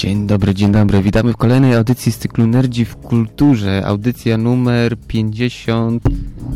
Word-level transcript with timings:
Dzień 0.00 0.26
dobry, 0.26 0.54
dzień 0.54 0.72
dobry. 0.72 1.02
Witamy 1.02 1.32
w 1.32 1.36
kolejnej 1.36 1.74
audycji 1.74 2.12
z 2.12 2.18
cyklu 2.18 2.46
Nerdzi 2.46 2.84
w 2.84 2.96
Kulturze. 2.96 3.82
Audycja 3.86 4.38
numer 4.38 4.96
50... 5.08 6.02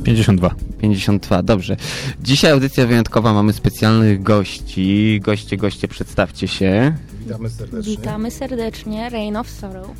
52. 0.05 0.55
52, 0.81 1.43
dobrze. 1.43 1.77
Dzisiaj 2.22 2.51
audycja 2.51 2.87
wyjątkowa, 2.87 3.33
mamy 3.33 3.53
specjalnych 3.53 4.22
gości. 4.22 5.21
Goście, 5.25 5.57
goście, 5.57 5.88
przedstawcie 5.88 6.49
się. 6.49 6.95
Witamy 7.21 7.51
serdecznie. 7.51 7.96
Witamy 7.96 8.30
serdecznie, 8.30 9.11
Reign 9.11 9.37
of 9.37 9.51
Sorrow. 9.51 9.91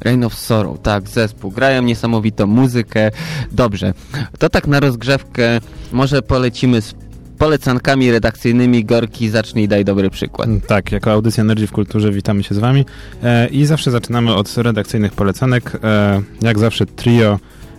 Reign 0.00 0.24
of 0.24 0.34
Sorrow, 0.34 0.82
tak, 0.82 1.08
zespół. 1.08 1.50
Grają 1.50 1.82
niesamowitą 1.82 2.46
muzykę. 2.46 3.10
Dobrze, 3.52 3.94
to 4.38 4.48
tak 4.48 4.66
na 4.66 4.80
rozgrzewkę 4.80 5.60
może 5.92 6.22
polecimy 6.22 6.82
z 6.82 6.94
polecankami 7.38 8.12
redakcyjnymi. 8.12 8.84
Gorki, 8.84 9.28
zacznij 9.28 9.68
daj 9.68 9.84
dobry 9.84 10.10
przykład. 10.10 10.48
Tak, 10.66 10.92
jako 10.92 11.12
audycja 11.12 11.44
Nerdzi 11.44 11.66
w 11.66 11.72
Kulturze 11.72 12.12
witamy 12.12 12.42
się 12.42 12.54
z 12.54 12.58
wami 12.58 12.84
e, 13.22 13.48
i 13.48 13.66
zawsze 13.66 13.90
zaczynamy 13.90 14.34
od 14.34 14.56
redakcyjnych 14.56 15.12
polecanek. 15.12 15.78
E, 15.84 16.22
jak 16.42 16.58
zawsze 16.58 16.86
trio, 16.86 17.38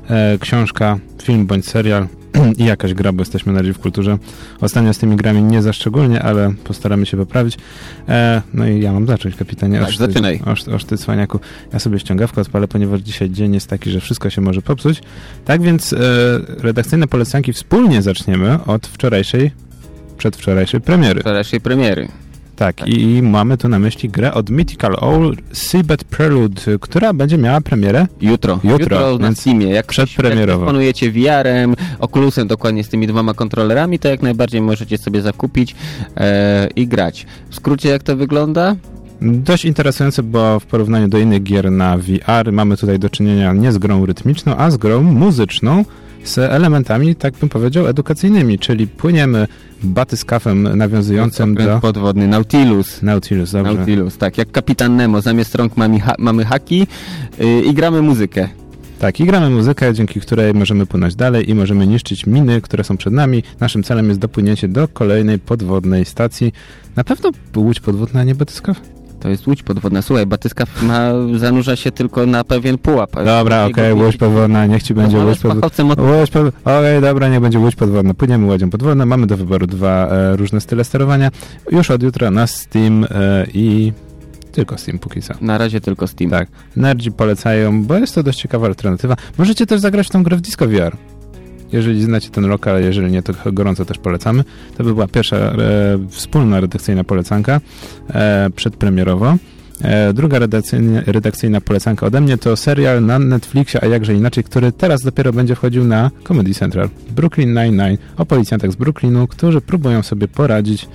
e, 0.09 0.37
książka, 0.37 0.99
film 1.23 1.45
bądź 1.45 1.65
serial 1.65 2.07
i 2.57 2.65
jakaś 2.65 2.93
gra, 2.93 3.11
bo 3.11 3.21
jesteśmy 3.21 3.53
Nerdzi 3.53 3.73
w 3.73 3.79
Kulturze. 3.79 4.17
Ostatnio 4.61 4.93
z 4.93 4.97
tymi 4.97 5.15
grami 5.15 5.43
nie 5.43 5.61
za 5.61 5.73
szczególnie, 5.73 6.21
ale 6.21 6.53
postaramy 6.63 7.05
się 7.05 7.17
poprawić. 7.17 7.57
E, 8.09 8.41
no 8.53 8.67
i 8.67 8.81
ja 8.81 8.93
mam 8.93 9.07
zacząć, 9.07 9.35
kapitanie. 9.35 9.79
Tak, 9.79 9.91
zaczynaj. 9.91 10.41
Oż, 10.45 10.67
oż 10.67 10.85
ty, 10.85 10.97
cwaniaku. 10.97 11.39
Ja 11.73 11.79
sobie 11.79 11.99
ściągawkę 11.99 12.41
odpalę, 12.41 12.67
ponieważ 12.67 13.01
dzisiaj 13.01 13.29
dzień 13.29 13.53
jest 13.53 13.67
taki, 13.67 13.91
że 13.91 13.99
wszystko 13.99 14.29
się 14.29 14.41
może 14.41 14.61
popsuć. 14.61 15.01
Tak 15.45 15.61
więc 15.61 15.93
e, 15.93 15.97
redakcyjne 16.57 17.07
polecanki 17.07 17.53
wspólnie 17.53 18.01
zaczniemy 18.01 18.63
od 18.65 18.87
wczorajszej, 18.87 19.51
przedwczorajszej 20.17 20.81
premiery. 20.81 21.21
Wczorajszej 21.21 21.61
premiery. 21.61 22.07
Tak, 22.59 22.75
tak, 22.75 22.87
i 22.87 23.21
mamy 23.21 23.57
tu 23.57 23.69
na 23.69 23.79
myśli 23.79 24.09
grę 24.09 24.33
od 24.33 24.49
Mythical 24.49 24.95
Owl 24.99 25.35
Seabed 25.51 26.03
Prelude, 26.03 26.61
która 26.79 27.13
będzie 27.13 27.37
miała 27.37 27.61
premierę 27.61 28.07
jutro. 28.21 28.59
Jutro, 28.63 28.79
jutro 28.79 29.17
na 29.17 29.35
Steamie. 29.35 29.67
Jak 29.67 29.85
przedpremierowo. 29.85 30.65
dysponujecie 30.65 31.11
VR-em, 31.11 31.75
Oculusem 31.99 32.47
dokładnie 32.47 32.83
z 32.83 32.89
tymi 32.89 33.07
dwoma 33.07 33.33
kontrolerami, 33.33 33.99
to 33.99 34.07
jak 34.07 34.21
najbardziej 34.21 34.61
możecie 34.61 34.97
sobie 34.97 35.21
zakupić 35.21 35.75
e, 36.17 36.67
i 36.75 36.87
grać. 36.87 37.25
W 37.49 37.55
skrócie 37.55 37.89
jak 37.89 38.03
to 38.03 38.15
wygląda? 38.15 38.75
Dość 39.21 39.65
interesujące, 39.65 40.23
bo 40.23 40.59
w 40.59 40.65
porównaniu 40.65 41.07
do 41.07 41.17
innych 41.17 41.43
gier 41.43 41.71
na 41.71 41.97
VR 41.97 42.51
mamy 42.51 42.77
tutaj 42.77 42.99
do 42.99 43.09
czynienia 43.09 43.53
nie 43.53 43.71
z 43.71 43.77
grą 43.77 44.05
rytmiczną, 44.05 44.55
a 44.57 44.71
z 44.71 44.77
grą 44.77 45.03
muzyczną, 45.03 45.85
z 46.23 46.37
elementami, 46.37 47.15
tak 47.15 47.33
bym 47.33 47.49
powiedział, 47.49 47.87
edukacyjnymi, 47.87 48.59
czyli 48.59 48.87
płyniemy 48.87 49.47
batyskafem 49.83 50.77
nawiązującym 50.77 51.55
do... 51.55 51.79
podwodny, 51.79 52.27
Nautilus. 52.27 53.01
Nautilus, 53.01 53.51
dobrze. 53.51 53.73
Nautilus, 53.73 54.17
tak, 54.17 54.37
jak 54.37 54.51
Kapitan 54.51 54.95
Nemo, 54.95 55.21
zamiast 55.21 55.55
rąk 55.55 55.77
mamy, 55.77 55.99
ha 55.99 56.15
mamy 56.19 56.45
haki 56.45 56.87
yy, 57.39 57.61
i 57.61 57.73
gramy 57.73 58.01
muzykę. 58.01 58.49
Tak, 58.99 59.19
i 59.19 59.25
gramy 59.25 59.49
muzykę, 59.49 59.93
dzięki 59.93 60.19
której 60.19 60.53
możemy 60.53 60.85
płynąć 60.85 61.15
dalej 61.15 61.49
i 61.49 61.55
możemy 61.55 61.87
niszczyć 61.87 62.25
miny, 62.25 62.61
które 62.61 62.83
są 62.83 62.97
przed 62.97 63.13
nami. 63.13 63.43
Naszym 63.59 63.83
celem 63.83 64.07
jest 64.07 64.19
dopłynięcie 64.19 64.67
do 64.67 64.87
kolejnej 64.87 65.39
podwodnej 65.39 66.05
stacji. 66.05 66.53
Na 66.95 67.03
pewno 67.03 67.31
łódź 67.55 67.79
podwodna, 67.79 68.23
nie 68.23 68.35
batyskaw? 68.35 68.81
To 69.19 69.29
jest 69.29 69.47
łódź 69.47 69.63
podwodna. 69.63 70.01
Słuchaj, 70.01 70.25
batyskaw 70.25 70.81
ma, 70.81 71.09
zanurza 71.35 71.75
się 71.75 71.91
tylko 71.91 72.25
na 72.25 72.43
pewien 72.43 72.77
pułap. 72.77 73.11
Dobra, 73.25 73.65
okej, 73.65 73.91
okay, 73.91 74.05
łódź 74.05 74.17
podwodna, 74.17 74.65
niech 74.65 74.83
ci 74.83 74.93
będzie 74.93 75.17
no, 75.17 75.25
łódź 75.25 75.39
podwodna. 75.39 75.93
Od... 75.93 75.99
Łódź 75.99 76.31
pod... 76.31 76.47
Okej, 76.47 76.53
okay, 76.63 77.01
dobra, 77.01 77.29
niech 77.29 77.39
będzie 77.39 77.59
łódź 77.59 77.75
podwodna. 77.75 78.13
Płyniemy 78.13 78.45
łodzią 78.45 78.69
podwodną, 78.69 79.05
mamy 79.05 79.27
do 79.27 79.37
wyboru 79.37 79.67
dwa 79.67 80.07
e, 80.07 80.35
różne 80.35 80.61
style 80.61 80.83
sterowania. 80.83 81.31
Już 81.71 81.91
od 81.91 82.03
jutra 82.03 82.31
na 82.31 82.47
Steam 82.47 83.03
e, 83.03 83.45
i 83.53 83.93
tylko 84.51 84.77
Steam 84.77 84.99
póki 84.99 85.21
co. 85.21 85.33
Na 85.41 85.57
razie 85.57 85.81
tylko 85.81 86.07
Steam. 86.07 86.31
Tak. 86.31 86.49
Nerdzi 86.75 87.11
polecają, 87.11 87.83
bo 87.83 87.95
jest 87.95 88.15
to 88.15 88.23
dość 88.23 88.41
ciekawa 88.41 88.67
alternatywa. 88.67 89.15
Możecie 89.37 89.65
też 89.65 89.81
zagrać 89.81 90.07
w 90.07 90.09
tą 90.09 90.23
grę 90.23 90.37
w 90.37 90.41
Disco 90.41 90.67
VR. 90.67 90.97
Jeżeli 91.71 92.03
znacie 92.03 92.29
ten 92.29 92.47
lokal, 92.47 92.83
jeżeli 92.83 93.11
nie, 93.11 93.23
to 93.23 93.33
gorąco 93.53 93.85
też 93.85 93.97
polecamy. 93.97 94.43
To 94.77 94.83
by 94.83 94.93
była 94.93 95.07
pierwsza 95.07 95.37
e, 95.37 95.53
wspólna 96.09 96.59
redakcyjna 96.59 97.03
polecanka 97.03 97.61
e, 98.09 98.49
przedpremierowo. 98.55 99.35
E, 99.81 100.13
druga 100.13 100.39
redakcyjna, 100.39 101.01
redakcyjna 101.05 101.61
polecanka 101.61 102.05
ode 102.05 102.21
mnie 102.21 102.37
to 102.37 102.55
serial 102.55 103.05
na 103.05 103.19
Netflixie, 103.19 103.83
a 103.83 103.85
jakże 103.85 104.13
inaczej, 104.13 104.43
który 104.43 104.71
teraz 104.71 105.01
dopiero 105.01 105.33
będzie 105.33 105.55
wchodził 105.55 105.83
na 105.83 106.11
Comedy 106.23 106.53
Central. 106.53 106.89
Brooklyn 107.15 107.53
Nine-Nine 107.53 107.97
o 108.17 108.25
policjantach 108.25 108.71
z 108.71 108.75
Brooklynu, 108.75 109.27
którzy 109.27 109.61
próbują 109.61 110.03
sobie 110.03 110.27
poradzić 110.27 110.87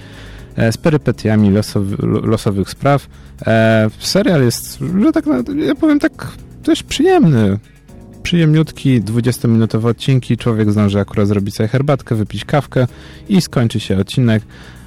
e, 0.57 0.73
z 0.73 0.77
perypetiami 0.77 1.51
losowy, 1.51 1.97
losowych 2.07 2.71
spraw. 2.71 3.09
E, 3.47 3.91
serial 3.99 4.43
jest, 4.43 4.79
że 5.03 5.13
tak, 5.13 5.25
ja 5.57 5.75
powiem 5.75 6.01
tak, 6.01 6.29
dość 6.65 6.83
przyjemny 6.83 7.59
przyjemniutki, 8.25 9.03
20-minutowe 9.03 9.87
odcinki, 9.87 10.37
człowiek 10.37 10.73
zdąży 10.73 11.01
akurat 11.01 11.29
zrobić 11.29 11.55
sobie 11.55 11.69
herbatkę, 11.69 12.15
wypić 12.15 12.45
kawkę 12.45 12.87
i 13.29 13.41
skończy 13.41 13.81
się 13.81 13.97
odcinek 13.97 14.43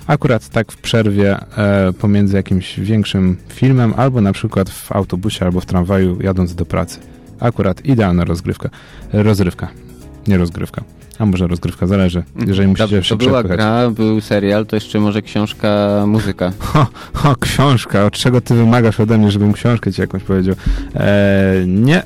akurat 0.08 0.50
tak 0.50 0.72
w 0.72 0.78
przerwie 0.78 1.38
e, 1.58 1.94
pomiędzy 1.94 2.36
jakimś 2.36 2.80
większym 2.80 3.38
filmem, 3.50 3.94
albo 3.98 4.22
na 4.22 4.34
przykład 4.34 4.70
w 4.70 4.92
autobusie, 4.92 5.46
albo 5.46 5.60
w 5.62 5.66
tramwaju 5.66 6.22
jadąc 6.22 6.56
do 6.56 6.66
pracy. 6.66 7.00
Akurat 7.40 7.86
idealna 7.86 8.26
rozgrywka. 8.26 8.70
Rozrywka, 9.14 9.68
nie 10.28 10.38
rozgrywka. 10.38 10.84
A 11.20 11.26
może 11.26 11.48
rozgrywka, 11.48 11.88
zależy. 11.88 12.24
Jeżeli 12.48 12.68
musicie 12.68 12.96
Dobrze, 12.96 13.18
to 13.18 13.26
była 13.26 13.44
gra, 13.44 13.90
był 13.90 14.22
serial, 14.22 14.66
to 14.66 14.76
jeszcze 14.76 15.00
może 15.00 15.22
książka, 15.22 16.04
muzyka. 16.08 16.52
O, 17.24 17.30
o, 17.30 17.36
książka. 17.36 18.06
Od 18.06 18.14
czego 18.14 18.42
ty 18.42 18.56
wymagasz 18.56 19.00
ode 19.00 19.18
mnie, 19.18 19.32
żebym 19.32 19.54
książkę 19.54 19.94
ci 19.94 20.02
jakąś 20.02 20.24
powiedział? 20.24 20.56
E, 20.96 21.54
nie, 21.68 22.04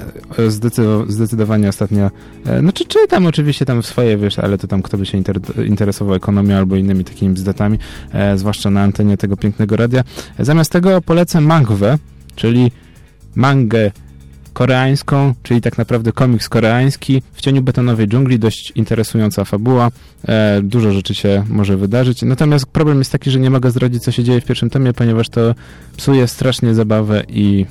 zdecydowanie 1.07 1.69
ostatnio, 1.69 2.11
e, 2.45 2.59
znaczy 2.59 2.85
czytam 2.85 3.25
oczywiście 3.25 3.65
tam 3.65 3.83
swoje, 3.83 4.17
wiesz, 4.17 4.39
ale 4.39 4.57
to 4.57 4.67
tam 4.67 4.81
kto 4.81 4.97
by 4.97 5.05
się 5.05 5.17
inter, 5.17 5.39
interesował 5.67 6.15
ekonomią 6.15 6.57
albo 6.57 6.75
innymi 6.75 7.03
takimi 7.03 7.33
bzdetami, 7.33 7.79
e, 8.13 8.37
zwłaszcza 8.37 8.69
na 8.69 8.81
antenie 8.81 9.17
tego 9.17 9.37
pięknego 9.37 9.75
radia. 9.75 10.03
E, 10.37 10.45
zamiast 10.45 10.71
tego 10.71 11.01
polecę 11.01 11.41
mangwę, 11.41 11.97
czyli 12.35 12.71
mangę 13.35 13.91
koreańską, 14.53 15.33
czyli 15.43 15.61
tak 15.61 15.77
naprawdę 15.77 16.11
komiks 16.11 16.49
koreański. 16.49 17.21
W 17.33 17.41
cieniu 17.41 17.61
betonowej 17.61 18.07
dżungli 18.07 18.39
dość 18.39 18.71
interesująca 18.75 19.45
fabuła. 19.45 19.91
E, 20.27 20.61
dużo 20.63 20.91
rzeczy 20.91 21.15
się 21.15 21.43
może 21.49 21.77
wydarzyć. 21.77 22.21
Natomiast 22.21 22.65
problem 22.65 22.99
jest 22.99 23.11
taki, 23.11 23.31
że 23.31 23.39
nie 23.39 23.49
mogę 23.49 23.71
zdradzić, 23.71 24.03
co 24.03 24.11
się 24.11 24.23
dzieje 24.23 24.41
w 24.41 24.45
pierwszym 24.45 24.69
tomie, 24.69 24.93
ponieważ 24.93 25.29
to 25.29 25.55
psuje 25.97 26.27
strasznie 26.27 26.73
zabawę 26.73 27.23
i 27.29 27.65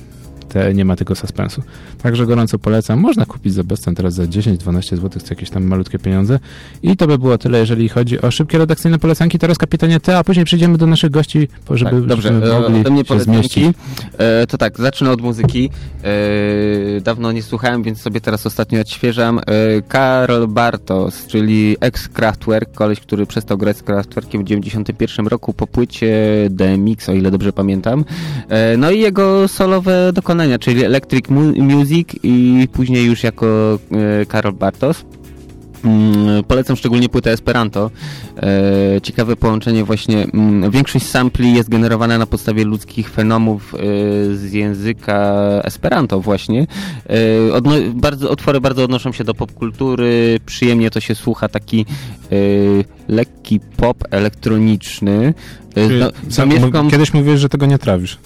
te, 0.51 0.73
nie 0.73 0.85
ma 0.85 0.95
tego 0.95 1.15
suspensu. 1.15 1.63
Także 2.03 2.25
gorąco 2.25 2.59
polecam. 2.59 2.99
Można 2.99 3.25
kupić 3.25 3.53
za 3.53 3.63
bezcen 3.63 3.95
teraz 3.95 4.13
za 4.13 4.23
10-12 4.23 4.95
zł, 4.95 5.09
to 5.09 5.27
jakieś 5.29 5.49
tam 5.49 5.63
malutkie 5.63 5.99
pieniądze. 5.99 6.39
I 6.83 6.97
to 6.97 7.07
by 7.07 7.17
było 7.17 7.37
tyle, 7.37 7.59
jeżeli 7.59 7.89
chodzi 7.89 8.21
o 8.21 8.31
szybkie 8.31 8.57
redakcyjne 8.57 8.99
polecanki. 8.99 9.39
Teraz 9.39 9.57
kapitanie 9.57 9.99
T, 9.99 10.17
a 10.17 10.23
później 10.23 10.45
przejdziemy 10.45 10.77
do 10.77 10.87
naszych 10.87 11.11
gości, 11.11 11.47
żeby 11.71 11.91
tak, 11.91 12.05
dobrze, 12.05 12.29
e, 12.29 12.33
mogli 12.33 12.79
ode 12.79 12.91
mnie 12.91 13.05
się 13.05 13.19
zmieścić. 13.19 13.75
E, 14.17 14.47
to 14.47 14.57
tak, 14.57 14.77
zacznę 14.77 15.11
od 15.11 15.21
muzyki. 15.21 15.69
E, 16.03 17.01
dawno 17.01 17.31
nie 17.31 17.43
słuchałem, 17.43 17.83
więc 17.83 18.01
sobie 18.01 18.21
teraz 18.21 18.45
ostatnio 18.45 18.81
odświeżam. 18.81 19.39
E, 19.39 19.43
Karl 19.87 20.47
Bartos, 20.47 21.27
czyli 21.27 21.77
ex-Kraftwerk, 21.79 22.71
koleś, 22.71 22.99
który 22.99 23.25
przestał 23.25 23.57
grać 23.57 23.77
z 23.77 23.83
Kraftwerkiem 23.83 24.41
w 24.41 24.45
91 24.45 25.27
roku 25.27 25.53
po 25.53 25.67
płycie 25.67 26.11
The 26.57 26.77
Mix, 26.77 27.09
o 27.09 27.13
ile 27.13 27.31
dobrze 27.31 27.53
pamiętam. 27.53 28.05
E, 28.49 28.77
no 28.77 28.91
i 28.91 28.99
jego 28.99 29.47
solowe 29.47 30.13
dokonanie 30.13 30.40
wykonania, 30.41 30.59
czyli 30.59 30.83
Electric 30.83 31.29
Music 31.57 32.09
i 32.23 32.67
później 32.73 33.05
już 33.05 33.23
jako 33.23 33.79
e, 34.21 34.25
Karol 34.25 34.53
Bartos. 34.53 35.05
Mm, 35.85 36.43
polecam 36.43 36.75
szczególnie 36.75 37.09
płytę 37.09 37.31
Esperanto. 37.31 37.91
E, 38.37 39.01
ciekawe 39.01 39.35
połączenie 39.35 39.83
właśnie. 39.83 40.23
Mm, 40.23 40.71
większość 40.71 41.05
sampli 41.05 41.53
jest 41.53 41.69
generowana 41.69 42.17
na 42.17 42.25
podstawie 42.25 42.65
ludzkich 42.65 43.09
fenomów 43.09 43.75
e, 43.75 43.77
z 44.35 44.53
języka 44.53 45.43
Esperanto 45.63 46.21
właśnie. 46.21 46.67
bardzo, 47.93 48.31
utwory 48.31 48.61
bardzo 48.61 48.83
odnoszą 48.83 49.11
się 49.11 49.23
do 49.23 49.33
popkultury. 49.33 50.39
Przyjemnie 50.45 50.89
to 50.89 50.99
się 50.99 51.15
słucha. 51.15 51.47
Taki 51.47 51.85
lekki 53.07 53.59
pop 53.77 53.97
elektroniczny. 54.11 55.33
No, 55.75 56.11
Kiedyś 56.91 57.13
mówiłeś, 57.13 57.39
że 57.39 57.49
tego 57.49 57.65
nie 57.65 57.77
trawisz. 57.77 58.17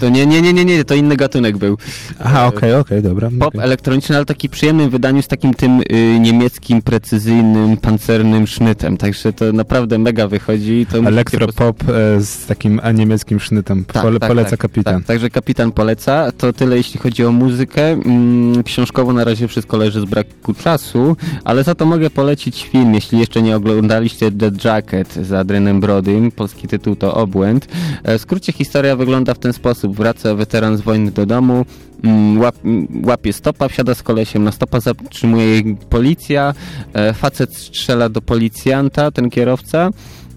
To 0.00 0.08
nie, 0.08 0.26
nie, 0.26 0.42
nie, 0.42 0.52
nie, 0.52 0.64
nie, 0.64 0.84
to 0.84 0.94
inny 0.94 1.16
gatunek 1.16 1.56
był. 1.56 1.78
Aha, 2.20 2.46
okej, 2.46 2.58
okay, 2.58 2.80
okej, 2.80 2.98
okay, 2.98 3.10
dobra. 3.10 3.30
Pop 3.38 3.54
okay. 3.54 3.62
elektroniczny, 3.62 4.16
ale 4.16 4.24
taki 4.24 4.48
przyjemnym 4.48 4.90
wydaniu 4.90 5.22
z 5.22 5.28
takim 5.28 5.54
tym 5.54 5.80
y, 5.80 6.20
niemieckim, 6.20 6.82
precyzyjnym, 6.82 7.76
pancernym 7.76 8.46
sznytem, 8.46 8.96
także 8.96 9.32
to 9.32 9.52
naprawdę 9.52 9.98
mega 9.98 10.28
wychodzi. 10.28 10.86
To 10.90 10.98
Elektropop 10.98 11.82
e, 11.88 12.20
z 12.20 12.46
takim 12.46 12.80
niemieckim 12.94 13.40
sznytem. 13.40 13.84
Tak, 13.84 14.02
Pole, 14.02 14.20
tak, 14.20 14.28
poleca 14.28 14.50
tak, 14.50 14.60
kapitan. 14.60 14.94
Tak, 14.94 15.04
także 15.04 15.30
kapitan 15.30 15.72
poleca. 15.72 16.32
To 16.32 16.52
tyle 16.52 16.76
jeśli 16.76 17.00
chodzi 17.00 17.24
o 17.24 17.32
muzykę. 17.32 17.88
Mm, 17.88 18.62
książkowo 18.62 19.12
na 19.12 19.24
razie 19.24 19.48
wszystko 19.48 19.76
leży 19.76 20.00
z 20.00 20.04
braku 20.04 20.54
czasu, 20.54 21.16
ale 21.44 21.64
za 21.64 21.74
to 21.74 21.86
mogę 21.86 22.10
polecić 22.10 22.68
film, 22.72 22.94
jeśli 22.94 23.18
jeszcze 23.18 23.42
nie 23.42 23.56
oglądaliście 23.56 24.32
The 24.32 24.50
Jacket 24.64 25.14
z 25.14 25.32
Adrenem 25.32 25.80
Brodym. 25.80 26.30
Polski 26.30 26.68
tytuł 26.68 26.96
to 26.96 27.14
Obłęd. 27.14 27.68
E, 28.02 28.18
w 28.18 28.20
skrócie 28.20 28.52
historia 28.52 28.96
wygląda 28.96 29.34
w 29.34 29.38
ten 29.38 29.52
sposób, 29.52 29.61
sposób. 29.62 29.96
Wraca 29.96 30.34
weteran 30.34 30.76
z 30.76 30.80
wojny 30.80 31.10
do 31.10 31.26
domu, 31.26 31.64
mm, 32.04 32.40
łap, 32.40 32.56
mm, 32.64 33.02
łapie 33.06 33.32
stopa, 33.32 33.68
wsiada 33.68 33.94
z 33.94 34.02
kolesiem 34.02 34.44
na 34.44 34.52
stopa, 34.52 34.80
zatrzymuje 34.80 35.46
jej 35.46 35.76
policja, 35.90 36.54
e, 36.94 37.12
facet 37.14 37.56
strzela 37.56 38.08
do 38.08 38.22
policjanta, 38.22 39.10
ten 39.10 39.30
kierowca. 39.30 39.90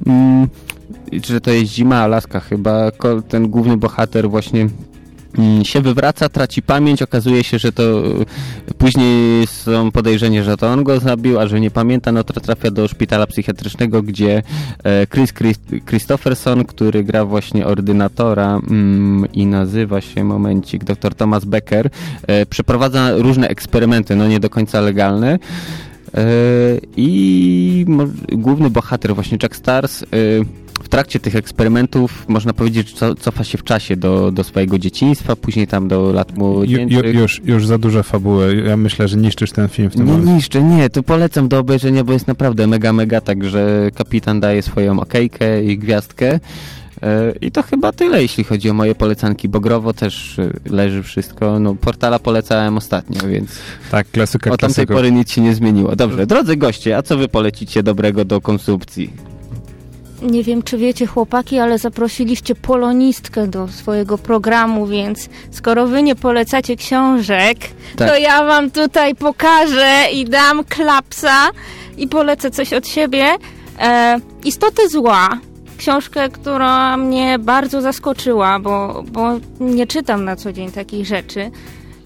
Mm, 0.05 0.47
czy 1.21 1.41
to 1.41 1.51
jest 1.51 1.71
zima, 1.71 1.97
Alaska 1.97 2.39
chyba, 2.39 2.91
ten 3.27 3.49
główny 3.49 3.77
bohater 3.77 4.29
właśnie 4.29 4.61
mm, 4.61 4.94
się 5.63 5.81
wywraca, 5.81 6.29
traci 6.29 6.61
pamięć, 6.61 7.01
okazuje 7.01 7.43
się, 7.43 7.59
że 7.59 7.71
to 7.71 7.83
e, 7.83 8.73
później 8.77 9.47
są 9.47 9.91
podejrzenia, 9.91 10.43
że 10.43 10.57
to 10.57 10.67
on 10.67 10.83
go 10.83 10.99
zabił, 10.99 11.39
a 11.39 11.47
że 11.47 11.59
nie 11.59 11.71
pamięta, 11.71 12.11
no 12.11 12.23
to 12.23 12.39
trafia 12.39 12.71
do 12.71 12.87
szpitala 12.87 13.27
psychiatrycznego, 13.27 14.01
gdzie 14.01 14.43
e, 14.83 15.07
Chris 15.07 15.33
Chris- 15.33 15.85
Christopherson, 15.85 16.65
który 16.65 17.03
gra 17.03 17.25
właśnie 17.25 17.65
ordynatora 17.65 18.59
mm, 18.69 19.31
i 19.33 19.45
nazywa 19.45 20.01
się, 20.01 20.23
momencik, 20.23 20.83
dr 20.83 21.15
Thomas 21.15 21.45
Becker, 21.45 21.89
e, 22.27 22.45
przeprowadza 22.45 23.11
różne 23.17 23.47
eksperymenty, 23.47 24.15
no 24.15 24.27
nie 24.27 24.39
do 24.39 24.49
końca 24.49 24.81
legalne. 24.81 25.39
E, 26.13 26.27
I 26.97 27.85
główny 28.31 28.69
bohater, 28.69 29.15
właśnie 29.15 29.37
Jack 29.43 29.55
Stars, 29.55 30.05
w 30.83 30.89
trakcie 30.89 31.19
tych 31.19 31.35
eksperymentów, 31.35 32.25
można 32.27 32.53
powiedzieć, 32.53 32.89
że 32.89 32.95
co- 32.95 33.15
cofa 33.15 33.43
się 33.43 33.57
w 33.57 33.63
czasie 33.63 33.95
do, 33.95 34.31
do 34.31 34.43
swojego 34.43 34.79
dzieciństwa, 34.79 35.35
później 35.35 35.67
tam 35.67 35.87
do 35.87 36.13
lat 36.13 36.31
Ju, 36.31 36.37
młodzieńczych. 36.37 37.13
ju, 37.13 37.21
już, 37.21 37.41
już 37.45 37.67
za 37.67 37.77
dużo 37.77 38.03
fabuły. 38.03 38.63
Ja 38.67 38.77
myślę, 38.77 39.07
że 39.07 39.17
niszczysz 39.17 39.51
ten 39.51 39.67
film 39.69 39.89
w 39.89 39.93
tym 39.95 40.05
Nie 40.05 40.11
momencie. 40.11 40.33
niszczę, 40.33 40.63
nie, 40.63 40.89
to 40.89 41.03
polecam 41.03 41.47
do 41.47 41.59
obejrzenia, 41.59 42.03
bo 42.03 42.13
jest 42.13 42.27
naprawdę 42.27 42.67
mega, 42.67 42.93
mega, 42.93 43.21
także 43.21 43.89
kapitan 43.95 44.39
daje 44.39 44.61
swoją 44.61 44.99
okejkę 44.99 45.63
i 45.63 45.77
gwiazdkę. 45.77 46.39
E, 47.03 47.33
I 47.41 47.51
to 47.51 47.63
chyba 47.63 47.91
tyle, 47.91 48.21
jeśli 48.21 48.43
chodzi 48.43 48.69
o 48.69 48.73
moje 48.73 48.95
polecanki. 48.95 49.49
Bogrowo 49.49 49.93
też 49.93 50.39
e, 50.39 50.49
leży 50.69 51.03
wszystko. 51.03 51.59
No, 51.59 51.75
portala 51.75 52.19
polecałem 52.19 52.77
ostatnio, 52.77 53.27
więc 53.27 53.49
Tak, 53.91 54.11
klasyka 54.11 54.51
od 54.51 54.59
tamtej 54.59 54.75
klasyków. 54.75 54.95
pory 54.95 55.11
nic 55.11 55.31
się 55.31 55.41
nie 55.41 55.55
zmieniło. 55.55 55.95
Dobrze, 55.95 56.25
drodzy 56.27 56.57
goście, 56.57 56.97
a 56.97 57.01
co 57.01 57.17
wy 57.17 57.27
polecicie 57.27 57.83
dobrego 57.83 58.25
do 58.25 58.41
konsumpcji? 58.41 59.13
Nie 60.25 60.43
wiem, 60.43 60.63
czy 60.63 60.77
wiecie, 60.77 61.05
chłopaki, 61.05 61.59
ale 61.59 61.77
zaprosiliście 61.77 62.55
polonistkę 62.55 63.47
do 63.47 63.67
swojego 63.67 64.17
programu, 64.17 64.87
więc 64.87 65.29
skoro 65.51 65.87
wy 65.87 66.03
nie 66.03 66.15
polecacie 66.15 66.75
książek, 66.75 67.57
Tak. 67.97 68.09
to 68.09 68.17
ja 68.17 68.43
wam 68.45 68.71
tutaj 68.71 69.15
pokażę 69.15 69.93
i 70.13 70.25
dam 70.25 70.63
klapsa 70.63 71.49
i 71.97 72.07
polecę 72.07 72.51
coś 72.51 72.73
od 72.73 72.87
siebie. 72.87 73.25
E, 73.79 74.19
Istoty 74.45 74.89
zła. 74.89 75.29
Książkę, 75.77 76.29
która 76.29 76.97
mnie 76.97 77.39
bardzo 77.39 77.81
zaskoczyła, 77.81 78.59
bo, 78.59 79.03
bo 79.11 79.29
nie 79.59 79.87
czytam 79.87 80.25
na 80.25 80.35
co 80.35 80.53
dzień 80.53 80.71
takich 80.71 81.05
rzeczy. 81.05 81.51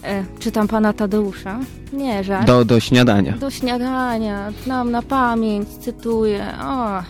E, 0.03 0.23
czytam 0.39 0.67
pana 0.67 0.93
Tadeusza. 0.93 1.59
Nie, 1.93 2.23
żart. 2.23 2.47
Do, 2.47 2.65
do 2.65 2.79
śniadania. 2.79 3.31
Do 3.33 3.49
śniadania, 3.51 4.51
znam 4.63 4.91
na 4.91 5.01
pamięć, 5.01 5.69
cytuję. 5.69 6.45
O, 6.65 7.03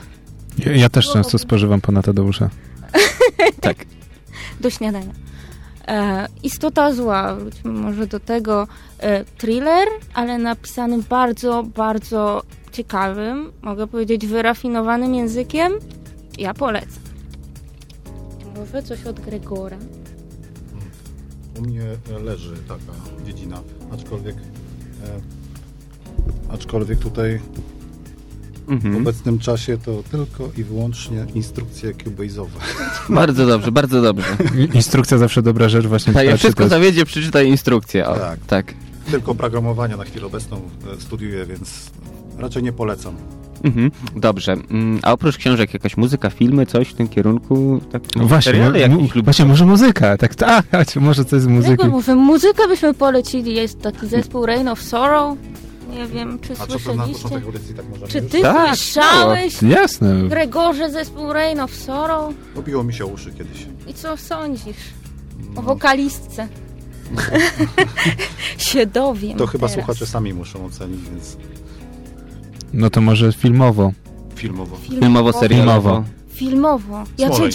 Ja, 0.66 0.72
ja 0.72 0.90
też 0.90 1.12
często 1.14 1.38
spożywam 1.38 1.82
pana 1.82 2.02
Tadeusza. 2.02 2.50
Tak. 3.62 3.78
do 4.62 4.70
śniadania. 4.70 5.14
E, 5.88 6.28
istota 6.44 6.94
zła, 6.94 7.36
wróćmy 7.36 7.72
może 7.72 8.08
do 8.08 8.20
tego. 8.20 8.68
E, 9.00 9.26
thriller, 9.26 9.88
ale 10.14 10.38
napisany 10.38 11.04
bardzo, 11.04 11.64
bardzo 11.64 12.44
ciekawym, 12.72 13.52
mogę 13.62 13.88
powiedzieć 13.88 14.28
wyrafinowanym 14.28 15.16
językiem. 15.16 15.74
Ja 16.38 16.54
polecam. 16.54 17.04
Może 18.56 18.84
coś 18.84 19.06
od 19.06 19.20
Gregora. 19.20 19.78
U 21.60 21.62
mnie 21.62 21.84
e, 22.16 22.20
leży 22.20 22.56
taka 22.68 23.26
dziedzina, 23.26 23.62
aczkolwiek 23.94 24.36
e, 24.36 24.40
aczkolwiek 26.54 27.00
tutaj 27.00 27.40
w 28.70 28.72
Mhm. 28.86 28.96
obecnym 28.98 29.40
czasie 29.40 29.78
to 29.78 30.04
tylko 30.12 30.50
i 30.58 30.64
wyłącznie 30.64 31.26
instrukcje 31.36 31.94
Cubase'owe. 31.94 32.48
Bardzo 33.10 33.46
dobrze, 33.48 33.72
bardzo 33.72 34.02
dobrze. 34.02 34.26
Instrukcja 34.74 35.18
zawsze 35.18 35.42
dobra 35.42 35.70
rzecz, 35.70 35.86
właśnie 35.88 36.14
Tak, 36.14 36.26
jak 36.26 36.38
wszystko 36.38 36.68
zawiedzie, 36.68 37.06
przeczytaj 37.06 37.48
instrukcję. 37.48 38.08
O, 38.08 38.16
Tak. 38.16 38.40
tak. 38.48 38.74
Tylko 39.12 39.36
programowania 39.36 39.98
na 39.98 40.04
chwilę 40.04 40.26
obecną 40.26 40.62
e, 40.98 41.02
studiuję, 41.02 41.46
więc 41.46 41.90
raczej 42.38 42.64
nie 42.64 42.72
polecam. 42.74 43.16
Mhm, 43.64 43.92
dobrze. 44.16 44.52
Mm, 44.54 45.00
A 45.04 45.12
oprócz 45.14 45.38
książek 45.38 45.74
jakaś 45.74 45.98
muzyka, 45.98 46.30
filmy, 46.30 46.66
coś 46.66 46.88
w 46.88 46.94
tym 46.94 47.08
kierunku? 47.08 47.82
Tak, 47.92 48.02
No 48.16 48.26
właśnie, 48.28 48.54
mu- 48.54 48.96
mu- 48.96 49.02
lubisz? 49.02 49.24
właśnie 49.24 49.46
może 49.46 49.66
muzyka. 49.66 50.18
Tak, 50.18 50.36
tak, 50.36 50.66
może 50.96 51.26
coś 51.26 51.42
z 51.42 51.48
muzyki. 51.48 51.76
Gregor, 51.76 51.92
może 51.92 52.16
muzykę 52.16 52.68
byśmy 52.68 52.94
polecili. 52.94 53.54
Jest 53.56 53.82
taki 53.82 54.08
zespół 54.08 54.46
Rain 54.46 54.68
of 54.68 54.82
Sorrow. 54.82 55.38
Nie 55.90 56.08
wiem, 56.08 56.40
czy 56.40 56.54
A 56.54 56.56
co 56.56 56.66
słyszeliście. 56.80 57.14
początek 57.24 57.46
audycji 57.46 57.76
tak 57.76 57.86
Czy 58.10 58.22
ty 58.22 58.42
Tak, 58.42 58.76
słyszałeś? 58.76 59.62
Jasne. 59.62 60.24
Gregorze, 60.30 60.92
zespół 60.92 61.34
Rain 61.34 61.60
of 61.60 61.76
Sorrow. 61.76 62.34
Obiło 62.58 62.84
mi 62.84 62.94
się 62.94 63.06
o 63.06 63.08
uszy 63.08 63.32
kiedyś. 63.32 63.66
I 63.88 63.94
co 63.94 64.18
sądzisz 64.18 64.76
o 65.50 65.54
No, 65.56 65.62
wokalistce? 65.62 66.48
się 68.58 68.86
dowiem 68.86 69.38
to 69.38 69.48
chyba 69.48 69.68
teraz. 69.68 69.74
słuchacze 69.86 70.06
sami 70.06 70.34
muszą 70.34 70.66
ocenić, 70.66 71.02
więc 71.10 71.38
No 72.74 72.90
to 72.90 73.02
może 73.02 73.34
filmowo. 73.34 73.92
filmowo. 74.36 74.78
Filmowo, 75.00 75.34
serialowo. 75.34 76.04
Filmowo. 76.34 77.04
Ja 77.18 77.30
cię 77.30 77.50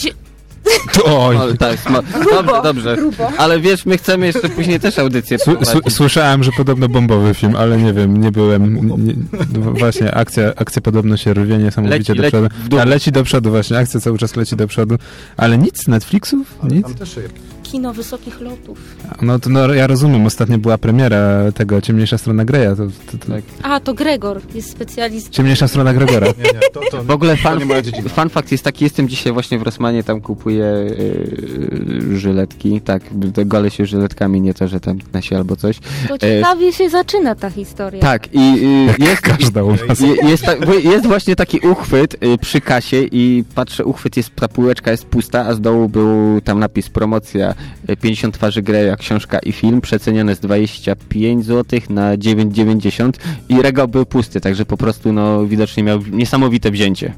Oj. 1.05 1.37
O, 1.37 1.55
tak, 1.59 1.79
sma- 1.81 2.03
dobrze, 2.63 2.97
dobrze. 2.97 2.97
Ale 3.39 3.61
wiesz, 3.61 3.87
my 3.87 3.99
chcemy 3.99 4.27
jeszcze 4.27 4.49
później 4.49 4.81
też 4.81 4.99
audycję 4.99 5.39
prowadzić. 5.39 5.95
słyszałem, 5.95 6.45
że 6.45 6.51
podobno 6.57 6.89
bombowy 6.89 7.35
film, 7.35 7.57
ale 7.57 7.77
nie 7.79 7.93
wiem, 7.93 8.21
nie 8.21 8.33
byłem. 8.33 8.75
Nie, 9.07 9.15
właśnie, 9.59 10.15
akcja, 10.15 10.53
akcja 10.57 10.83
podobno 10.83 11.17
się 11.17 11.35
rwie 11.35 11.59
niesamowicie 11.59 11.99
Leci, 11.99 12.15
do 12.15 12.23
leci 12.23 12.31
przodu. 12.37 12.49
dół. 12.69 12.81
A 12.81 12.85
leci 12.85 13.13
do 13.13 13.23
przodu 13.25 13.51
właśnie, 13.51 13.79
akcja 13.79 14.01
cały 14.01 14.19
czas 14.19 14.37
leci 14.37 14.57
do 14.57 14.67
przodu. 14.67 14.97
Ale 15.37 15.59
nic 15.59 15.85
z 15.85 15.89
Netflixów? 15.89 16.55
Ale 16.63 16.71
Nic? 16.71 16.83
tam 16.87 16.95
też 16.95 17.17
jak 17.17 17.27
Kino 17.64 17.93
wysokich 17.93 18.40
lotów. 18.40 18.78
No 19.22 19.38
to 19.38 19.50
no, 19.50 19.75
ja 19.75 19.87
rozumiem, 19.87 20.26
ostatnio 20.26 20.58
była 20.58 20.78
premiera 20.78 21.52
tego 21.55 21.81
Ciemniejsza 21.81 22.19
strona 22.19 22.44
Greya. 22.44 22.76
To, 22.76 22.87
to, 22.87 23.19
to, 23.19 23.32
Tak. 23.32 23.43
A, 23.62 23.81
to 23.81 23.94
Gregor 23.94 24.40
jest 24.55 24.70
specjalistą. 24.70 25.31
Ciemniejsza 25.32 25.69
strona 25.69 25.94
Gregora. 25.94 26.26
Nie, 26.26 26.32
nie, 26.44 26.61
to, 26.72 26.81
to, 26.90 27.05
W 27.05 27.11
ogóle 27.11 27.37
to 27.37 27.43
fan, 27.43 27.61
fun 28.08 28.28
fact 28.28 28.52
jest 28.52 28.64
taki, 28.64 28.84
jestem 28.84 29.08
dzisiaj 29.08 29.32
właśnie 29.32 29.58
w 29.58 29.62
Rosmanie, 29.62 30.02
tam 30.05 30.20
kupuję 30.20 30.64
yy, 32.08 32.19
żyletki, 32.19 32.81
tak, 32.81 33.02
golę 33.47 33.71
się 33.71 33.87
żyletkami, 33.87 34.40
nie 34.40 34.54
to, 34.54 34.68
że 34.68 34.80
tam 34.80 34.99
nasi 35.12 35.35
albo 35.35 35.56
coś. 35.56 35.78
To 36.09 36.18
ciekawie 36.18 36.73
się 36.73 36.90
zaczyna 36.90 37.35
ta 37.35 37.50
historia. 37.50 38.00
Tak, 38.00 38.28
i 38.35 38.54
yy, 38.54 39.06
jest, 39.09 39.21
Każda 39.23 39.62
u 39.62 39.71
nas. 39.88 40.00
Je- 40.00 40.28
Jest, 40.30 40.47
jest 40.85 41.06
właśnie 41.06 41.37
taki 41.37 41.59
uchwyt 41.61 42.14
y, 42.25 42.38
przy 42.38 42.61
kasie 42.61 43.02
i 43.12 43.44
patrzę, 43.54 43.85
uchwyt 43.85 44.16
jest, 44.16 44.30
ta 44.37 44.49
półeczka 44.49 44.90
jest 44.90 45.06
pusta, 45.06 45.47
a 45.47 45.54
z 45.54 45.61
dołu 45.61 45.88
był 45.88 46.40
tam 46.44 46.59
napis 46.61 46.88
promocja 46.88 47.54
50 48.00 48.35
twarzy 48.35 48.62
Greya, 48.62 48.97
książka 48.99 49.38
i 49.38 49.52
film, 49.52 49.80
przecenione 49.80 50.35
z 50.37 50.40
25 50.40 51.44
zł 51.44 51.80
na 51.90 52.16
9,90 52.16 53.12
i 53.49 53.62
regał 53.62 53.88
był 53.88 54.06
pusty, 54.06 54.40
także 54.40 54.64
po 54.64 54.76
prostu 54.76 55.12
no 55.12 55.47
widocznie 55.47 55.83
miał 55.83 56.00
niesamowite 56.12 56.71
wzięcie. 56.71 57.12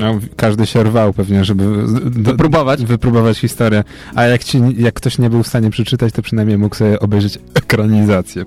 No, 0.00 0.18
każdy 0.36 0.66
się 0.66 0.82
rwał 0.82 1.12
pewnie, 1.12 1.44
żeby 1.44 1.64
do, 2.10 2.30
Wypróbować. 2.30 2.84
wypróbować 2.84 3.38
historię. 3.38 3.84
A 4.14 4.24
jak, 4.24 4.44
ci, 4.44 4.58
jak 4.78 4.94
ktoś 4.94 5.18
nie 5.18 5.30
był 5.30 5.42
w 5.42 5.46
stanie 5.46 5.70
przeczytać, 5.70 6.12
to 6.12 6.22
przynajmniej 6.22 6.58
mógł 6.58 6.76
sobie 6.76 7.00
obejrzeć 7.00 7.38
ekranizację. 7.54 8.44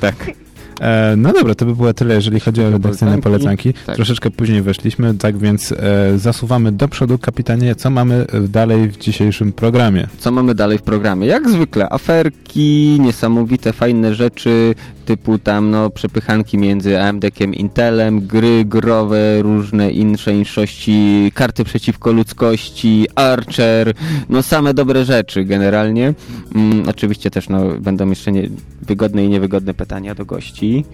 Tak. 0.00 0.41
E, 0.82 1.14
no 1.16 1.32
dobra, 1.32 1.54
to 1.54 1.66
by 1.66 1.76
było 1.76 1.94
tyle, 1.94 2.14
jeżeli 2.14 2.40
chodzi 2.40 2.62
o 2.62 2.70
redakcyjne 2.70 3.20
Polecanki. 3.20 3.74
Tak. 3.86 3.96
Troszeczkę 3.96 4.30
później 4.30 4.62
weszliśmy, 4.62 5.14
tak 5.14 5.38
więc 5.38 5.72
e, 5.72 6.18
zasuwamy 6.18 6.72
do 6.72 6.88
przodu. 6.88 7.18
Kapitanie, 7.18 7.74
co 7.74 7.90
mamy 7.90 8.26
e, 8.32 8.40
dalej 8.40 8.88
w 8.88 8.96
dzisiejszym 8.96 9.52
programie? 9.52 10.06
Co 10.18 10.30
mamy 10.30 10.54
dalej 10.54 10.78
w 10.78 10.82
programie? 10.82 11.26
Jak 11.26 11.50
zwykle, 11.50 11.88
aferki, 11.88 12.98
niesamowite, 13.00 13.72
fajne 13.72 14.14
rzeczy, 14.14 14.74
typu 15.04 15.38
tam, 15.38 15.70
no, 15.70 15.90
przepychanki 15.90 16.58
między 16.58 17.00
AMD-kiem, 17.00 17.54
Intelem, 17.54 18.26
gry 18.26 18.64
growe, 18.64 19.42
różne 19.42 19.90
insze 19.90 20.34
inszości, 20.34 21.32
karty 21.34 21.64
przeciwko 21.64 22.12
ludzkości, 22.12 23.06
Archer, 23.14 23.94
no 24.28 24.42
same 24.42 24.74
dobre 24.74 25.04
rzeczy 25.04 25.44
generalnie. 25.44 26.14
Mm, 26.54 26.88
oczywiście 26.88 27.30
też, 27.30 27.48
no, 27.48 27.64
będą 27.80 28.08
jeszcze 28.08 28.32
nie, 28.32 28.48
wygodne 28.82 29.24
i 29.24 29.28
niewygodne 29.28 29.74
pytania 29.74 30.14
do 30.14 30.24
gości. 30.24 30.84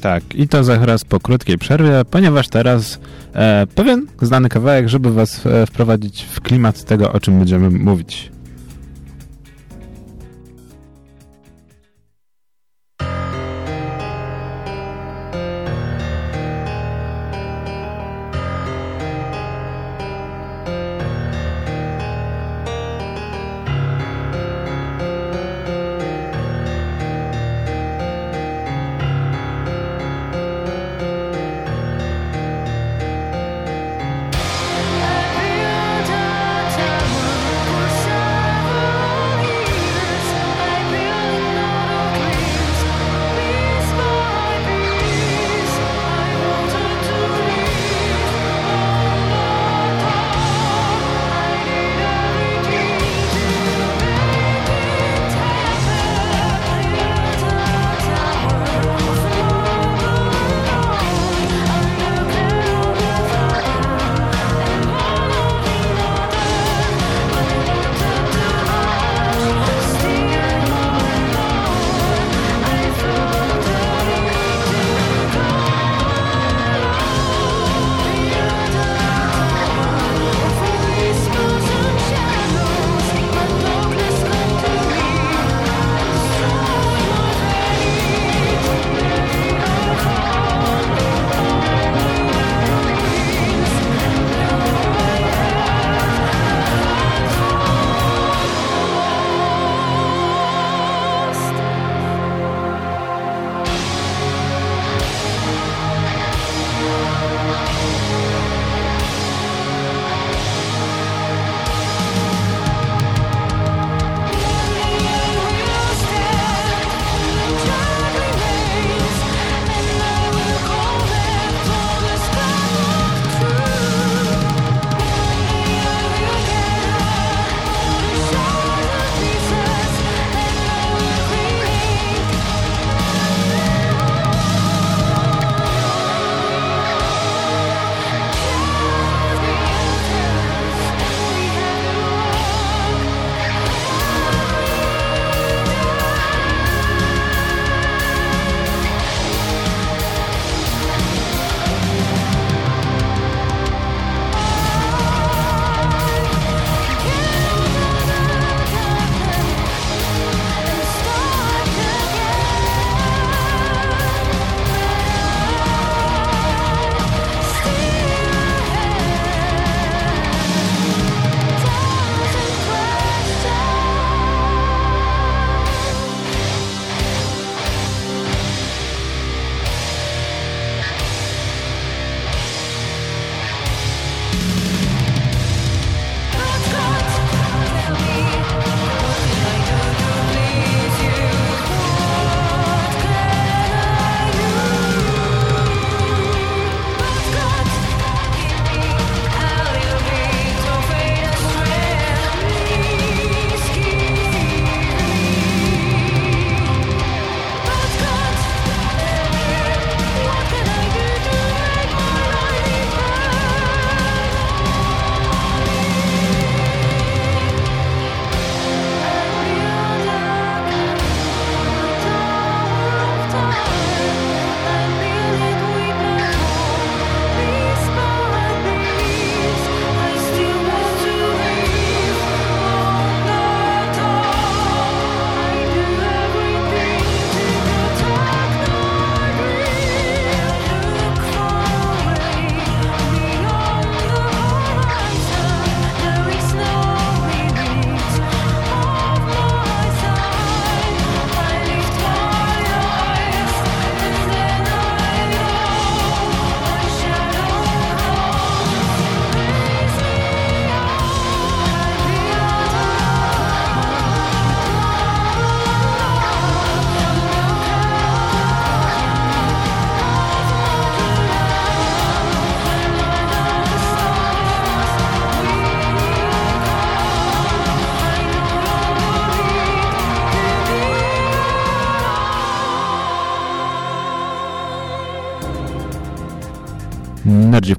Tak, 0.00 0.34
i 0.34 0.48
to 0.48 0.64
zaraz 0.64 1.04
po 1.04 1.20
krótkiej 1.20 1.58
przerwie, 1.58 2.02
ponieważ 2.10 2.48
teraz 2.48 3.00
e, 3.34 3.66
pewien 3.74 4.06
znany 4.22 4.48
kawałek, 4.48 4.88
żeby 4.88 5.12
was 5.12 5.46
e, 5.46 5.66
wprowadzić 5.66 6.22
w 6.22 6.40
klimat 6.40 6.84
tego, 6.84 7.12
o 7.12 7.20
czym 7.20 7.38
będziemy 7.38 7.70
mówić. 7.70 8.33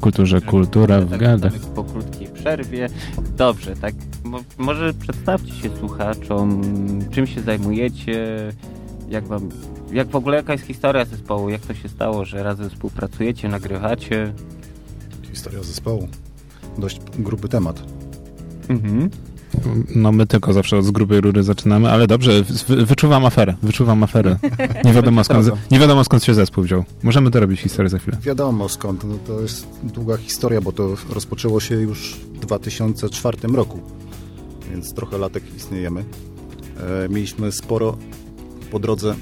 Kulturze. 0.05 0.41
Kultura 0.41 1.01
w 1.01 1.09
tak, 1.09 1.19
gadach. 1.19 1.53
tak, 1.53 1.61
Po 1.61 1.83
krótkiej 1.83 2.27
przerwie. 2.27 2.89
Dobrze, 3.37 3.75
tak. 3.75 3.93
Mo- 4.23 4.43
może 4.57 4.93
przedstawcie 4.93 5.53
się 5.53 5.69
słuchaczom, 5.79 6.61
czym 7.11 7.27
się 7.27 7.41
zajmujecie, 7.41 8.37
jak 9.09 9.27
wam. 9.27 9.49
Jak 9.91 10.07
w 10.07 10.15
ogóle 10.15 10.37
jaka 10.37 10.53
jest 10.53 10.65
historia 10.65 11.05
zespołu? 11.05 11.49
Jak 11.49 11.61
to 11.61 11.73
się 11.73 11.89
stało, 11.89 12.25
że 12.25 12.43
razem 12.43 12.69
współpracujecie, 12.69 13.49
nagrywacie? 13.49 14.33
Historia 15.31 15.63
zespołu. 15.63 16.07
Dość 16.77 16.99
gruby 17.19 17.49
temat. 17.49 17.83
Mhm. 18.69 19.09
No 19.95 20.11
my 20.11 20.27
tylko 20.27 20.53
zawsze 20.53 20.77
od 20.77 20.85
z 20.85 20.91
grubej 20.91 21.21
rury 21.21 21.43
zaczynamy, 21.43 21.91
ale 21.91 22.07
dobrze, 22.07 22.43
wy, 22.67 22.85
wyczuwam 22.85 23.25
aferę, 23.25 23.55
wyczuwam 23.63 24.03
aferę. 24.03 24.37
Nie 24.85 24.93
wiadomo 24.93 25.23
skąd, 25.23 25.47
nie 25.71 25.79
wiadomo 25.79 26.03
skąd 26.03 26.23
się 26.23 26.33
zespół 26.33 26.63
wziął. 26.63 26.83
Możemy 27.03 27.31
to 27.31 27.39
robić 27.39 27.61
historię 27.61 27.89
za 27.89 27.99
chwilę. 27.99 28.17
Wiadomo 28.21 28.69
skąd. 28.69 29.03
No 29.03 29.15
to 29.27 29.41
jest 29.41 29.67
długa 29.83 30.17
historia, 30.17 30.61
bo 30.61 30.71
to 30.71 30.95
rozpoczęło 31.09 31.59
się 31.59 31.75
już 31.75 32.15
w 32.33 32.39
2004 32.39 33.37
roku. 33.53 33.79
Więc 34.71 34.93
trochę 34.93 35.17
latek 35.17 35.43
istniejemy. 35.57 36.05
E, 37.05 37.09
mieliśmy 37.09 37.51
sporo 37.51 37.97
po 38.71 38.79
drodze 38.79 39.15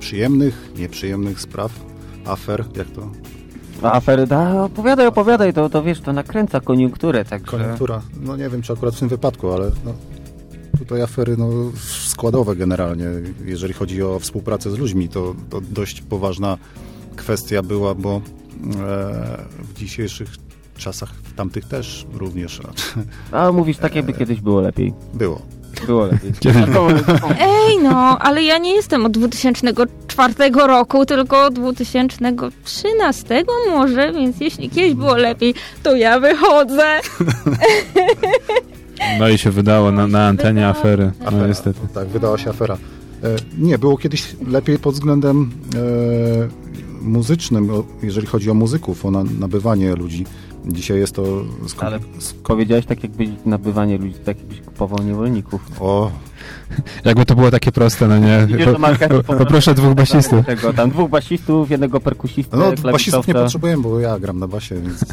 przyjemnych, 0.00 0.72
nieprzyjemnych 0.78 1.40
spraw, 1.40 1.72
afer, 2.24 2.64
jak 2.76 2.90
to 2.90 3.10
afery, 3.82 4.26
da, 4.26 4.64
opowiadaj, 4.64 5.06
opowiadaj, 5.06 5.52
to, 5.52 5.70
to 5.70 5.82
wiesz, 5.82 6.00
to 6.00 6.12
nakręca 6.12 6.60
koniunkturę, 6.60 7.24
także... 7.24 7.50
Koniunktura, 7.50 8.02
no 8.20 8.36
nie 8.36 8.48
wiem 8.48 8.62
czy 8.62 8.72
akurat 8.72 8.94
w 8.94 8.98
tym 8.98 9.08
wypadku, 9.08 9.52
ale 9.52 9.70
no, 9.84 9.94
tutaj 10.78 11.02
afery 11.02 11.36
no, 11.36 11.48
składowe 12.06 12.56
generalnie, 12.56 13.06
jeżeli 13.44 13.74
chodzi 13.74 14.02
o 14.02 14.18
współpracę 14.18 14.70
z 14.70 14.78
ludźmi, 14.78 15.08
to, 15.08 15.34
to 15.50 15.60
dość 15.60 16.00
poważna 16.00 16.58
kwestia 17.16 17.62
była, 17.62 17.94
bo 17.94 18.16
e, 18.16 18.20
w 19.58 19.74
dzisiejszych 19.74 20.28
czasach, 20.76 21.14
w 21.14 21.34
tamtych 21.34 21.64
też 21.64 22.06
również 22.14 22.60
A 23.32 23.52
mówisz 23.52 23.76
tak, 23.76 23.94
jakby 23.94 24.12
kiedyś 24.12 24.40
było 24.40 24.60
lepiej. 24.60 24.92
było. 25.14 25.42
Było 25.86 26.06
lepiej. 26.06 26.32
Ej, 27.40 27.78
no, 27.82 28.18
ale 28.18 28.42
ja 28.42 28.58
nie 28.58 28.74
jestem 28.74 29.06
od 29.06 29.12
2004 29.12 30.34
roku, 30.66 31.06
tylko 31.06 31.44
od 31.44 31.54
2013 31.54 33.44
może, 33.70 34.12
więc 34.12 34.40
jeśli 34.40 34.70
kiedyś 34.70 34.94
było 34.94 35.16
lepiej, 35.16 35.54
to 35.82 35.96
ja 35.96 36.20
wychodzę. 36.20 37.00
No 39.18 39.28
i 39.28 39.38
się 39.38 39.50
wydało 39.50 39.92
na, 39.92 40.06
na 40.06 40.26
antenie 40.26 40.54
Wydało. 40.54 40.70
afery. 40.78 41.12
No 41.20 41.26
Afera, 41.26 41.46
niestety. 41.46 41.80
Tak, 41.94 42.08
wydała 42.08 42.38
się 42.38 42.50
afera. 42.50 42.74
E, 43.24 43.36
nie, 43.58 43.78
było 43.78 43.96
kiedyś 43.98 44.36
lepiej 44.46 44.78
pod 44.78 44.94
względem 44.94 45.50
e, 45.74 46.48
muzycznym, 47.02 47.70
jeżeli 48.02 48.26
chodzi 48.26 48.50
o 48.50 48.54
muzyków, 48.54 49.04
o 49.04 49.10
na, 49.10 49.24
nabywanie 49.38 49.94
ludzi. 49.94 50.26
Dzisiaj 50.66 50.98
jest 50.98 51.14
to... 51.14 51.22
Skom- 51.66 51.86
Ale 51.86 51.98
powiedziałeś 52.44 52.86
tak, 52.86 53.02
jakbyś 53.02 53.28
nabywanie 53.44 53.98
ludzi, 53.98 54.14
tak 54.24 54.38
jakbyś 54.38 54.60
kupował 54.60 54.98
niewolników. 55.06 55.60
o, 55.80 56.10
Jakby 57.04 57.24
to 57.26 57.34
było 57.34 57.50
takie 57.50 57.72
proste, 57.72 58.08
no 58.08 58.18
nie? 58.18 58.46
Po- 59.24 59.34
Poproszę 59.34 59.74
dwóch 59.74 59.94
basistów. 59.94 60.46
Tego, 60.46 60.72
tam 60.72 60.90
dwóch 60.90 61.10
basistów, 61.10 61.70
jednego 61.70 62.00
perkusistę, 62.00 62.56
no 62.56 62.72
basistów 62.92 63.28
nie 63.28 63.34
potrzebujemy, 63.34 63.82
bo 63.82 64.00
ja 64.00 64.18
gram 64.18 64.38
na 64.38 64.48
basie, 64.48 64.74
więc 64.82 65.04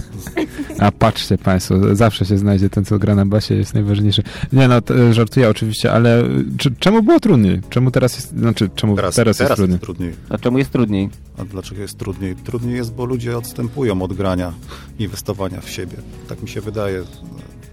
A 0.79 0.91
patrzcie 0.91 1.37
Państwo, 1.37 1.95
zawsze 1.95 2.25
się 2.25 2.37
znajdzie 2.37 2.69
ten, 2.69 2.85
co 2.85 2.99
gra 2.99 3.15
na 3.15 3.25
basie, 3.25 3.55
jest 3.55 3.73
najważniejszy. 3.73 4.23
Nie 4.53 4.67
no, 4.67 4.75
żartuję 5.11 5.49
oczywiście, 5.49 5.91
ale 5.91 6.23
czy, 6.57 6.75
czemu 6.79 7.03
było 7.03 7.19
trudniej? 7.19 7.61
Czemu 7.69 7.91
teraz 7.91 8.15
jest, 8.15 8.37
znaczy 8.37 8.69
czemu 8.75 8.95
teraz, 8.95 9.15
teraz, 9.15 9.39
jest 9.39 9.55
trudniej? 9.55 9.79
trudniej. 9.79 10.13
A 10.29 10.37
czemu 10.37 10.57
jest 10.57 10.71
trudniej? 10.71 11.09
A 11.37 11.45
dlaczego 11.45 11.81
jest 11.81 11.97
trudniej? 11.97 12.35
Trudniej 12.35 12.75
jest, 12.75 12.93
bo 12.93 13.05
ludzie 13.05 13.37
odstępują 13.37 14.01
od 14.01 14.13
grania, 14.13 14.53
inwestowania 14.99 15.61
w 15.61 15.69
siebie. 15.69 15.97
Tak 16.29 16.41
mi 16.41 16.49
się 16.49 16.61
wydaje. 16.61 17.01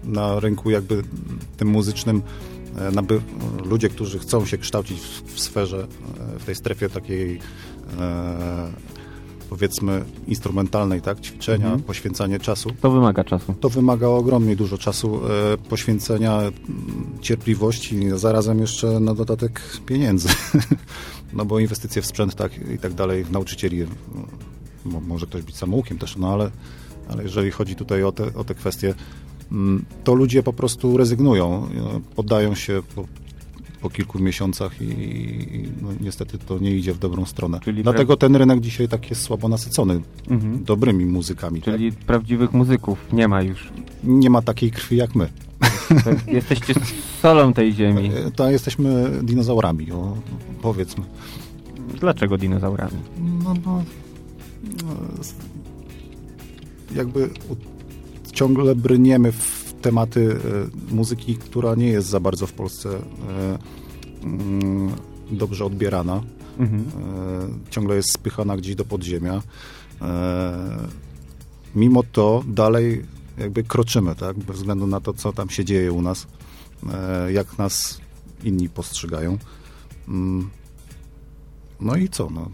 Na 0.03 0.39
rynku 0.39 0.69
jakby 0.69 1.03
tym 1.57 1.67
muzycznym 1.67 2.21
naby, 2.93 3.21
ludzie, 3.65 3.89
którzy 3.89 4.19
chcą 4.19 4.45
się 4.45 4.57
kształcić 4.57 4.99
w, 4.99 5.23
w 5.33 5.39
sferze, 5.39 5.87
e, 6.35 6.39
w 6.39 6.45
tej 6.45 6.55
strefie 6.55 6.89
takiej 6.89 7.39
e, 7.99 8.71
powiedzmy 9.49 10.05
instrumentalnej, 10.27 11.01
tak? 11.01 11.19
Ćwiczenia, 11.21 11.65
Mhm. 11.65 11.83
poświęcanie 11.83 12.39
czasu. 12.39 12.69
To 12.81 12.91
wymaga 12.91 13.23
czasu. 13.23 13.53
To 13.59 13.69
wymaga 13.69 14.07
ogromnie 14.07 14.55
dużo 14.55 14.77
czasu, 14.77 15.19
e, 15.53 15.57
poświęcenia, 15.57 16.39
cierpliwości, 17.21 17.99
zarazem 18.15 18.59
jeszcze 18.59 18.99
na 18.99 19.13
dodatek 19.13 19.61
pieniędzy. 19.85 20.29
no 21.33 21.45
bo 21.45 21.59
inwestycje 21.59 22.01
w 22.01 22.05
sprzęt 22.05 22.35
tak, 22.35 22.51
i 22.75 22.77
tak 22.77 22.93
dalej, 22.93 23.23
w 23.23 23.31
nauczycieli, 23.31 23.79
no, 24.15 24.21
mo- 24.85 25.01
może 25.01 25.25
ktoś 25.25 25.41
być 25.41 25.55
samoukiem 25.57 25.97
też, 25.97 26.15
no 26.17 26.33
ale, 26.33 26.51
ale 27.09 27.23
jeżeli 27.23 27.51
chodzi 27.51 27.75
tutaj 27.75 28.03
o 28.03 28.11
te, 28.11 28.33
o 28.33 28.43
te 28.43 28.55
kwestie, 28.55 28.93
to 30.03 30.13
ludzie 30.15 30.43
po 30.43 30.53
prostu 30.53 30.97
rezygnują, 30.97 31.67
e, 31.97 31.99
poddają 32.15 32.55
się 32.55 32.81
po, 32.95 33.05
po 33.81 33.89
kilku 33.89 34.19
miesiącach 34.19 34.81
i, 34.81 34.85
i 34.85 35.69
no, 35.81 35.89
niestety 36.01 36.37
to 36.37 36.59
nie 36.59 36.71
idzie 36.75 36.93
w 36.93 36.99
dobrą 36.99 37.25
stronę. 37.25 37.59
Czyli 37.63 37.83
Dlatego 37.83 38.17
ten 38.17 38.35
rynek 38.35 38.59
dzisiaj 38.61 38.87
tak 38.87 39.09
jest 39.09 39.21
słabo 39.21 39.47
nasycony 39.47 40.01
Mhm. 40.29 40.63
dobrymi 40.63 41.05
muzykami. 41.05 41.61
tak? 41.61 41.73
Czyli 41.73 41.91
prawdziwych 41.91 42.53
muzyków 42.53 42.99
nie 43.13 43.27
ma 43.27 43.41
już. 43.41 43.69
Nie 44.03 44.29
ma 44.29 44.41
takiej 44.41 44.71
krwi 44.71 44.97
jak 44.97 45.15
my. 45.15 45.29
Jesteście 46.27 46.73
solą 47.21 47.53
tej 47.53 47.73
ziemi. 47.73 48.11
E, 48.15 48.31
To 48.31 48.51
jesteśmy 48.51 49.09
dinozaurami, 49.23 49.91
o, 49.91 50.17
powiedzmy. 50.61 51.03
Dlaczego 51.99 52.37
dinozaurami? 52.37 52.97
No 53.43 53.53
bo 53.53 53.83
no, 54.83 54.93
s- 55.19 55.35
jakby 56.95 57.29
ciągle 58.33 58.75
brniemy 58.75 59.31
w 59.31 59.73
tematy 59.81 60.39
e, 60.91 60.95
muzyki, 60.95 61.35
która 61.35 61.75
nie 61.75 61.87
jest 61.87 62.07
za 62.07 62.19
bardzo 62.19 62.47
w 62.47 62.53
Polsce 62.53 62.89
e, 62.89 63.57
mm, 64.23 64.91
dobrze 65.31 65.65
odbierana. 65.65 66.23
Mhm. 66.59 66.81
E, 66.81 67.71
ciągle 67.71 67.95
jest 67.95 68.13
spychana 68.13 68.57
gdzieś 68.57 68.75
do 68.75 68.85
podziemia. 68.85 69.41
Mimo 71.75 72.03
to 72.11 72.43
dalej 72.47 73.05
jakby 73.37 73.63
kroczymy, 73.63 74.15
tak? 74.15 74.39
Bez 74.39 74.55
względu 74.55 74.87
na 74.87 74.99
to, 74.99 75.13
co 75.13 75.33
tam 75.33 75.49
się 75.49 75.65
dzieje 75.65 75.91
u 75.91 76.01
nas, 76.01 76.27
jak 77.29 77.57
nas 77.57 78.01
inni 78.43 78.69
postrzegają. 78.69 79.37
Mm. 80.07 80.49
No 81.79 81.95
i 81.95 82.09
co? 82.09 82.29
No, 82.29 82.49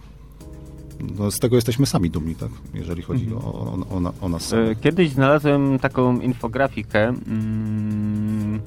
no 1.17 1.31
z 1.31 1.37
tego 1.39 1.55
jesteśmy 1.55 1.85
sami 1.85 2.09
dumni, 2.09 2.35
tak? 2.35 2.49
Jeżeli 2.73 3.01
chodzi 3.01 3.23
Mhm. 3.25 3.41
o, 3.45 3.53
o, 3.53 3.95
o, 3.95 3.99
na- 3.99 4.13
o 4.21 4.29
nas. 4.29 4.43
E, 4.45 4.47
samych. 4.49 4.79
Kiedyś 4.79 5.09
znalazłem 5.09 5.79
taką 5.79 6.19
infografikę. 6.19 7.07
Mm, 7.07 8.59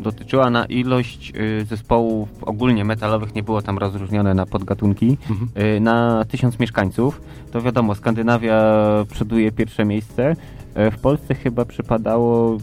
dotyczyła 0.00 0.50
na 0.50 0.64
ilość 0.66 1.32
y, 1.36 1.64
zespołów 1.64 2.28
ogólnie 2.40 2.84
metalowych, 2.84 3.34
nie 3.34 3.42
było 3.42 3.62
tam 3.62 3.78
rozróżnione 3.78 4.34
na 4.34 4.46
podgatunki, 4.46 5.16
Mhm. 5.30 5.48
y, 5.76 5.80
na 5.80 6.24
tysiąc 6.24 6.58
mieszkańców. 6.58 7.20
To 7.52 7.62
wiadomo, 7.62 7.94
Skandynawia 7.94 8.62
przoduje 9.10 9.52
pierwsze 9.52 9.84
miejsce. 9.84 10.36
E, 10.74 10.90
W 10.90 10.98
Polsce 10.98 11.34
chyba 11.34 11.64
przypadało 11.64 12.58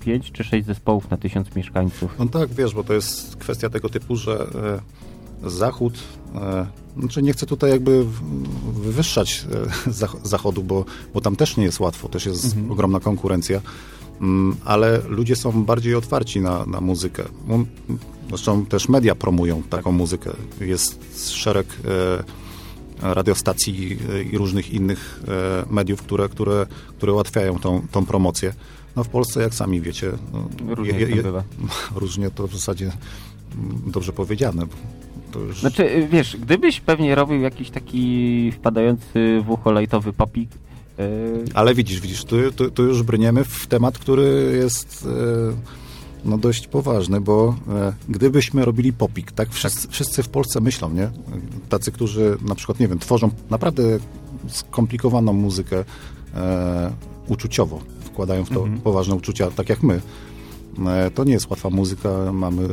5 0.00 0.32
czy 0.32 0.44
6 0.44 0.66
zespołów 0.66 1.10
na 1.10 1.16
tysiąc 1.16 1.56
mieszkańców. 1.56 2.14
No 2.18 2.26
tak, 2.26 2.48
wiesz, 2.48 2.74
bo 2.74 2.84
to 2.84 2.92
jest 2.94 3.36
kwestia 3.36 3.70
tego 3.70 3.88
typu, 3.88 4.16
że 4.16 4.32
e, 4.32 4.80
Zachód, 5.46 5.94
e, 6.34 6.66
znaczy 6.98 7.22
nie 7.22 7.32
chcę 7.32 7.46
tutaj 7.46 7.70
jakby 7.70 8.04
wywyższać 8.72 9.46
e, 9.86 9.90
zach- 9.92 10.16
Zachodu, 10.26 10.62
bo, 10.62 10.84
bo 11.14 11.20
tam 11.20 11.36
też 11.36 11.56
nie 11.56 11.64
jest 11.64 11.80
łatwo, 11.80 12.08
też 12.08 12.26
jest 12.26 12.44
Mhm. 12.44 12.72
ogromna 12.72 13.00
konkurencja, 13.00 13.60
mm, 14.20 14.56
ale 14.64 15.00
ludzie 15.08 15.36
są 15.36 15.64
bardziej 15.64 15.94
otwarci 15.94 16.40
na, 16.40 16.66
na 16.66 16.80
muzykę. 16.80 17.22
Zresztą 18.28 18.66
też 18.66 18.88
media 18.88 19.14
promują 19.14 19.62
taką 19.62 19.92
muzykę. 19.92 20.30
Jest 20.60 21.30
szereg 21.30 21.66
e, 21.84 22.24
radiostacji 23.14 23.98
i 24.32 24.38
różnych 24.38 24.70
innych 24.72 25.22
mediów, 25.70 26.02
które, 26.02 26.28
które, 26.28 26.66
które 26.96 27.12
ułatwiają 27.12 27.58
tą, 27.58 27.82
tą 27.90 28.06
promocję. 28.06 28.54
No 28.96 29.04
w 29.04 29.08
Polsce, 29.08 29.42
jak 29.42 29.54
sami 29.54 29.80
wiecie, 29.80 30.12
no, 30.32 30.48
Różnie 30.74 30.98
je- 31.00 31.06
to 31.08 31.16
je- 31.16 31.22
bywa. 31.22 31.42
różnie 31.94 32.30
to 32.30 32.48
w 32.48 32.52
zasadzie 32.52 32.92
mm, 33.58 33.82
dobrze 33.86 34.12
powiedziane. 34.12 34.66
To 35.32 35.40
już... 35.40 35.60
Znaczy, 35.60 35.90
y, 35.96 36.08
wiesz, 36.08 36.36
gdybyś 36.36 36.80
pewnie 36.80 37.14
robił 37.14 37.40
jakiś 37.40 37.70
taki 37.70 38.52
wpadający 38.52 39.42
w 39.46 39.50
ucho 39.50 39.72
lajtowy 39.72 40.12
popik, 40.12 40.50
y, 41.00 41.44
Ale 41.54 41.74
widzisz, 41.74 42.00
widzisz, 42.00 42.24
tu, 42.24 42.36
tu, 42.52 42.70
tu 42.70 42.82
już 42.82 43.02
brniemy 43.02 43.44
w 43.44 43.66
temat, 43.66 43.98
który 43.98 44.56
jest 44.58 45.06
e, 45.06 45.52
no 46.24 46.38
dość 46.38 46.66
poważny, 46.66 47.20
bo 47.20 47.56
e, 47.68 47.92
gdybyśmy 48.08 48.64
robili 48.64 48.92
popik, 48.92 49.32
tak 49.32 49.50
wszyscy, 49.52 49.88
wszyscy 49.88 50.22
w 50.22 50.28
Polsce 50.28 50.60
myślą, 50.60 50.90
nie? 50.90 51.10
Tacy, 51.68 51.92
którzy 51.92 52.36
na 52.48 52.54
przykład, 52.54 52.80
nie 52.80 52.88
wiem, 52.88 52.98
tworzą 52.98 53.30
naprawdę 53.50 53.82
skomplikowaną 54.48 55.32
muzykę 55.32 55.84
e, 56.34 56.92
uczuciowo, 57.28 57.80
wkładają 58.04 58.44
w 58.44 58.48
to 58.50 58.60
Mhm. 58.60 58.80
poważne 58.80 59.14
uczucia, 59.14 59.50
tak 59.50 59.68
jak 59.68 59.82
my. 59.82 60.00
E, 60.86 61.10
to 61.10 61.24
nie 61.24 61.32
jest 61.32 61.50
łatwa 61.50 61.70
muzyka, 61.70 62.32
mamy 62.32 62.64
e, 62.64 62.68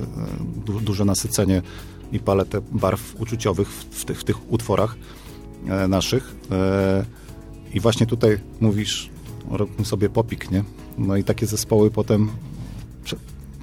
du, 0.65 0.79
duże 0.79 1.05
nasycenie 1.05 1.61
i 2.11 2.19
paletę 2.19 2.61
barw 2.71 3.15
uczuciowych 3.19 3.67
w, 3.67 3.83
w, 3.83 4.05
tych, 4.05 4.19
w 4.19 4.23
tych 4.23 4.51
utworach 4.51 4.95
e, 5.67 5.87
naszych. 5.87 6.35
E, 6.51 7.05
I 7.73 7.79
właśnie 7.79 8.05
tutaj 8.05 8.39
mówisz 8.61 9.09
robimy 9.51 9.85
sobie 9.85 10.09
popik, 10.09 10.51
nie? 10.51 10.63
No 10.97 11.15
i 11.15 11.23
takie 11.23 11.45
zespoły 11.45 11.91
potem 11.91 12.29
prze, 13.03 13.15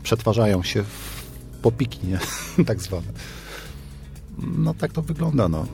przetwarzają 0.02 0.62
się 0.62 0.82
w 0.82 1.24
popiki, 1.62 2.06
nie? 2.06 2.18
tak 2.66 2.80
zwane. 2.80 3.06
No 4.38 4.74
tak 4.74 4.92
to 4.92 5.02
wygląda, 5.02 5.48
no. 5.48 5.66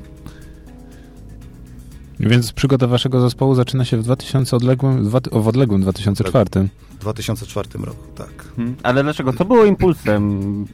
Więc 2.21 2.53
przygoda 2.53 2.87
waszego 2.87 3.21
zespołu 3.21 3.55
zaczyna 3.55 3.85
się 3.85 3.97
w 3.97 4.03
2000 4.03 4.57
odległym, 4.57 5.11
w 5.33 5.49
odległym 5.49 5.81
2004. 5.81 6.69
W 6.91 6.99
2004 6.99 7.69
roku, 7.75 8.07
tak. 8.15 8.45
Hmm. 8.57 8.77
Ale 8.83 9.03
dlaczego? 9.03 9.33
Co 9.33 9.45
było 9.45 9.65
impulsem 9.65 10.67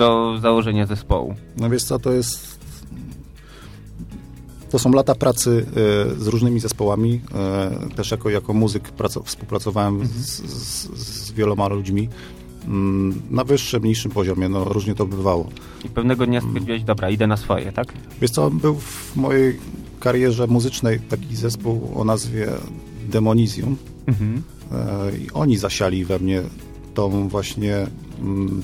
do 0.00 0.38
założenia 0.38 0.86
zespołu? 0.86 1.34
No 1.56 1.70
wiesz 1.70 1.84
co, 1.84 1.98
to 1.98 2.12
jest... 2.12 2.60
To 4.70 4.78
są 4.78 4.92
lata 4.92 5.14
pracy 5.14 5.66
y, 6.16 6.24
z 6.24 6.26
różnymi 6.26 6.60
zespołami. 6.60 7.20
Y, 7.92 7.94
też 7.94 8.10
jako, 8.10 8.30
jako 8.30 8.54
muzyk 8.54 8.92
współpracowałem 9.24 9.94
mhm. 9.94 10.22
z, 10.22 10.26
z, 10.26 10.88
z, 10.98 11.32
wieloma 11.32 11.68
ludźmi. 11.68 12.08
Mm, 12.66 13.22
na 13.30 13.44
wyższym, 13.44 13.84
niższym 13.84 14.10
poziomie, 14.10 14.48
no 14.48 14.64
różnie 14.64 14.94
to 14.94 15.06
bywało. 15.06 15.48
I 15.84 15.88
pewnego 15.88 16.26
dnia 16.26 16.40
stwierdziłeś, 16.40 16.82
dobra, 16.82 17.10
idę 17.10 17.26
na 17.26 17.36
swoje, 17.36 17.72
tak? 17.72 17.92
Wiesz 18.20 18.30
co, 18.30 18.50
był 18.50 18.74
w 18.74 19.16
mojej 19.16 19.58
karierze 20.00 20.46
muzycznej 20.46 21.00
taki 21.00 21.36
zespół 21.36 21.92
o 21.96 22.04
nazwie 22.04 22.48
Demonizium. 23.08 23.76
Mhm. 24.06 24.42
E, 24.72 25.16
I 25.16 25.30
oni 25.30 25.56
zasiali 25.56 26.04
we 26.04 26.18
mnie 26.18 26.42
tą 26.94 27.28
właśnie 27.28 27.76
mm, 27.76 27.90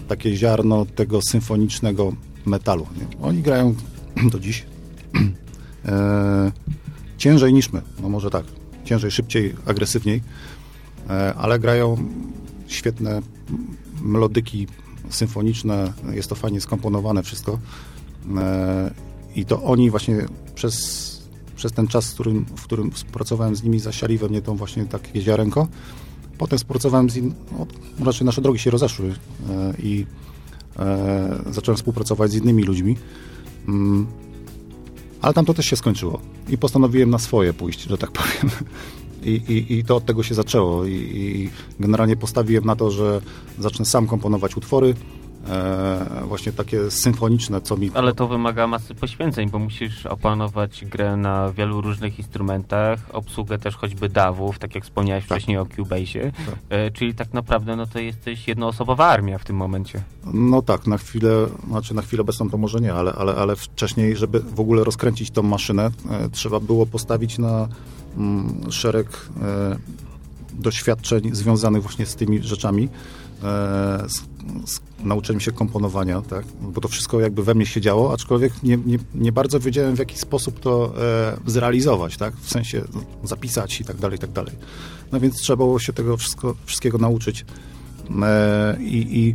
takie 0.09 0.37
ziarno 0.37 0.87
tego 0.87 1.23
symfonicznego 1.23 2.13
metalu. 2.47 2.87
Nie? 2.97 3.23
Oni 3.23 3.43
grają 3.43 3.75
do 4.33 4.41
dziś 4.41 4.65
e, 5.85 6.53
ciężej 7.19 7.53
niż 7.53 7.73
my, 7.73 7.83
no 8.03 8.09
może 8.09 8.31
tak, 8.31 8.45
ciężej, 8.85 9.11
szybciej, 9.11 9.55
agresywniej, 9.67 10.23
e, 11.11 11.35
ale 11.35 11.59
grają 11.59 11.97
świetne 12.67 13.23
melodyki 14.03 14.67
symfoniczne, 15.11 15.93
jest 16.13 16.29
to 16.29 16.35
fajnie 16.35 16.61
skomponowane 16.61 17.23
wszystko. 17.23 17.59
E, 18.37 18.91
I 19.35 19.45
to 19.45 19.63
oni 19.63 19.91
właśnie 19.91 20.27
przez, 20.55 21.07
przez 21.57 21.73
ten 21.73 21.87
czas, 21.87 22.11
w 22.11 22.15
którym, 22.15 22.47
w 22.57 22.63
którym 22.63 22.91
współpracowałem 22.91 23.57
z 23.57 23.63
nimi, 23.63 23.81
zasiali 23.81 24.19
we 24.19 24.29
mnie 24.29 24.43
tą 24.43 24.57
właśnie 24.57 24.85
takie 24.85 25.23
ziarenko. 25.23 25.69
Potem 26.39 26.59
współpracowałem 26.59 27.11
z 27.11 27.17
innymi, 27.17 27.35
no, 27.53 27.67
raczej 28.05 28.25
nasze 28.25 28.43
drogi 28.43 28.59
się 28.59 28.71
rozeszły 28.71 29.15
e, 29.51 29.75
i 29.83 30.07
e, 30.79 31.43
zacząłem 31.51 31.77
współpracować 31.77 32.31
z 32.31 32.35
innymi 32.35 32.63
ludźmi. 32.63 32.97
Mm, 33.69 34.07
ale 35.23 35.35
tam 35.35 35.45
to 35.45 35.55
też 35.55 35.67
się 35.67 35.77
skończyło 35.77 36.21
i 36.49 36.59
postanowiłem 36.59 37.11
na 37.11 37.19
swoje 37.19 37.53
pójść, 37.53 37.83
że 37.83 37.99
tak 37.99 38.11
powiem. 38.21 38.51
I, 39.23 39.31
i, 39.31 39.79
I, 39.79 39.85
to 39.85 39.97
od 39.97 40.05
tego 40.05 40.23
się 40.23 40.35
zaczęło. 40.35 40.85
I, 40.85 40.93
I, 40.93 41.51
generalnie 41.81 42.17
postawiłem 42.17 42.65
na 42.65 42.77
to, 42.77 42.91
że 42.91 43.21
zacznę 43.59 43.85
sam 43.85 44.07
komponować 44.07 44.57
utwory, 44.57 44.95
e, 45.49 46.25
właśnie 46.25 46.53
takie 46.53 46.91
symfoniczne, 46.91 47.61
co 47.61 47.77
mi... 47.77 47.91
Ale 47.95 48.15
to 48.15 48.29
wymaga 48.29 48.67
masy 48.67 48.95
poświęceń, 48.95 49.51
bo 49.51 49.59
musisz 49.59 50.07
opanować 50.07 50.85
grę 50.85 51.17
na 51.17 51.53
wielu 51.53 51.81
różnych 51.81 52.19
instrumentach, 52.19 53.01
obsługę 53.13 53.59
też 53.59 53.77
choćby 53.77 54.09
dawów, 54.09 54.59
tak 54.59 54.75
jak 54.75 54.85
wspomniałeś 54.85 55.27
tak. 55.27 55.39
wcześniej 55.39 55.59
o 55.59 55.67
Cubase, 55.67 56.21
tak. 56.23 56.55
e, 56.69 56.91
czyli 56.91 57.15
tak 57.15 57.33
naprawdę 57.33 57.77
no 57.77 57.87
to 57.87 57.99
jesteś 57.99 58.49
jednoosobowa 58.49 59.07
armia 59.07 59.39
w 59.39 59.45
tym 59.45 59.57
momencie. 59.57 60.03
No 60.35 60.63
tak, 60.63 60.87
na 60.87 60.99
chwilę, 60.99 61.47
znaczy 61.69 61.95
na 61.95 62.03
chwilę 62.03 62.21
obecną 62.21 62.51
to 62.51 62.59
może 62.59 62.81
nie, 62.81 62.95
ale, 62.95 63.13
ale, 63.13 63.35
ale 63.35 63.57
wcześniej, 63.57 64.17
żeby 64.17 64.41
w 64.41 64.61
ogóle 64.61 64.85
rozkręcić 64.85 65.31
tą 65.31 65.43
maszynę, 65.43 65.91
e, 66.11 66.29
trzeba 66.29 66.61
było 66.61 66.87
postawić 66.87 67.39
na 67.39 67.69
mm, 68.17 68.73
szereg 68.73 69.29
e, 69.43 69.77
doświadczeń 70.53 71.35
związanych 71.35 71.83
właśnie 71.83 72.07
z 72.07 72.17
tymi 72.17 72.43
rzeczami, 72.43 72.85
e, 72.85 72.89
z, 74.09 74.23
z 74.71 74.81
nauczyłem 75.05 75.41
się 75.41 75.53
komponowania, 75.53 76.23
tak? 76.23 76.45
bo 76.61 76.81
to 76.81 76.89
wszystko 76.89 77.21
jakby 77.21 77.43
we 77.43 77.55
mnie 77.55 77.67
się 77.67 77.81
działo, 77.81 78.13
aczkolwiek 78.13 78.63
nie, 78.63 78.77
nie, 78.77 78.99
nie 79.15 79.33
bardzo 79.33 79.61
wiedziałem, 79.61 79.97
w 79.97 79.99
jaki 79.99 80.19
sposób 80.19 80.61
to 80.61 80.93
e, 80.99 81.37
zrealizować, 81.47 82.17
tak? 82.17 82.37
w 82.37 82.51
sensie 82.51 82.83
no, 82.95 83.01
zapisać 83.25 83.81
i 83.81 83.85
tak 83.85 83.97
dalej, 83.97 84.17
i 84.17 84.21
tak 84.21 84.33
dalej. 84.33 84.55
No 85.13 85.21
więc 85.21 85.37
trzeba 85.37 85.57
było 85.57 85.79
się 85.79 85.93
tego 85.93 86.17
wszystko, 86.17 86.55
wszystkiego 86.67 86.99
nauczyć. 86.99 87.45
E, 88.23 88.77
i, 88.81 89.19
I 89.19 89.35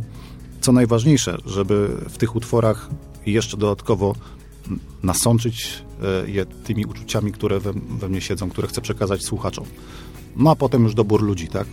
co 0.60 0.72
najważniejsze, 0.72 1.38
żeby 1.46 1.88
w 2.08 2.18
tych 2.18 2.36
utworach 2.36 2.90
jeszcze 3.26 3.56
dodatkowo 3.56 4.14
nasączyć 5.02 5.84
e, 6.02 6.30
je 6.30 6.46
tymi 6.46 6.86
uczuciami, 6.86 7.32
które 7.32 7.60
we, 7.60 7.72
we 7.72 8.08
mnie 8.08 8.20
siedzą, 8.20 8.50
które 8.50 8.68
chcę 8.68 8.80
przekazać 8.80 9.24
słuchaczom. 9.24 9.64
No 10.36 10.50
a 10.50 10.56
potem 10.56 10.82
już 10.82 10.94
dobór 10.94 11.22
ludzi, 11.22 11.48
tak? 11.48 11.66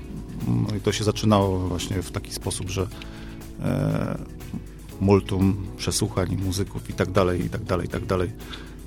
No 0.48 0.76
i 0.76 0.80
to 0.80 0.92
się 0.92 1.04
zaczynało 1.04 1.60
właśnie 1.60 2.02
w 2.02 2.12
taki 2.12 2.34
sposób, 2.34 2.70
że 2.70 2.88
multum 5.02 5.56
przesłuchań 5.78 6.38
muzyków 6.46 6.90
i 6.90 6.94
tak 6.94 7.12
dalej, 7.12 7.46
i 7.46 7.50
tak 7.50 7.64
dalej, 7.64 7.86
i 7.86 7.90
tak 7.90 8.06
dalej. 8.06 8.32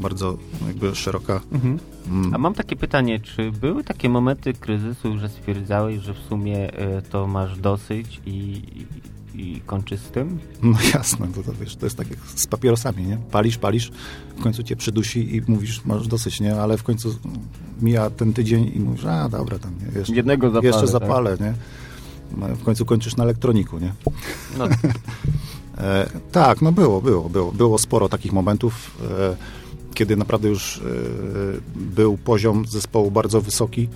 Bardzo 0.01 0.39
jakby 0.67 0.95
szeroka. 0.95 1.41
Mhm. 1.53 1.79
Mm. 2.11 2.35
A 2.35 2.39
mam 2.39 2.55
takie 2.55 2.77
pytanie, 2.77 3.21
czy 3.21 3.53
były 3.53 3.85
takie 3.85 4.09
momenty 4.09 4.53
kryzysu, 4.53 5.19
że 5.19 5.29
stwierdzałeś, 5.29 6.01
że 6.01 6.15
w 6.15 6.19
sumie 6.19 6.73
e, 6.73 7.03
to 7.03 7.27
masz 7.27 7.59
dosyć 7.59 8.21
i, 8.27 8.63
i 9.35 9.61
kończy 9.67 9.99
z 9.99 10.11
tym? 10.11 10.39
No 10.63 10.79
jasne, 10.95 11.29
to, 11.35 11.43
to, 11.43 11.53
wiesz, 11.61 11.77
to 11.77 11.87
jest 11.87 11.97
tak 11.97 12.11
jak 12.11 12.19
z 12.35 12.47
papierosami, 12.47 13.05
nie? 13.05 13.19
Palisz, 13.31 13.59
palisz, 13.59 13.91
w 14.37 14.43
końcu 14.43 14.63
cię 14.63 14.77
przydusi 14.77 15.37
i 15.37 15.43
mówisz, 15.49 15.85
masz 15.85 16.09
dosyć, 16.09 16.41
nie? 16.41 16.61
Ale 16.61 16.77
w 16.77 16.83
końcu 16.83 17.19
mija 17.83 18.11
ten 18.11 18.33
tydzień 18.33 18.73
i 18.75 18.81
mówisz, 18.81 19.05
a 19.05 19.29
dobra, 19.29 19.59
tam, 19.59 19.73
nie? 19.81 19.99
Jeszcze, 19.99 20.15
Jednego 20.15 20.51
zapalę, 20.51 20.67
jeszcze 20.67 20.87
zapalę, 20.87 21.31
tak? 21.31 21.41
nie? 21.41 21.55
W 22.37 22.65
końcu 22.65 22.85
kończysz 22.85 23.17
na 23.17 23.25
elektroniku, 23.25 23.79
nie? 23.79 23.93
No. 24.59 24.69
e, 25.79 26.09
tak, 26.33 26.63
no 26.63 26.73
było, 26.73 27.03
było, 27.03 27.29
było. 27.29 27.53
Było 27.53 27.79
sporo 27.79 28.09
takich 28.09 28.33
momentów, 28.33 28.91
e, 29.11 29.37
kiedy 29.95 30.17
naprawdę 30.17 30.49
już 30.49 30.79
e, 30.79 30.81
był 31.75 32.17
poziom 32.17 32.67
zespołu 32.67 33.11
bardzo 33.11 33.41
wysoki, 33.41 33.89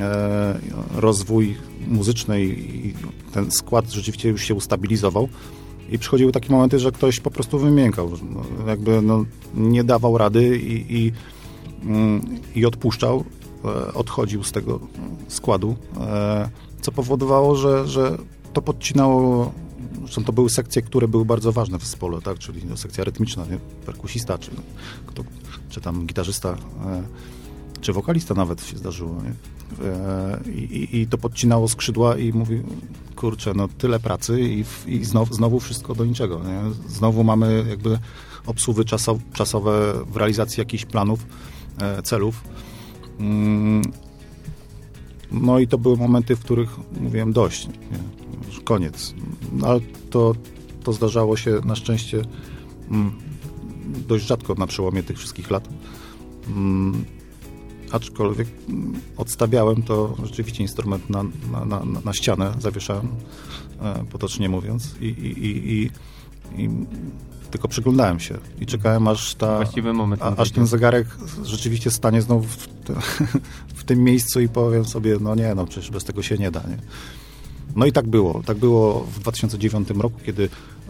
e, 0.00 0.58
rozwój 0.94 1.56
muzyczny 1.88 2.44
i 2.44 2.94
ten 3.32 3.50
skład 3.50 3.90
rzeczywiście 3.90 4.28
już 4.28 4.42
się 4.42 4.54
ustabilizował. 4.54 5.28
I 5.90 5.98
przychodziły 5.98 6.32
takie 6.32 6.52
momenty, 6.52 6.78
że 6.78 6.92
ktoś 6.92 7.20
po 7.20 7.30
prostu 7.30 7.58
wymiękał, 7.58 8.10
no, 8.30 8.42
jakby 8.66 9.02
no, 9.02 9.24
nie 9.54 9.84
dawał 9.84 10.18
rady 10.18 10.58
i, 10.58 10.96
i, 10.96 11.12
mm, 11.82 12.22
i 12.54 12.66
odpuszczał, 12.66 13.24
e, 13.64 13.94
odchodził 13.94 14.44
z 14.44 14.52
tego 14.52 14.80
składu 15.28 15.76
co 16.82 16.92
powodowało, 16.92 17.56
że, 17.56 17.88
że 17.88 18.18
to 18.52 18.62
podcinało, 18.62 19.52
zresztą 20.00 20.24
to 20.24 20.32
były 20.32 20.50
sekcje, 20.50 20.82
które 20.82 21.08
były 21.08 21.24
bardzo 21.24 21.52
ważne 21.52 21.78
w 21.78 21.82
zespole, 21.82 22.20
tak? 22.20 22.38
czyli 22.38 22.64
no, 22.64 22.76
sekcja 22.76 23.04
rytmiczna, 23.04 23.44
nie? 23.50 23.58
perkusista, 23.86 24.38
czy, 24.38 24.50
kto, 25.06 25.24
czy 25.68 25.80
tam 25.80 26.06
gitarzysta, 26.06 26.56
e, 26.86 27.02
czy 27.80 27.92
wokalista 27.92 28.34
nawet 28.34 28.66
się 28.66 28.76
zdarzyło. 28.76 29.16
E, 29.84 30.40
I, 30.50 31.00
I, 31.00 31.06
to 31.06 31.18
podcinało 31.18 31.68
skrzydła 31.68 32.16
i 32.16 32.32
mówi, 32.32 32.62
kurczę, 33.16 33.52
no 33.56 33.68
tyle 33.68 34.00
pracy 34.00 34.40
i, 34.40 34.64
i 34.86 35.04
znowu, 35.04 35.34
znowu 35.34 35.60
wszystko 35.60 35.94
do 35.94 36.04
niczego. 36.04 36.40
Nie? 36.44 36.62
Znowu 36.88 37.24
mamy 37.24 37.64
jakby 37.68 37.98
obsługi 38.46 38.84
czasowe 39.32 39.94
w 40.06 40.16
realizacji 40.16 40.60
jakichś 40.60 40.84
planów, 40.84 41.26
e, 41.80 42.02
celów. 42.02 42.44
Mm, 43.18 43.82
no 45.32 45.58
i 45.58 45.66
to 45.66 45.78
były 45.78 45.96
momenty, 45.96 46.36
w 46.36 46.40
których 46.40 46.76
mówiłem 47.00 47.32
dość, 47.32 47.66
nie? 47.66 47.98
już 48.46 48.60
koniec. 48.60 49.14
No, 49.52 49.66
ale 49.66 49.80
to, 50.10 50.34
to 50.84 50.92
zdarzało 50.92 51.36
się 51.36 51.60
na 51.64 51.76
szczęście 51.76 52.22
mm, 52.90 53.12
dość 54.08 54.26
rzadko 54.26 54.54
na 54.54 54.66
przełomie 54.66 55.02
tych 55.02 55.18
wszystkich 55.18 55.50
lat. 55.50 55.68
Mm, 56.48 57.04
aczkolwiek 57.92 58.48
mm, 58.68 59.00
odstawiałem 59.16 59.82
to 59.82 60.14
rzeczywiście 60.24 60.62
instrument 60.62 61.10
na, 61.10 61.24
na, 61.52 61.64
na, 61.64 62.00
na 62.04 62.12
ścianę, 62.12 62.54
zawieszałem, 62.58 63.08
e, 63.80 64.04
potocznie 64.10 64.48
mówiąc, 64.48 64.94
i, 65.00 65.04
i, 65.04 65.46
i, 65.46 65.90
i 66.62 66.70
tylko 67.52 67.68
przyglądałem 67.68 68.20
się 68.20 68.38
i 68.60 68.66
czekałem, 68.66 69.08
aż, 69.08 69.34
ta, 69.34 69.60
moment 69.94 70.22
a, 70.22 70.36
aż 70.36 70.50
ten 70.50 70.66
zegarek 70.66 71.06
rzeczywiście 71.44 71.90
stanie 71.90 72.22
znowu 72.22 72.48
w, 72.48 72.66
te, 72.66 72.94
w, 73.80 73.84
tym 73.84 74.04
miejscu 74.04 74.40
i 74.40 74.48
powiem 74.48 74.84
sobie, 74.84 75.16
no 75.20 75.34
nie, 75.34 75.54
no 75.54 75.66
przecież 75.66 75.90
bez 75.90 76.04
tego 76.04 76.22
się 76.22 76.38
nie 76.38 76.50
da. 76.50 76.60
Nie? 76.60 76.78
No 77.76 77.86
i 77.86 77.92
tak 77.92 78.08
było. 78.08 78.42
Tak 78.46 78.58
było 78.58 79.00
w 79.00 79.18
2009 79.18 79.90
roku, 79.90 80.20
kiedy 80.26 80.48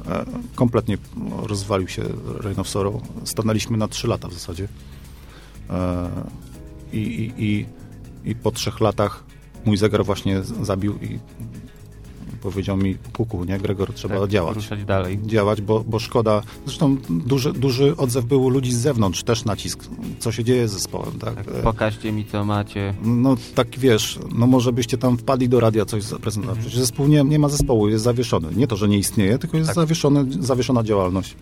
e, 0.08 0.24
kompletnie 0.54 0.98
rozwalił 1.42 1.88
się 1.88 2.02
Reign 2.40 2.60
of 2.60 2.68
Sorrow. 2.68 2.94
Stanęliśmy 3.24 3.76
na 3.76 3.88
trzy 3.88 4.08
lata 4.08 4.28
w 4.28 4.32
zasadzie. 4.32 4.68
E, 5.70 6.10
i, 6.92 6.98
i, 6.98 7.44
i, 7.44 7.66
I 8.30 8.34
po 8.34 8.50
trzech 8.50 8.80
latach 8.80 9.24
mój 9.64 9.76
zegar 9.76 10.04
właśnie 10.04 10.42
zabił 10.42 10.98
i 10.98 11.18
powiedział 12.42 12.76
mi, 12.76 12.96
kuku, 13.12 13.44
nie, 13.44 13.58
Gregor, 13.58 13.94
trzeba 13.94 14.20
Tak, 14.20 14.30
działać. 14.30 14.54
ruszać 14.54 14.84
dalej. 14.84 15.18
Działać, 15.26 15.60
bo, 15.60 15.84
bo 15.86 15.98
szkoda. 15.98 16.42
Zresztą 16.66 16.96
duży, 17.10 17.52
duży 17.52 17.96
odzew 17.96 18.24
był 18.24 18.48
ludzi 18.48 18.72
z 18.72 18.78
zewnątrz, 18.78 19.22
też 19.22 19.44
nacisk. 19.44 19.84
Co 20.18 20.32
się 20.32 20.44
dzieje 20.44 20.68
z 20.68 20.72
zespołem, 20.72 21.18
tak? 21.18 21.34
Tak, 21.34 21.46
pokażcie 21.62 22.12
mi, 22.12 22.24
co 22.24 22.44
macie. 22.44 22.94
No 23.04 23.36
tak 23.54 23.78
wiesz, 23.78 24.18
no 24.34 24.46
może 24.46 24.72
byście 24.72 24.98
tam 24.98 25.18
wpadli 25.18 25.48
do 25.48 25.60
radia 25.60 25.84
coś 25.84 26.02
zaprezentować. 26.02 26.58
Przecież 26.58 26.78
zespół 26.78 27.06
nie, 27.06 27.24
nie 27.24 27.38
ma 27.38 27.48
zespołu, 27.48 27.88
jest 27.88 28.04
zawieszony. 28.04 28.48
Nie 28.56 28.66
to, 28.66 28.76
że 28.76 28.88
nie 28.88 28.98
istnieje, 28.98 29.38
tylko 29.38 29.56
jest 29.56 29.68
Tak. 29.68 29.74
zawieszony, 29.76 30.24
zawieszona 30.40 30.82
działalność. 30.82 31.36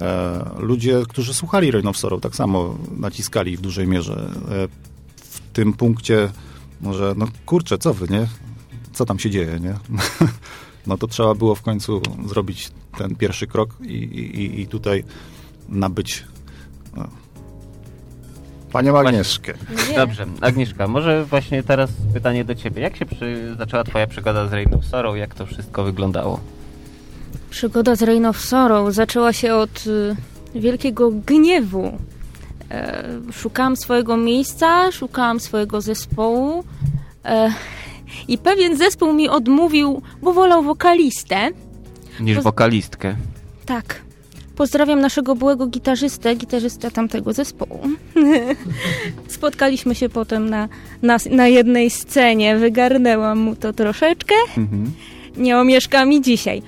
E, 0.00 0.50
ludzie, 0.58 1.02
którzy 1.08 1.34
słuchali 1.34 1.72
Sorrow, 1.94 2.20
tak 2.20 2.36
samo 2.36 2.78
naciskali 2.96 3.56
w 3.56 3.60
dużej 3.60 3.86
mierze. 3.86 4.30
E, 4.50 4.68
w 5.16 5.40
tym 5.52 5.72
punkcie, 5.72 6.28
może, 6.80 7.14
no 7.16 7.26
kurczę, 7.46 7.78
co 7.78 7.94
wy, 7.94 8.06
nie? 8.08 8.26
Co 8.92 9.04
tam 9.04 9.18
się 9.18 9.30
dzieje, 9.30 9.60
nie? 9.60 9.74
no 10.86 10.98
to 10.98 11.06
trzeba 11.06 11.34
było 11.34 11.54
w 11.54 11.62
końcu 11.62 12.02
zrobić 12.26 12.70
ten 12.98 13.16
pierwszy 13.16 13.46
krok 13.46 13.70
i, 13.80 13.94
i, 13.94 14.60
i 14.60 14.66
tutaj 14.66 15.04
nabyć 15.68 16.24
no. 16.96 17.08
Panią 18.72 18.98
Agnieszkę. 18.98 19.54
Nie. 19.88 19.96
Dobrze, 19.96 20.26
Agnieszka, 20.40 20.88
może 20.88 21.24
właśnie 21.24 21.62
teraz 21.62 21.90
pytanie 22.14 22.44
do 22.44 22.54
ciebie. 22.54 22.82
Jak 22.82 22.96
się 22.96 23.06
przy... 23.06 23.54
zaczęła 23.58 23.84
twoja 23.84 24.06
przygoda 24.06 24.48
z 24.48 24.52
Rain 24.52 24.74
of 24.74 24.84
Sorrow? 24.84 25.16
Jak 25.16 25.34
to 25.34 25.46
wszystko 25.46 25.84
wyglądało? 25.84 26.40
Przygoda 27.50 27.96
z 27.96 28.36
Sorrow 28.36 28.94
zaczęła 28.94 29.32
się 29.32 29.54
od 29.54 29.86
y, 29.86 30.16
wielkiego 30.54 31.10
gniewu. 31.10 31.98
E, 32.70 33.04
szukałam 33.32 33.76
swojego 33.76 34.16
miejsca, 34.16 34.92
szukałam 34.92 35.40
swojego 35.40 35.80
zespołu 35.80 36.64
e, 37.24 37.52
i 38.28 38.38
pewien 38.38 38.76
zespół 38.76 39.12
mi 39.12 39.28
odmówił, 39.28 40.02
bo 40.22 40.32
wolał 40.32 40.62
wokalistę. 40.62 41.48
Niż 42.20 42.40
wokalistkę. 42.40 43.16
Tak. 43.66 44.02
Pozdrawiam 44.56 45.00
naszego 45.00 45.34
byłego 45.34 45.66
gitarzystę, 45.66 46.34
gitarzystę 46.34 46.90
tamtego 46.90 47.32
zespołu. 47.32 47.80
Spotkaliśmy 49.28 49.94
się 49.94 50.08
potem 50.08 50.50
na, 50.50 50.68
na, 51.02 51.16
na 51.30 51.48
jednej 51.48 51.90
scenie. 51.90 52.56
Wygarnęłam 52.56 53.38
mu 53.38 53.56
to 53.56 53.72
troszeczkę. 53.72 54.34
Mhm. 54.56 54.92
nie 55.36 55.58
omieszka 55.58 56.04
mi 56.04 56.20
dzisiaj. 56.20 56.62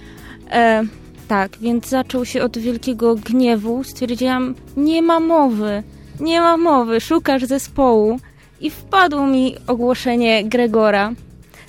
E, 0.50 0.85
tak, 1.28 1.59
więc 1.61 1.88
zaczął 1.88 2.24
się 2.24 2.42
od 2.42 2.59
wielkiego 2.59 3.14
gniewu. 3.14 3.85
Stwierdziłam, 3.85 4.54
nie 4.76 5.02
ma 5.02 5.20
mowy, 5.20 5.83
nie 6.20 6.40
ma 6.40 6.57
mowy, 6.57 7.00
szukasz 7.00 7.44
zespołu. 7.44 8.20
I 8.61 8.70
wpadło 8.70 9.26
mi 9.26 9.57
ogłoszenie 9.66 10.44
Gregora. 10.44 11.12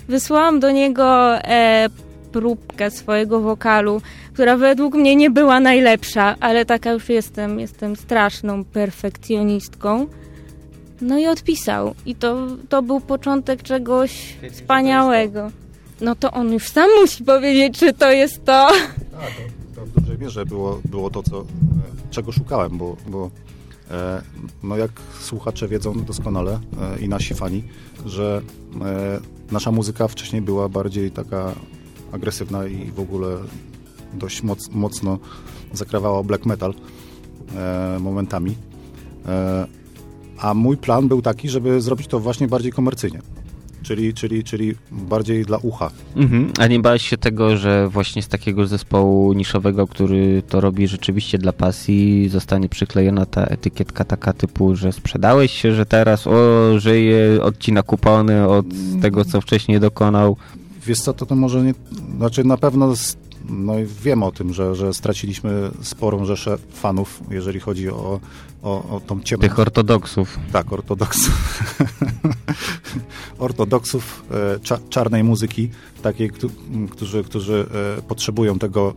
Wysłałam 0.07 0.59
do 0.59 0.71
niego 0.71 1.37
e, 1.37 1.89
próbkę 2.31 2.91
swojego 2.91 3.39
wokalu, 3.39 4.01
która 4.33 4.57
według 4.57 4.95
mnie 4.95 5.15
nie 5.15 5.29
była 5.29 5.59
najlepsza, 5.59 6.35
ale 6.39 6.65
taka 6.65 6.91
już 6.91 7.09
jestem, 7.09 7.59
jestem 7.59 7.95
straszną 7.95 8.65
perfekcjonistką. 8.65 10.07
No 11.01 11.17
i 11.17 11.27
odpisał. 11.27 11.95
I 12.05 12.15
to, 12.15 12.47
to 12.69 12.81
był 12.81 12.99
początek 12.99 13.63
czegoś 13.63 14.35
wspaniałego. 14.51 15.51
No 16.01 16.15
to 16.15 16.31
on 16.31 16.53
już 16.53 16.67
sam 16.67 16.89
musi 17.01 17.23
powiedzieć, 17.23 17.79
czy 17.79 17.93
to 17.93 18.11
jest 18.11 18.45
to. 18.45 18.67
Tak, 19.11 19.33
to, 19.75 19.81
to 19.81 19.85
w 19.85 20.01
dużej 20.01 20.17
mierze 20.17 20.45
było, 20.45 20.81
było 20.85 21.09
to, 21.09 21.23
co, 21.23 21.39
e, 21.41 21.43
czego 22.11 22.31
szukałem, 22.31 22.77
bo, 22.77 22.95
bo 23.07 23.29
no 24.63 24.77
jak 24.77 24.91
słuchacze 25.19 25.67
wiedzą 25.67 26.03
doskonale 26.03 26.59
e, 26.81 26.99
i 26.99 27.09
nasi 27.09 27.33
fani, 27.33 27.63
że 28.05 28.41
e, 28.81 29.19
nasza 29.51 29.71
muzyka 29.71 30.07
wcześniej 30.07 30.41
była 30.41 30.69
bardziej 30.69 31.11
taka 31.11 31.55
agresywna 32.11 32.67
i 32.67 32.91
w 32.91 32.99
ogóle 32.99 33.37
dość 34.13 34.43
moc, 34.43 34.69
mocno 34.71 35.19
zakrawała 35.73 36.23
black 36.23 36.45
metal 36.45 36.73
e, 37.55 37.97
momentami. 37.99 38.55
E, 39.25 39.67
a 40.39 40.53
mój 40.53 40.77
plan 40.77 41.07
był 41.07 41.21
taki, 41.21 41.49
żeby 41.49 41.81
zrobić 41.81 42.07
to 42.07 42.19
właśnie 42.19 42.47
bardziej 42.47 42.71
komercyjnie. 42.71 43.21
Czyli, 43.85 44.13
czyli, 44.13 44.43
czyli 44.43 44.75
bardziej 44.91 45.45
dla 45.45 45.57
ucha. 45.57 45.91
Mhm. 46.15 46.51
A 46.59 46.67
nie 46.67 46.79
bałeś 46.79 47.09
się 47.09 47.17
tego, 47.17 47.57
że 47.57 47.87
właśnie 47.89 48.21
z 48.21 48.27
takiego 48.27 48.67
zespołu 48.67 49.33
niszowego, 49.33 49.87
który 49.87 50.43
to 50.49 50.61
robi 50.61 50.87
rzeczywiście 50.87 51.37
dla 51.37 51.53
pasji, 51.53 52.29
zostanie 52.29 52.69
przyklejona 52.69 53.25
ta 53.25 53.45
etykietka 53.45 54.03
taka 54.03 54.33
typu, 54.33 54.75
że 54.75 54.91
sprzedałeś 54.91 55.51
się, 55.51 55.73
że 55.73 55.85
teraz 55.85 56.27
o, 56.27 56.33
żyje, 56.79 57.41
odcina 57.41 57.83
kupony 57.83 58.47
od 58.47 58.65
tego, 59.01 59.25
co 59.25 59.41
wcześniej 59.41 59.79
dokonał. 59.79 60.37
Wiesz 60.85 60.99
co, 60.99 61.13
to, 61.13 61.25
to 61.25 61.35
może 61.35 61.63
nie... 61.63 61.73
Znaczy 62.17 62.43
na 62.43 62.57
pewno 62.57 62.93
no 63.49 63.79
i 63.79 63.85
wiem 64.03 64.23
o 64.23 64.31
tym, 64.31 64.53
że, 64.53 64.75
że 64.75 64.93
straciliśmy 64.93 65.71
sporą 65.81 66.25
rzeszę 66.25 66.57
fanów, 66.73 67.19
jeżeli 67.31 67.59
chodzi 67.59 67.89
o, 67.89 68.19
o, 68.65 68.95
o 68.95 68.99
tą 68.99 69.21
ciemną... 69.21 69.47
Tych 69.47 69.59
ortodoksów. 69.59 70.39
Tak, 70.51 70.73
ortodoksów. 70.73 71.63
ortodoksów 73.39 74.23
e, 74.31 74.59
cza, 74.59 74.79
czarnej 74.89 75.23
muzyki, 75.23 75.69
takiej, 76.01 76.29
któ, 76.29 76.49
którzy, 76.91 77.23
którzy 77.23 77.65
e, 77.97 78.01
potrzebują 78.01 78.59
tego 78.59 78.93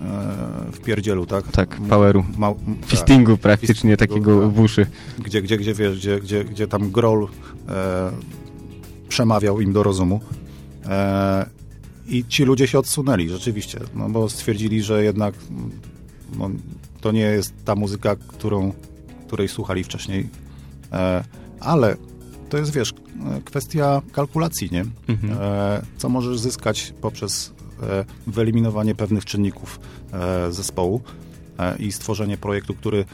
e, 0.00 0.72
w 0.72 0.80
pierdzielu, 0.80 1.26
tak? 1.26 1.48
Tak, 1.48 1.80
poweru. 1.88 2.24
ma- 2.38 2.54
tak. 2.54 2.86
Fistingu 2.86 3.36
praktycznie 3.36 3.96
Fistingu, 3.96 3.96
takiego 3.96 4.40
tak. 4.40 4.50
w 4.50 4.60
uszy. 4.60 4.86
gdzie, 5.18 5.42
gdzie, 5.42 5.56
gdzie 5.56 5.74
wiesz, 5.74 5.98
gdzie, 5.98 6.20
gdzie, 6.20 6.44
gdzie 6.44 6.68
tam 6.68 6.90
groll 6.90 7.28
e, 7.68 8.10
przemawiał 9.08 9.60
im 9.60 9.72
do 9.72 9.82
rozumu. 9.82 10.20
E, 10.86 11.46
I 12.08 12.24
ci 12.24 12.44
ludzie 12.44 12.66
się 12.66 12.78
odsunęli, 12.78 13.28
rzeczywiście, 13.28 13.80
no 13.94 14.08
bo 14.08 14.28
stwierdzili, 14.28 14.82
że 14.82 15.04
jednak 15.04 15.34
no, 16.38 16.50
to 17.00 17.12
nie 17.12 17.20
jest 17.20 17.54
ta 17.64 17.74
muzyka, 17.74 18.16
którą, 18.16 18.72
której 19.30 19.48
słuchali 19.48 19.84
wcześniej. 19.84 20.28
E, 20.92 21.24
ale 21.60 21.96
to 22.48 22.58
jest, 22.58 22.72
wiesz, 22.72 22.94
kwestia 23.44 24.02
kalkulacji, 24.12 24.68
nie? 24.72 24.84
Mhm. 25.08 25.38
E, 25.40 25.82
co 25.96 26.08
możesz 26.08 26.38
zyskać 26.38 26.94
poprzez 27.00 27.52
e, 27.82 28.04
wyeliminowanie 28.26 28.94
pewnych 28.94 29.24
czynników 29.24 29.80
zespołu 30.50 31.00
i 31.78 31.92
stworzenie 31.92 32.36
projektu, 32.36 32.74
który 32.74 33.04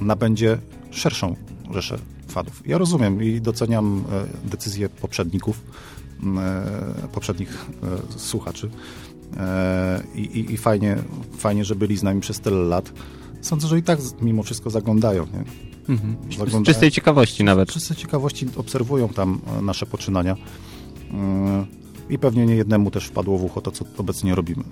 nabędzie 0.00 0.58
szerszą 0.90 1.36
rzeszę 1.70 1.98
fanów. 2.28 2.62
Ja 2.66 2.78
rozumiem 2.78 3.22
i 3.22 3.40
doceniam 3.40 4.04
decyzje 4.44 4.88
poprzedników, 4.88 5.62
poprzednich 7.12 7.66
słuchaczy 8.16 8.70
i, 10.14 10.20
i, 10.20 10.52
i 10.52 10.56
fajnie, 10.56 10.96
fajnie, 11.38 11.64
że 11.64 11.74
byli 11.74 11.96
z 11.96 12.02
nami 12.02 12.20
przez 12.20 12.40
tyle 12.40 12.56
lat. 12.56 12.92
Sądzę, 13.44 13.68
że 13.68 13.78
i 13.78 13.82
tak 13.82 14.00
z- 14.00 14.14
mimo 14.20 14.42
wszystko 14.42 14.70
zaglądają. 14.70 15.26
Nie? 15.26 15.44
Mhm. 15.94 16.16
Z 16.32 16.36
Zaglądają- 16.36 16.64
czystej 16.64 16.90
ciekawości 16.90 17.44
nawet. 17.44 17.70
Wszyscy 17.70 17.94
ciekawości 17.96 18.46
obserwują 18.56 19.08
tam 19.08 19.40
e, 19.58 19.62
nasze 19.62 19.86
poczynania 19.86 20.36
Mm, 21.10 21.66
i 22.10 22.18
pewnie 22.18 22.46
nie 22.46 22.54
jednemu 22.56 22.90
też 22.90 23.04
wpadło 23.06 23.38
w 23.38 23.44
ucho 23.44 23.60
to, 23.60 23.70
co 23.70 23.84
obecnie 23.98 24.34
robimy. 24.34 24.64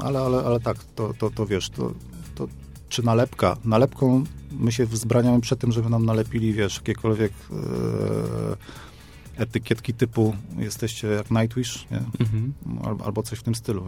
Ale, 0.00 0.20
ale, 0.20 0.44
ale 0.44 0.60
tak, 0.60 0.84
to, 0.84 1.12
to, 1.18 1.30
to 1.30 1.46
wiesz, 1.46 1.70
to, 1.70 1.92
to 2.34 2.48
czy 2.88 3.02
nalepka? 3.02 3.56
Nalepką 3.64 4.24
my 4.52 4.72
się 4.72 4.86
wzbraniamy 4.86 5.40
przed 5.40 5.58
tym, 5.60 5.72
żeby 5.72 5.90
nam 5.90 6.06
nalepili, 6.06 6.52
wiesz, 6.52 6.76
jakiekolwiek 6.76 7.32
e, 7.32 7.54
etykietki 9.36 9.94
typu 9.94 10.34
jesteście 10.58 11.08
jak 11.08 11.30
Nightwish, 11.30 11.86
nie? 11.90 11.98
Mhm. 12.20 12.52
Albo, 12.84 13.04
albo 13.04 13.22
coś 13.22 13.38
w 13.38 13.42
tym 13.42 13.54
stylu. 13.54 13.86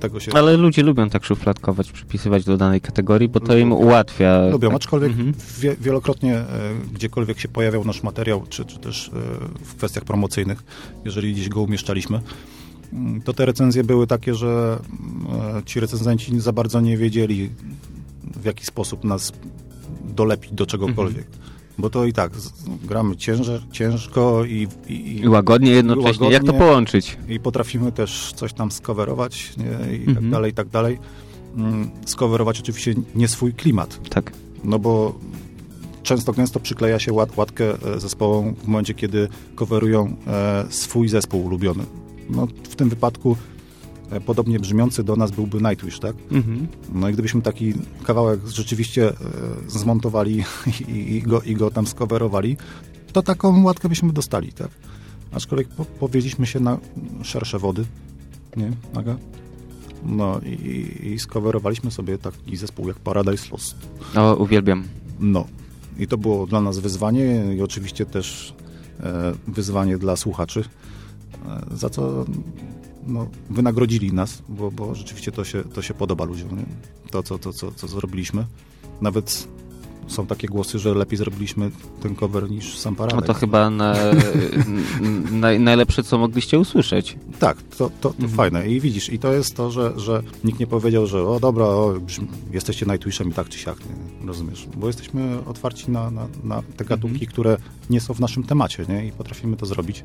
Tego 0.00 0.20
się 0.20 0.32
Ale 0.34 0.56
ludzie 0.56 0.82
lubią 0.82 1.10
tak 1.10 1.24
szufladkować, 1.24 1.92
przypisywać 1.92 2.44
do 2.44 2.56
danej 2.56 2.80
kategorii, 2.80 3.28
bo 3.28 3.40
to 3.40 3.56
im 3.56 3.68
Lubią. 3.68 3.84
ułatwia. 3.84 4.46
lubią, 4.50 4.68
tak. 4.68 4.76
aczkolwiek 4.76 5.10
Mhm. 5.10 5.32
wie, 5.60 5.76
wielokrotnie, 5.80 6.36
e, 6.36 6.46
gdziekolwiek 6.92 7.40
się 7.40 7.48
pojawiał 7.48 7.84
nasz 7.84 8.02
materiał, 8.02 8.46
czy, 8.48 8.64
czy 8.64 8.78
też 8.78 9.08
e, 9.08 9.10
w 9.64 9.74
kwestiach 9.74 10.04
promocyjnych, 10.04 10.62
jeżeli 11.04 11.32
gdzieś 11.32 11.48
go 11.48 11.62
umieszczaliśmy, 11.62 12.20
mm, 12.92 13.22
to 13.22 13.32
te 13.32 13.46
recenzje 13.46 13.84
były 13.84 14.06
takie, 14.06 14.34
że 14.34 14.78
e, 15.58 15.62
ci 15.64 15.80
recenzenci 15.80 16.40
za 16.40 16.52
bardzo 16.52 16.80
nie 16.80 16.96
wiedzieli, 16.96 17.50
w 18.36 18.44
jaki 18.44 18.64
sposób 18.64 19.04
nas 19.04 19.32
dolepić 20.04 20.52
do 20.52 20.66
czegokolwiek. 20.66 21.26
Bo 21.78 21.90
to 21.90 22.04
i 22.04 22.12
tak, 22.12 22.32
gramy 22.84 23.16
ciężar, 23.16 23.60
ciężko 23.72 24.44
i, 24.44 24.68
i, 24.88 25.20
I 25.20 25.28
łagodnie 25.28 25.70
jednocześnie. 25.70 26.28
I 26.28 26.32
Jak 26.32 26.42
to 26.42 26.46
łagodnie. 26.46 26.66
połączyć? 26.66 27.18
i 27.28 27.40
potrafimy 27.40 27.92
też 27.92 28.32
coś 28.36 28.52
tam 28.52 28.70
skowerować 28.72 29.52
nie? 29.56 29.94
i 29.96 29.98
tak 30.00 30.08
Mhm. 30.08 30.30
dalej, 30.30 30.50
i 30.50 30.54
tak 30.54 30.68
dalej. 30.68 30.98
Mm, 31.56 31.90
Skowerować 32.06 32.60
oczywiście 32.60 32.94
nie 33.14 33.28
swój 33.28 33.52
klimat, 33.52 34.00
Tak. 34.10 34.32
no 34.64 34.78
bo 34.78 35.14
często 36.02 36.32
gęsto 36.32 36.60
przykleja 36.60 36.98
się 36.98 37.12
ład, 37.12 37.36
łatkę 37.36 37.64
e, 37.94 38.00
zespołom 38.00 38.54
w 38.54 38.66
momencie, 38.66 38.94
kiedy 38.94 39.28
coverują 39.56 40.16
e, 40.26 40.64
swój 40.70 41.08
zespół 41.08 41.44
ulubiony. 41.46 41.84
No, 42.30 42.46
w 42.70 42.76
tym 42.76 42.88
wypadku 42.88 43.36
podobnie 44.26 44.60
brzmiący 44.60 45.04
do 45.04 45.16
nas 45.16 45.30
byłby 45.30 45.58
Nightwish, 45.60 45.98
tak? 45.98 46.16
Mhm. 46.30 46.66
No 46.94 47.08
i 47.08 47.12
gdybyśmy 47.12 47.42
taki 47.42 47.74
kawałek 48.04 48.46
rzeczywiście 48.46 49.08
e, 49.08 49.14
zmontowali 49.66 50.44
i, 50.88 50.92
i, 50.92 51.22
go, 51.22 51.42
i 51.42 51.54
go 51.54 51.70
tam 51.70 51.86
skowerowali, 51.86 52.56
to 53.12 53.22
taką 53.22 53.62
łatkę 53.62 53.88
byśmy 53.88 54.12
dostali, 54.12 54.52
tak? 54.52 54.68
Aczkolwiek 55.32 55.68
po, 55.68 55.84
powiedzieliśmy 55.84 56.46
się 56.46 56.60
na 56.60 56.78
szersze 57.22 57.58
wody, 57.58 57.84
nie, 58.56 58.72
Aga? 58.94 59.16
No 60.04 60.40
i, 60.44 60.90
i 61.02 61.18
skowerowaliśmy 61.18 61.90
sobie 61.90 62.18
taki 62.18 62.56
zespół 62.56 62.88
jak 62.88 62.96
Paradise 62.96 63.48
Lost. 63.52 63.76
O, 64.16 64.36
uwielbiam. 64.36 64.84
No. 65.20 65.46
I 65.98 66.06
to 66.06 66.18
było 66.18 66.46
dla 66.46 66.60
nas 66.60 66.78
wyzwanie 66.78 67.54
i 67.56 67.62
oczywiście 67.62 68.06
też 68.06 68.54
e, 69.00 69.32
wyzwanie 69.48 69.98
dla 69.98 70.16
słuchaczy, 70.16 70.64
e, 71.46 71.76
za 71.76 71.90
co 71.90 72.24
no, 73.06 73.28
wynagrodzili 73.50 74.12
nas, 74.12 74.42
bo, 74.48 74.70
bo 74.70 74.94
rzeczywiście 74.94 75.32
to 75.32 75.44
się, 75.44 75.64
to 75.64 75.82
się 75.82 75.94
podoba 75.94 76.24
ludziom, 76.24 76.56
nie? 76.56 76.64
To, 77.10 77.22
co, 77.22 77.38
to, 77.38 77.52
co, 77.52 77.70
co 77.70 77.88
zrobiliśmy. 77.88 78.46
Nawet 79.00 79.48
są 80.06 80.26
takie 80.26 80.48
głosy, 80.48 80.78
że 80.78 80.94
lepiej 80.94 81.18
zrobiliśmy 81.18 81.70
ten 82.02 82.14
cover 82.14 82.50
niż 82.50 82.78
sam 82.78 82.96
Paradise. 82.96 83.20
No 83.20 83.26
to 83.26 83.34
chyba 83.34 83.70
na, 83.70 83.94
na, 85.30 85.58
najlepsze, 85.58 86.02
co 86.02 86.18
mogliście 86.18 86.58
usłyszeć. 86.58 87.16
Tak, 87.38 87.62
to, 87.62 87.76
to, 87.76 87.90
to 88.00 88.08
mhm. 88.08 88.30
fajne. 88.30 88.68
I 88.68 88.80
widzisz, 88.80 89.12
i 89.12 89.18
to 89.18 89.32
jest 89.32 89.56
to, 89.56 89.70
że, 89.70 89.92
że 89.96 90.22
nikt 90.44 90.60
nie 90.60 90.66
powiedział, 90.66 91.06
że 91.06 91.28
o 91.28 91.40
dobra, 91.40 91.64
o, 91.64 91.94
jesteście 92.52 92.86
Nightwishem 92.86 93.30
i 93.30 93.32
tak 93.32 93.48
czy 93.48 93.58
siak, 93.58 93.78
nie? 93.80 94.26
rozumiesz? 94.26 94.66
Bo 94.76 94.86
jesteśmy 94.86 95.38
otwarci 95.46 95.90
na, 95.90 96.10
na, 96.10 96.28
na 96.44 96.62
te 96.76 96.84
gatunki, 96.84 97.24
mhm. 97.24 97.32
które 97.32 97.56
nie 97.90 98.00
są 98.00 98.14
w 98.14 98.20
naszym 98.20 98.42
temacie, 98.42 98.84
nie? 98.88 99.06
I 99.06 99.12
potrafimy 99.12 99.56
to 99.56 99.66
zrobić. 99.66 100.04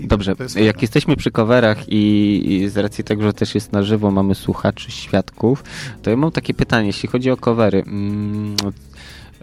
I, 0.00 0.06
Dobrze, 0.06 0.34
jak 0.56 0.82
jesteśmy 0.82 1.16
przy 1.16 1.30
coverach 1.30 1.88
i, 1.88 2.42
i, 2.52 2.68
z 2.68 2.76
racji 2.76 3.04
tego, 3.04 3.22
że 3.22 3.32
też 3.32 3.54
jest 3.54 3.72
na 3.72 3.82
żywo, 3.82 4.10
mamy 4.10 4.34
słuchaczy, 4.34 4.90
świadków, 4.90 5.64
to 6.02 6.10
ja 6.10 6.16
mam 6.16 6.30
takie 6.30 6.54
pytanie, 6.54 6.86
jeśli 6.86 7.08
chodzi 7.08 7.30
o 7.30 7.36
covery. 7.36 7.82
Mm, 7.86 8.56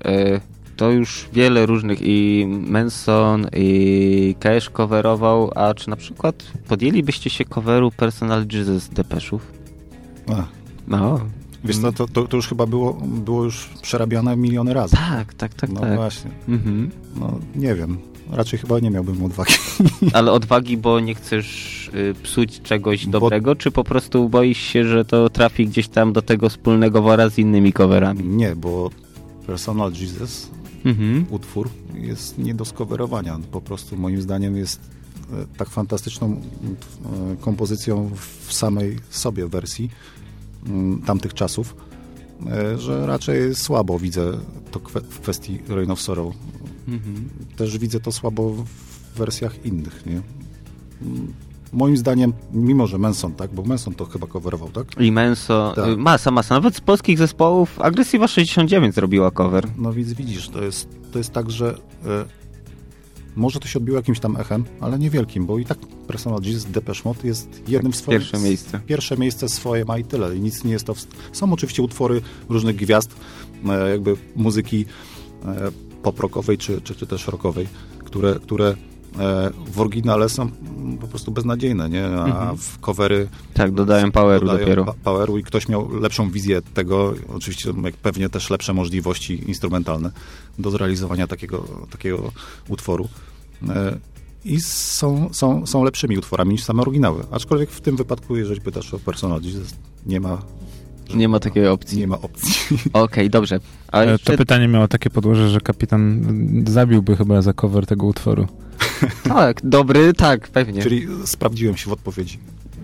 y, 0.06 0.41
to 0.78 0.91
już 0.91 1.30
wiele 1.34 1.65
różnych 1.65 2.00
i 2.02 2.48
Manson 2.48 3.48
i 3.56 4.36
Cash 4.39 4.69
coverował, 4.69 5.52
a 5.56 5.74
czy 5.74 5.89
na 5.89 5.95
przykład 5.95 6.43
podjęlibyście 6.67 7.30
się 7.30 7.45
coveru 7.45 7.91
Personal 7.91 8.45
Jesus 8.54 8.89
Depeszów? 8.89 9.52
No. 10.88 11.19
Wiesz 11.63 11.78
co, 11.78 11.91
to, 11.91 12.08
to, 12.08 12.28
to, 12.28 12.38
już 12.38 12.48
chyba 12.48 12.65
było, 12.65 12.93
było 12.93 13.43
już 13.43 13.69
przerabiane 13.82 14.38
miliony 14.38 14.74
razy. 14.74 14.95
Tak, 14.95 15.34
tak, 15.34 15.54
tak. 15.54 15.69
No 15.69 15.80
tak. 15.80 15.95
właśnie. 15.95 16.32
Mhm. 16.48 16.89
No 17.15 17.39
nie 17.56 17.76
wiem. 17.76 17.98
Raczej 18.30 18.60
chyba 18.60 18.80
nie 18.80 18.89
miałbym 18.89 19.24
odwagi. 19.24 19.54
Ale 20.13 20.32
odwagi, 20.32 20.78
bo 20.78 21.00
nie 21.00 21.15
chcesz 21.15 21.92
y, 21.94 22.13
psuć 22.24 22.62
czegoś 22.62 23.06
bo... 23.06 23.12
dobrego, 23.12 23.56
czy 23.56 23.72
po 23.72 23.84
prostu 23.84 24.30
boisz 24.30 24.58
się, 24.60 24.86
że 24.86 25.06
to 25.06 25.30
trafi 25.30 25.68
gdzieś 25.68 25.88
tam 25.88 26.13
do 26.13 26.22
tego 26.22 26.50
wspólnego 26.50 27.02
wora 27.02 27.30
z 27.30 27.38
innymi 27.38 27.74
coverami? 27.74 28.24
Nie, 28.24 28.56
bo 28.56 28.89
Personal 29.50 29.92
Jesus, 29.92 30.50
mhm. 30.86 31.26
utwór, 31.30 31.70
jest 31.94 32.38
nie 32.38 32.54
do 32.54 32.65
skowerowania. 32.65 33.39
Po 33.52 33.62
prostu 33.62 33.98
moim 33.98 34.22
zdaniem 34.22 34.58
jest 34.58 34.80
e, 35.34 35.46
tak 35.58 35.70
fantastyczną 35.70 36.28
e, 36.28 37.36
kompozycją 37.42 38.12
w 38.46 38.54
samej 38.54 38.98
sobie 39.10 39.48
wersji 39.48 39.89
mm, 40.65 41.02
tamtych 41.02 41.34
czasów, 41.34 41.76
e, 42.48 42.78
że 42.78 43.08
raczej 43.08 43.56
słabo 43.56 44.00
widzę 44.00 44.32
to 44.72 44.80
w 45.10 45.20
kwestii 45.20 45.60
Rain 45.68 45.92
of 45.92 46.02
Sorrow. 46.02 46.36
Mhm. 46.93 47.30
Też 47.56 47.78
widzę 47.78 47.99
to 47.99 48.12
słabo 48.12 48.49
w 48.49 49.17
wersjach 49.17 49.65
innych, 49.65 50.06
nie? 50.06 50.21
Moim 51.73 51.97
zdaniem, 51.97 52.34
mimo 52.54 52.88
że 52.88 52.97
Manson, 52.97 53.34
tak, 53.34 53.54
bo 53.54 53.63
Manson 53.63 53.93
to 53.93 54.06
chyba 54.06 54.28
coverował, 54.28 54.69
tak? 54.69 54.88
I 54.99 55.12
Manson, 55.12 55.75
tak. 55.75 55.97
masa, 55.97 56.32
masa. 56.32 56.56
Nawet 56.56 56.75
z 56.75 56.82
polskich 56.82 57.17
zespołów 57.17 57.82
Agresywa 57.82 58.28
69 58.28 58.95
zrobiła 58.95 59.32
cover. 59.32 59.67
No 59.78 59.93
więc 59.93 60.13
widzisz, 60.13 60.49
to 60.49 60.63
jest, 60.63 60.89
to 61.12 61.17
jest 61.17 61.32
tak, 61.32 61.52
że 61.52 61.78
e, 62.06 62.25
może 63.36 63.60
to 63.60 63.67
się 63.67 63.80
odbiło 63.80 63.97
jakimś 63.97 64.19
tam 64.19 64.38
echem, 64.38 64.65
ale 64.80 64.99
niewielkim, 64.99 65.45
bo 65.45 65.60
i 65.60 65.65
tak 65.65 65.78
Personal 66.08 66.39
Jesus 66.43 66.65
Depeche 66.65 67.02
Mode 67.06 67.28
jest 67.28 67.63
jednym 67.67 67.91
w 67.91 67.95
swoim... 67.95 68.19
Pierwsze 68.19 68.39
miejsce. 68.39 68.80
Pierwsze 68.88 69.17
miejsce 69.17 69.49
swoje 69.49 69.86
ma 69.86 69.97
i 69.97 70.04
tyle. 70.04 70.36
I 70.36 70.39
nic 70.39 70.63
nie 70.63 70.71
jest 70.71 70.86
to... 70.86 70.93
W... 70.93 71.08
Są 71.32 71.54
oczywiście 71.54 71.84
utwory 71.84 72.21
różnych 72.49 72.75
gwiazd, 72.75 73.15
e, 73.65 73.89
jakby 73.89 74.15
muzyki 74.36 74.86
e, 75.45 75.71
pop-rockowej 76.04 76.58
czy, 76.58 76.82
czy, 76.82 76.96
czy 76.96 77.08
też 77.08 77.28
rockowej, 77.28 77.68
które, 78.06 78.40
które 78.40 78.68
e, 79.20 79.50
w 79.72 79.80
oryginale 79.80 80.30
są 80.30 80.52
po 81.02 81.08
prostu 81.08 81.32
beznadziejne, 81.32 81.90
nie? 81.90 82.06
A 82.06 82.26
mhm. 82.26 82.58
w 82.58 82.80
covery... 82.80 83.28
Tak, 83.54 83.72
dodają 83.72 84.12
poweru 84.12 84.46
dodają 84.46 84.60
dopiero. 84.60 84.86
Pa 84.86 84.94
poweru 84.94 85.38
i 85.38 85.44
ktoś 85.44 85.68
miał 85.68 86.00
lepszą 86.00 86.32
wizję 86.32 86.62
tego, 86.74 87.14
oczywiście 87.34 87.74
pewnie 88.02 88.30
też 88.30 88.50
lepsze 88.50 88.74
możliwości 88.74 89.50
instrumentalne 89.50 90.12
do 90.60 90.72
zrealizowania 90.72 91.28
takiego, 91.28 91.66
takiego 91.90 92.32
utworu. 92.68 93.10
E, 93.70 93.98
I 94.46 94.62
są, 94.62 95.30
są, 95.32 95.66
są 95.66 95.84
lepszymi 95.84 96.18
utworami 96.18 96.52
niż 96.52 96.64
same 96.64 96.82
oryginały. 96.82 97.24
Aczkolwiek 97.32 97.72
w 97.72 97.82
tym 97.82 97.96
wypadku, 97.96 98.36
jeżeli 98.36 98.62
pytasz 98.62 98.94
o 98.94 99.00
personal, 99.00 99.42
nie 100.06 100.20
ma 100.20 100.42
nie 101.15 101.28
ma 101.30 101.39
takiej 101.39 101.67
opcji. 101.67 101.98
Nie 101.98 102.08
ma 102.08 102.22
opcji. 102.22 102.54
Okej, 102.78 103.04
okay, 103.04 103.30
dobrze. 103.30 103.60
Ale 103.88 104.08
e, 104.08 104.12
jeszcze... 104.12 104.32
To 104.32 104.38
pytanie 104.38 104.67
miało 104.67 104.88
takie 104.88 105.10
podłoże, 105.10 105.50
że 105.50 105.62
kapitan 105.62 106.24
zabiłby 106.67 107.17
chyba 107.17 107.41
za 107.41 107.54
cover 107.54 107.86
tego 107.86 108.06
utworu. 108.06 108.48
tak, 109.24 109.60
dobry, 109.63 110.13
tak, 110.13 110.48
pewnie. 110.48 110.82
Czyli 110.82 111.08
sprawdziłem 111.26 111.78
się 111.78 111.89
w 111.89 111.93
odpowiedzi. 111.93 112.39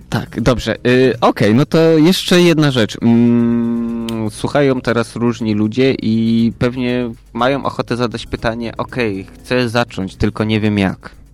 Tak, 0.09 0.41
dobrze. 0.41 0.75
Yy, 0.83 1.13
Okej, 1.21 1.47
okay, 1.47 1.53
no 1.53 1.65
to 1.65 1.79
jeszcze 1.79 2.41
jedna 2.41 2.71
rzecz. 2.71 2.97
Mm, 3.01 4.07
słuchają 4.31 4.81
teraz 4.81 5.15
różni 5.15 5.53
ludzie 5.53 5.95
i 6.01 6.51
pewnie 6.59 7.11
mają 7.33 7.65
ochotę 7.65 7.97
zadać 7.97 8.25
pytanie, 8.25 8.77
okej, 8.77 9.21
okay, 9.21 9.35
chcę 9.35 9.69
zacząć, 9.69 10.15
tylko 10.15 10.43
nie 10.43 10.59
wiem 10.59 10.77
jak 10.77 11.24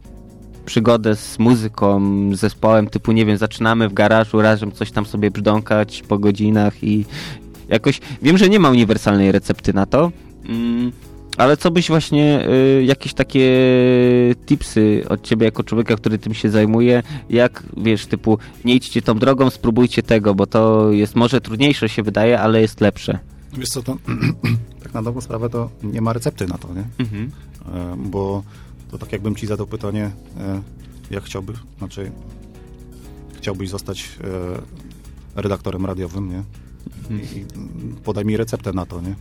przygodę 0.71 1.15
z 1.15 1.39
muzyką, 1.39 2.01
zespołem 2.35 2.87
typu, 2.87 3.11
nie 3.11 3.25
wiem, 3.25 3.37
zaczynamy 3.37 3.89
w 3.89 3.93
garażu 3.93 4.41
razem 4.41 4.71
coś 4.71 4.91
tam 4.91 5.05
sobie 5.05 5.31
brzdąkać 5.31 6.03
po 6.07 6.17
godzinach 6.17 6.83
i 6.83 7.05
jakoś... 7.69 8.01
Wiem, 8.21 8.37
że 8.37 8.49
nie 8.49 8.59
ma 8.59 8.69
uniwersalnej 8.69 9.31
recepty 9.31 9.73
na 9.73 9.85
to, 9.85 10.11
mm, 10.45 10.91
ale 11.37 11.57
co 11.57 11.71
byś 11.71 11.87
właśnie, 11.87 12.47
y, 12.79 12.83
jakieś 12.83 13.13
takie 13.13 13.49
tipsy 14.45 15.03
od 15.09 15.21
ciebie 15.21 15.45
jako 15.45 15.63
człowieka, 15.63 15.95
który 15.95 16.17
tym 16.17 16.33
się 16.33 16.49
zajmuje, 16.49 17.03
jak, 17.29 17.63
wiesz, 17.77 18.05
typu, 18.05 18.37
nie 18.65 18.75
idźcie 18.75 19.01
tą 19.01 19.19
drogą, 19.19 19.49
spróbujcie 19.49 20.03
tego, 20.03 20.35
bo 20.35 20.47
to 20.47 20.91
jest 20.91 21.15
może 21.15 21.41
trudniejsze 21.41 21.89
się 21.89 22.03
wydaje, 22.03 22.39
ale 22.39 22.61
jest 22.61 22.81
lepsze. 22.81 23.19
Wiesz 23.57 23.69
co, 23.69 23.83
to 23.83 23.97
tak 24.83 24.93
na 24.93 25.03
dobrą 25.03 25.21
sprawę 25.21 25.49
to 25.49 25.69
nie 25.83 26.01
ma 26.01 26.13
recepty 26.13 26.47
na 26.47 26.57
to, 26.57 26.67
nie? 26.73 26.83
Mhm. 27.05 27.31
E, 27.73 27.95
bo 27.97 28.43
to 28.91 28.97
tak 28.97 29.11
jakbym 29.11 29.35
ci 29.35 29.47
zadał 29.47 29.67
pytanie, 29.67 30.11
e, 30.37 30.61
jak 31.11 31.23
chciałbyś, 31.23 31.57
znaczy 31.77 32.11
chciałbyś 33.37 33.69
zostać 33.69 34.09
e, 35.35 35.41
redaktorem 35.41 35.85
radiowym, 35.85 36.29
nie? 36.29 36.43
I 37.09 37.45
podaj 38.03 38.25
mi 38.25 38.37
receptę 38.37 38.73
na 38.73 38.85
to, 38.85 39.01
nie? 39.01 39.15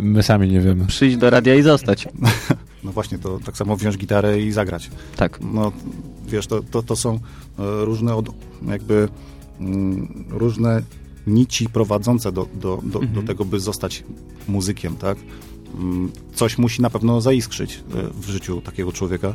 My 0.00 0.22
sami 0.22 0.48
nie 0.48 0.60
wiemy. 0.60 0.86
Przyjść 0.86 1.16
do 1.16 1.30
radia 1.30 1.54
i 1.54 1.62
zostać. 1.62 2.08
No 2.84 2.92
właśnie, 2.92 3.18
to 3.18 3.38
tak 3.44 3.56
samo 3.56 3.76
wziąć 3.76 3.96
gitarę 3.96 4.40
i 4.40 4.52
zagrać. 4.52 4.90
Tak. 5.16 5.38
No, 5.40 5.72
wiesz, 6.26 6.46
to, 6.46 6.62
to, 6.62 6.82
to 6.82 6.96
są 6.96 7.14
e, 7.14 7.18
różne 7.84 8.14
od, 8.14 8.28
jakby 8.68 9.08
mm, 9.60 10.24
różne 10.30 10.82
nici 11.26 11.68
prowadzące 11.68 12.32
do, 12.32 12.46
do, 12.54 12.80
do, 12.84 12.98
mhm. 12.98 13.12
do 13.14 13.22
tego, 13.22 13.44
by 13.44 13.60
zostać 13.60 14.04
muzykiem, 14.48 14.96
tak? 14.96 15.18
Coś 16.34 16.58
musi 16.58 16.82
na 16.82 16.90
pewno 16.90 17.20
zaiskrzyć 17.20 17.74
e, 17.74 18.10
w 18.20 18.28
życiu 18.28 18.60
takiego 18.60 18.92
człowieka, 18.92 19.34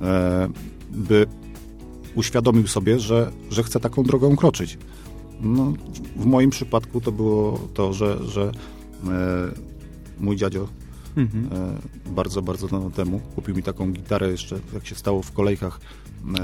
e, 0.00 0.48
by 0.90 1.26
uświadomił 2.14 2.66
sobie, 2.66 3.00
że, 3.00 3.32
że 3.50 3.62
chce 3.62 3.80
taką 3.80 4.02
drogą 4.02 4.36
kroczyć. 4.36 4.78
No, 5.40 5.72
w 6.16 6.24
moim 6.24 6.50
przypadku 6.50 7.00
to 7.00 7.12
było 7.12 7.68
to, 7.74 7.92
że, 7.92 8.28
że 8.28 8.42
e, 8.42 9.10
mój 10.20 10.36
dziadzio 10.36 10.68
mhm. 11.16 11.48
bardzo, 12.06 12.42
bardzo 12.42 12.68
dawno 12.68 12.90
temu 12.90 13.20
kupił 13.34 13.56
mi 13.56 13.62
taką 13.62 13.92
gitarę 13.92 14.30
jeszcze, 14.30 14.58
jak 14.74 14.86
się 14.86 14.94
stało 14.94 15.22
w 15.22 15.32
kolejkach 15.32 15.80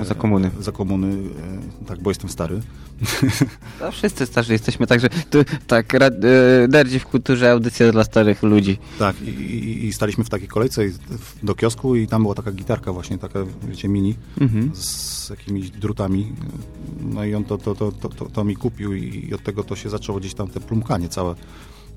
za 0.03 0.15
komuny. 0.15 0.51
Za 0.61 0.73
komuny, 0.73 1.17
tak, 1.87 2.03
bo 2.03 2.11
jestem 2.11 2.31
stary. 2.31 2.61
No, 3.81 3.93
wszyscy 3.93 4.27
starzy 4.27 4.53
jesteśmy, 4.53 4.87
także 4.87 5.09
tu, 5.09 5.39
tak, 5.67 5.93
nerdzi 6.69 6.99
w 6.99 7.07
kulturze 7.07 7.51
audycja 7.51 7.93
dla 7.93 8.05
starych 8.05 8.43
ludzi. 8.43 8.79
Tak, 8.99 9.23
i, 9.23 9.29
i, 9.29 9.87
i, 9.87 9.93
staliśmy 9.93 10.25
w 10.25 10.29
takiej 10.29 10.49
kolejce 10.49 10.83
do 11.43 11.55
kiosku 11.55 11.97
i 11.97 12.07
tam 12.07 12.23
była 12.23 12.35
taka 12.35 12.53
gitarka 12.53 12.93
właśnie, 12.93 13.19
taka, 13.19 13.39
wiecie, 13.69 13.89
mini, 13.89 14.15
mhm. 14.41 14.71
z 14.75 15.31
jakimiś 15.31 15.71
drutami. 15.71 16.33
No 17.01 17.25
i 17.25 17.35
on 17.35 17.45
to, 17.45 17.59
to, 17.59 17.75
to, 17.75 17.93
to, 17.93 18.09
to, 18.27 18.45
mi 18.45 18.57
kupił 18.57 18.95
i 18.95 19.35
od 19.35 19.43
tego 19.43 19.65
to 19.65 19.77
się 19.77 19.91
zaczęło 19.91 20.21
gdzieś 20.21 20.35
tam 20.35 20.49
te 20.49 20.61
plumkanie 20.61 21.09
całe. 21.09 21.35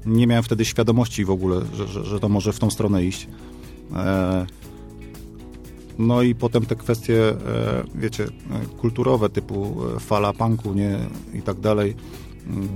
Nie 0.06 0.28
miałem 0.28 0.44
wtedy 0.44 0.66
świadomości 0.66 1.26
w 1.26 1.30
ogóle, 1.30 1.62
że, 1.74 1.88
że, 1.88 2.06
że 2.06 2.20
to 2.20 2.30
może 2.30 2.54
w 2.54 2.60
tą 2.60 2.70
stronę 2.70 3.04
iść. 3.04 3.28
E 3.96 4.46
no 6.00 6.22
i 6.22 6.36
potem 6.36 6.66
te 6.66 6.76
kwestie, 6.76 7.30
e, 7.30 7.36
wiecie, 7.96 8.24
e, 8.24 8.66
kulturowe, 8.78 9.30
typu 9.30 9.76
e, 9.96 10.00
fala 10.00 10.34
punku, 10.34 10.74
nie, 10.74 10.98
i 11.34 11.42
tak 11.42 11.60
dalej. 11.60 11.96
Mm. 12.48 12.68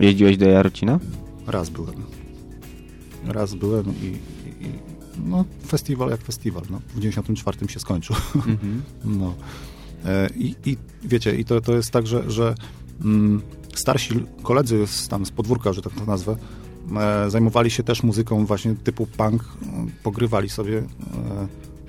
Jeździłeś 0.00 0.36
do 0.36 0.48
Jarocina? 0.48 0.98
Raz 1.46 1.70
byłem. 1.70 1.94
Raz 3.24 3.54
byłem 3.54 3.84
i, 4.02 4.06
i 4.64 4.72
no, 5.26 5.44
festiwal 5.66 6.10
jak 6.10 6.20
festiwal. 6.20 6.62
No. 6.70 6.80
W 6.94 7.00
94 7.00 7.68
się 7.68 7.80
skończył. 7.80 8.16
Mhm. 8.34 8.82
No. 9.04 9.34
E, 10.04 10.28
I, 10.36 10.54
I 10.66 10.76
wiecie, 11.02 11.36
i 11.36 11.44
to, 11.44 11.60
to 11.60 11.74
jest 11.74 11.90
tak, 11.90 12.06
że, 12.06 12.30
że 12.30 12.54
mm, 13.04 13.42
starsi 13.74 14.24
koledzy 14.42 14.86
z, 14.86 15.08
tam 15.08 15.26
z 15.26 15.30
podwórka, 15.30 15.72
że 15.72 15.82
tak 15.82 15.92
to 15.92 16.04
nazwę, 16.04 16.36
zajmowali 17.28 17.70
się 17.70 17.82
też 17.82 18.02
muzyką 18.02 18.46
właśnie 18.46 18.74
typu 18.74 19.06
punk, 19.06 19.44
pogrywali 20.02 20.48
sobie, 20.48 20.82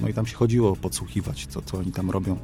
no 0.02 0.08
i 0.08 0.14
tam 0.14 0.26
się 0.26 0.36
chodziło 0.36 0.76
podsłuchiwać, 0.76 1.47
co, 1.49 1.62
co 1.62 1.78
oni 1.78 1.91
tam 1.91 2.10
robią. 2.12 2.38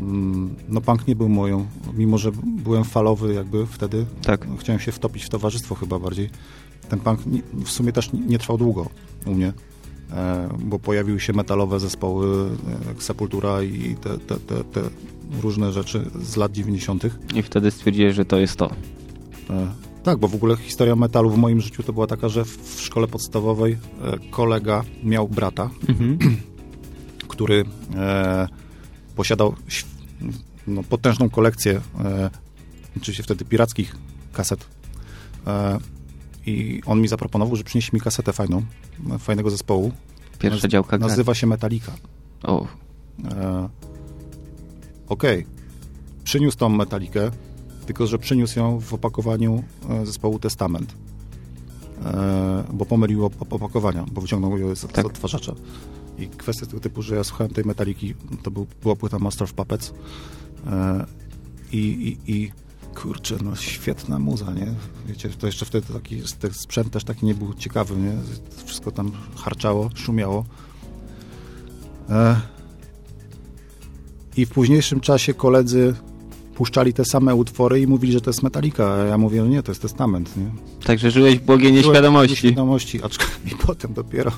Mm, 0.00 0.54
No 0.68 0.80
punk 0.80 1.06
nie 1.08 1.16
był 1.16 1.28
moją, 1.28 1.66
mimo 1.94 2.18
że 2.18 2.30
byłem 2.44 2.84
falowy 2.84 3.34
jakby 3.34 3.66
wtedy, 3.66 4.06
Tak. 4.22 4.48
no, 4.48 4.56
chciałem 4.56 4.80
się 4.80 4.92
wtopić 4.92 5.24
w 5.24 5.28
towarzystwo 5.28 5.74
chyba 5.74 5.98
bardziej. 5.98 6.30
Ten 6.88 7.00
punk 7.00 7.26
nie, 7.26 7.42
w 7.64 7.70
sumie 7.70 7.92
też 7.92 8.12
nie, 8.12 8.20
nie 8.20 8.38
trwał 8.38 8.58
długo 8.58 8.86
u 9.26 9.34
mnie, 9.34 9.52
e, 10.12 10.48
bo 10.64 10.78
pojawiły 10.78 11.20
się 11.20 11.32
metalowe 11.32 11.80
zespoły 11.80 12.50
e, 12.84 12.88
jak 12.88 13.02
Sepultura 13.02 13.62
i 13.62 13.96
te, 14.00 14.18
te, 14.18 14.36
te, 14.36 14.64
te 14.64 14.80
różne 15.42 15.72
rzeczy 15.72 16.10
z 16.22 16.36
lat 16.36 16.52
90. 16.52 17.04
I 17.34 17.42
wtedy 17.42 17.70
stwierdziłeś, 17.70 18.14
że 18.14 18.24
to 18.24 18.38
jest 18.38 18.56
to. 18.56 18.70
E, 19.50 19.66
Tak, 20.02 20.18
bo 20.18 20.28
w 20.28 20.34
ogóle 20.34 20.56
historia 20.56 20.96
metalu 20.96 21.30
w 21.30 21.38
moim 21.38 21.60
życiu 21.60 21.82
to 21.82 21.92
była 21.92 22.06
taka, 22.06 22.28
że 22.28 22.44
w 22.44 22.76
w 22.76 22.80
szkole 22.80 23.06
podstawowej 23.06 23.72
e, 24.02 24.18
kolega 24.30 24.82
miał 25.04 25.28
brata, 25.28 25.70
Mhm. 25.88 26.18
Który 27.40 27.64
e, 27.96 28.48
posiadał 29.16 29.54
no, 30.66 30.82
potężną 30.82 31.30
kolekcję, 31.30 31.80
e, 32.04 32.30
oczywiście 32.96 33.22
wtedy 33.22 33.44
pirackich 33.44 33.96
kaset. 34.32 34.66
E, 35.46 35.78
I 36.46 36.82
on 36.86 37.00
mi 37.00 37.08
zaproponował, 37.08 37.56
że 37.56 37.64
przyniesie 37.64 37.90
mi 37.92 38.00
kasetę 38.00 38.32
fajną, 38.32 38.62
fajnego 39.18 39.50
zespołu. 39.50 39.92
Pierwsza 40.38 40.66
Naz- 40.68 40.70
działka. 40.70 40.98
Nazywa 40.98 41.34
się 41.34 41.46
Metallica. 41.46 41.92
O, 42.42 42.66
E, 43.24 43.68
Okej. 45.08 45.46
Przyniósł 46.24 46.58
tą 46.58 46.68
metalikę, 46.68 47.30
tylko 47.86 48.06
że 48.06 48.18
przyniósł 48.18 48.58
ją 48.58 48.80
w 48.80 48.94
opakowaniu 48.94 49.64
e, 49.90 50.06
zespołu 50.06 50.38
Testament. 50.38 50.94
E, 52.04 52.64
bo 52.72 52.86
pomylił 52.86 53.26
op- 53.26 53.42
opakowania, 53.54 54.04
bo 54.12 54.20
wyciągnął 54.20 54.58
je 54.58 54.76
z, 54.76 54.78
z 54.80 54.86
Tak. 54.92 55.06
odtwarzacza. 55.06 55.54
I 56.20 56.28
kwestia 56.28 56.66
tego 56.66 56.80
typu, 56.80 57.02
że 57.02 57.14
ja 57.14 57.24
słuchałem 57.24 57.52
tej 57.52 57.64
metaliki, 57.64 58.14
to 58.42 58.50
był, 58.50 58.66
była 58.82 58.96
płyta 58.96 59.18
Master 59.18 59.44
of 59.44 59.52
Puppets. 59.52 59.94
E, 60.66 61.06
i, 61.72 61.78
i, 61.78 62.32
I 62.32 62.52
kurczę, 62.94 63.36
no 63.44 63.56
świetna 63.56 64.18
muza, 64.18 64.52
nie? 64.52 64.74
Wiecie, 65.06 65.28
to 65.28 65.46
jeszcze 65.46 65.66
wtedy 65.66 65.92
taki 65.92 66.22
sprzęt 66.52 66.90
też 66.92 67.04
taki 67.04 67.26
nie 67.26 67.34
był 67.34 67.54
ciekawy, 67.54 67.96
nie? 67.96 68.12
Wszystko 68.64 68.90
tam 68.90 69.12
harczało, 69.36 69.90
szumiało. 69.94 70.44
E, 72.08 72.40
i 74.36 74.46
w 74.46 74.50
późniejszym 74.50 75.00
czasie 75.00 75.34
koledzy 75.34 75.94
puszczali 76.60 76.92
te 76.92 77.04
same 77.04 77.34
utwory 77.34 77.80
i 77.80 77.86
mówili, 77.86 78.12
że 78.12 78.20
to 78.20 78.30
jest 78.30 78.42
Metallica, 78.42 78.94
a 78.94 78.96
ja 78.96 79.18
mówię, 79.18 79.42
no 79.42 79.48
nie, 79.48 79.62
to 79.62 79.70
jest 79.70 79.82
Testament, 79.82 80.36
nie? 80.36 80.50
także 80.84 81.10
żyłeś 81.10 81.38
w 81.38 81.42
błogiej 81.42 81.72
nieświadomości. 81.72 82.30
Nieświadomości, 82.32 83.02
aczkolwiek 83.02 83.58
potem 83.66 83.92
dopiero 83.92 84.32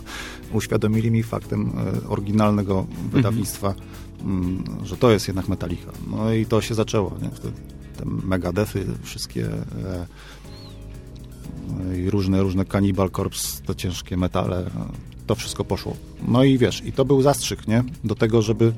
uświadomili 0.52 1.10
mi 1.10 1.22
faktem 1.22 1.72
e, 2.04 2.08
oryginalnego 2.08 2.86
wydawnictwa, 3.12 3.74
mm, 4.20 4.64
że 4.84 4.96
to 4.96 5.10
jest 5.10 5.28
jednak 5.28 5.48
Metallica. 5.48 5.92
No 6.10 6.32
i 6.32 6.46
to 6.46 6.60
się 6.60 6.74
zaczęło, 6.74 7.12
nie? 7.22 7.28
Te 7.96 8.04
megadefy, 8.04 8.86
wszystkie 9.02 9.46
e, 9.46 10.06
e, 11.90 11.98
i 11.98 12.10
różne, 12.10 12.42
różne 12.42 12.64
Cannibal 12.64 13.10
Corpse, 13.10 13.62
te 13.66 13.74
ciężkie 13.74 14.16
metale, 14.16 14.70
to 15.26 15.34
wszystko 15.34 15.64
poszło. 15.64 15.96
No 16.28 16.44
i 16.44 16.58
wiesz, 16.58 16.82
i 16.84 16.92
to 16.92 17.04
był 17.04 17.22
zastrzyk, 17.22 17.68
nie? 17.68 17.84
Do 18.04 18.14
tego, 18.14 18.42
żeby 18.42 18.72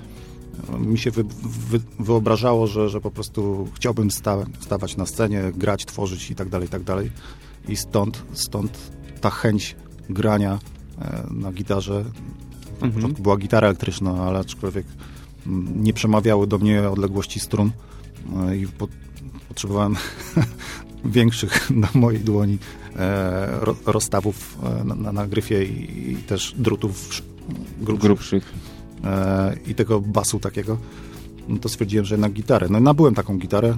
mi 0.78 0.98
się 0.98 1.10
wy, 1.10 1.24
wy, 1.42 1.80
wyobrażało, 1.98 2.66
że, 2.66 2.88
że 2.88 3.00
po 3.00 3.10
prostu 3.10 3.68
chciałbym 3.74 4.10
sta, 4.10 4.36
stawać 4.60 4.96
na 4.96 5.06
scenie, 5.06 5.42
grać, 5.56 5.84
tworzyć 5.84 6.30
i 6.30 6.34
tak 6.34 6.48
dalej, 6.48 6.66
i 6.68 6.70
tak 6.70 6.82
dalej. 6.82 7.10
I 7.68 7.76
stąd, 7.76 8.22
stąd 8.32 8.78
ta 9.20 9.30
chęć 9.30 9.76
grania 10.10 10.58
e, 11.00 11.26
na 11.30 11.52
gitarze. 11.52 12.04
Na 12.80 12.86
Mhm. 12.86 12.92
początku 12.92 13.22
była 13.22 13.36
gitara 13.36 13.68
elektryczna, 13.68 14.12
ale 14.24 14.38
aczkolwiek 14.38 14.86
mm, 15.46 15.82
nie 15.84 15.92
przemawiały 15.92 16.46
do 16.46 16.58
mnie 16.58 16.90
odległości 16.90 17.40
strun 17.40 17.70
e, 18.48 18.56
i 18.56 18.66
po, 18.66 18.88
potrzebowałem 19.48 19.96
większych 21.04 21.70
na 21.84 21.88
mojej 21.94 22.20
dłoni 22.20 22.58
e, 22.96 23.46
ro, 23.60 23.76
rozstawów 23.86 24.58
na, 24.84 24.94
na, 24.94 25.12
na 25.12 25.26
gryfie 25.26 25.64
i, 25.64 26.12
i 26.12 26.16
też 26.16 26.54
drutów 26.58 27.06
sz- 27.10 27.24
grubszych 27.80 28.00
grubszych. 28.06 28.52
E, 29.04 29.56
i 29.66 29.74
tego 29.74 30.00
basu 30.00 30.40
takiego, 30.40 30.78
no 31.48 31.58
to 31.58 31.68
stwierdziłem, 31.68 32.04
że 32.06 32.14
jednak 32.14 32.32
gitarę. 32.32 32.66
No 32.70 32.78
i 32.78 32.82
nabyłem 32.82 33.14
taką 33.14 33.38
gitarę. 33.38 33.76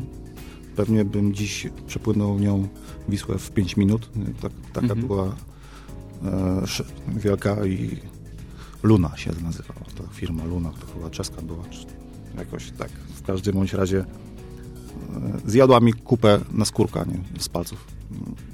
Pewnie 0.77 1.05
bym 1.05 1.35
dziś 1.35 1.66
przepłynął 1.87 2.39
nią 2.39 2.68
Wisłę 3.09 3.39
w 3.39 3.51
5 3.51 3.77
minut. 3.77 4.09
Tak, 4.43 4.53
taka 4.72 4.81
Mhm. 4.87 5.07
była 5.07 5.27
e, 5.27 6.62
wielka 7.16 7.66
i 7.66 7.97
Luna 8.83 9.16
się 9.16 9.31
nazywała. 9.43 9.81
Ta 9.99 10.05
firma 10.14 10.45
Luna, 10.45 10.70
to 10.70 10.87
chyba 10.95 11.11
czeska 11.11 11.43
była. 11.43 11.64
Czy 11.70 11.87
jakoś 12.39 12.70
tak. 12.70 12.89
W 12.91 13.22
każdym 13.22 13.55
bądź 13.55 13.72
razie 13.72 13.99
e, 13.99 14.05
zjadła 15.47 15.81
mi 15.81 15.93
kupę 15.93 16.41
na 16.53 16.64
skórka 16.64 17.05
nie, 17.05 17.41
z 17.43 17.49
palców. 17.49 17.85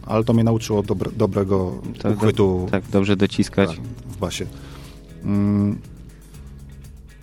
Ale 0.07 0.25
to 0.25 0.33
mnie 0.33 0.45
nauczyło 0.45 0.83
dobre, 0.83 1.11
dobrego 1.17 1.83
Tak, 2.03 2.13
uchwytu 2.17 2.67
Tak, 2.71 2.85
dobrze 2.89 3.17
dociskać. 3.17 3.69
tak, 3.71 3.79
w 4.09 4.17
basie. 4.17 4.47
Mm. 5.25 5.79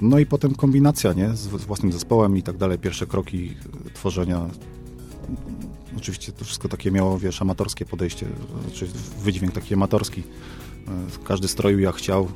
No 0.02 0.20
i 0.20 0.26
potem 0.26 0.56
kombinacja, 0.56 1.14
nie? 1.14 1.30
Z, 1.30 1.40
z 1.40 1.66
własnym 1.66 1.92
zespołem 1.92 2.38
i 2.38 2.44
tak 2.44 2.58
dalej. 2.58 2.80
Pierwsze 2.80 3.06
kroki 3.08 3.54
tworzenia. 3.94 4.46
Oczywiście 5.98 6.32
to 6.32 6.46
wszystko 6.46 6.70
takie 6.70 6.92
miało, 6.92 7.20
wiesz, 7.20 7.42
amatorskie 7.42 7.86
podejście. 7.86 8.26
Znaczy 8.68 8.88
wydźwięk 9.24 9.54
taki 9.54 9.74
amatorski. 9.74 10.24
E, 10.88 10.92
Każdy 11.24 11.48
stroił 11.48 11.80
jak 11.80 11.96
chciał. 11.96 12.28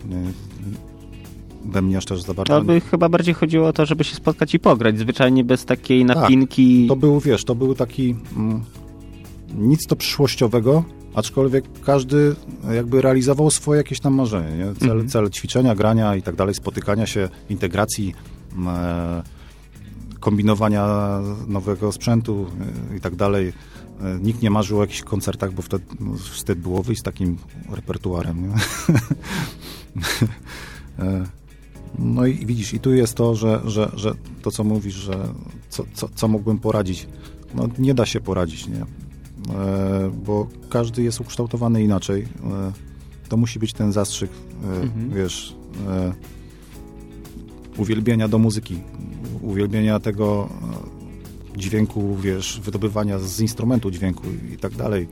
We 1.66 1.82
mnie 1.82 1.98
aż 1.98 2.06
też 2.06 2.22
za 2.22 2.34
bardzo. 2.34 2.60
To 2.60 2.66
by 2.66 2.82
chyba 2.82 3.10
bardziej 3.10 3.34
chodziło 3.34 3.68
o 3.68 3.74
to, 3.74 3.86
żeby 3.86 4.04
się 4.04 4.16
spotkać 4.16 4.54
i 4.54 4.60
pograć, 4.60 5.00
zwyczajnie 5.00 5.44
bez 5.44 5.66
takiej 5.66 6.06
napinki. 6.06 6.88
To 6.88 6.96
był, 6.96 7.20
wiesz, 7.20 7.44
to 7.46 7.56
był 7.56 7.76
taki 7.76 8.16
mm, 8.38 8.64
nic 9.54 9.88
to 9.88 9.96
przyszłościowego, 9.96 10.84
aczkolwiek 11.16 11.66
każdy 11.86 12.36
jakby 12.74 13.02
realizował 13.02 13.52
swoje 13.52 13.78
jakieś 13.78 14.00
tam 14.00 14.14
marzenie, 14.14 14.58
nie? 14.58 14.76
Cel, 14.76 14.92
Mhm. 14.92 15.10
cel 15.10 15.30
ćwiczenia, 15.30 15.76
grania 15.76 16.16
i 16.16 16.22
tak 16.22 16.36
dalej, 16.36 16.56
spotykania 16.56 17.06
się, 17.06 17.30
integracji, 17.50 18.14
e, 18.68 19.24
kombinowania 20.20 20.88
nowego 21.48 21.92
sprzętu 21.92 22.48
e, 22.92 22.98
i 22.98 23.02
tak 23.02 23.16
dalej. 23.16 23.54
E, 24.02 24.20
Nikt 24.22 24.42
nie 24.42 24.50
marzył 24.50 24.78
o 24.78 24.82
jakichś 24.82 25.02
koncertach, 25.02 25.54
bo 25.54 25.62
wtedy 25.62 25.84
no, 26.00 26.14
wstyd 26.18 26.60
było 26.60 26.84
wyjść 26.84 27.02
z 27.02 27.04
takim 27.04 27.38
repertuarem. 27.72 28.50
Nie? 28.50 28.56
E, 31.00 31.24
No 32.00 32.26
i 32.26 32.46
widzisz, 32.46 32.74
i 32.74 32.80
tu 32.80 32.94
jest 32.94 33.14
to, 33.16 33.36
że, 33.36 33.62
że, 33.66 33.92
że 33.96 34.14
to, 34.42 34.52
co 34.52 34.64
mówisz, 34.64 34.94
że 34.96 35.28
co, 35.70 35.84
co, 35.94 36.10
co 36.16 36.28
mógłbym 36.28 36.60
poradzić, 36.60 37.08
no 37.56 37.68
nie 37.80 37.94
da 37.94 38.06
się 38.06 38.20
poradzić, 38.22 38.68
nie? 38.68 38.86
E, 39.50 40.12
bo 40.26 40.48
każdy 40.70 41.04
jest 41.04 41.22
ukształtowany 41.22 41.84
inaczej. 41.84 42.22
E, 42.22 42.72
to 43.30 43.38
musi 43.38 43.60
być 43.60 43.74
ten 43.74 43.92
zastrzyk, 43.92 44.32
e, 44.64 44.82
Mhm. 44.82 45.10
wiesz, 45.10 45.56
uwielbienia 47.78 48.28
do 48.28 48.38
muzyki, 48.40 48.80
uwielbienia 49.42 50.00
tego 50.00 50.50
dźwięku, 51.58 52.16
wiesz, 52.16 52.60
wydobywania 52.64 53.20
z 53.20 53.40
instrumentu 53.40 53.92
dźwięku 53.92 54.24
i 54.54 54.58
tak 54.58 54.76
dalej. 54.76 55.08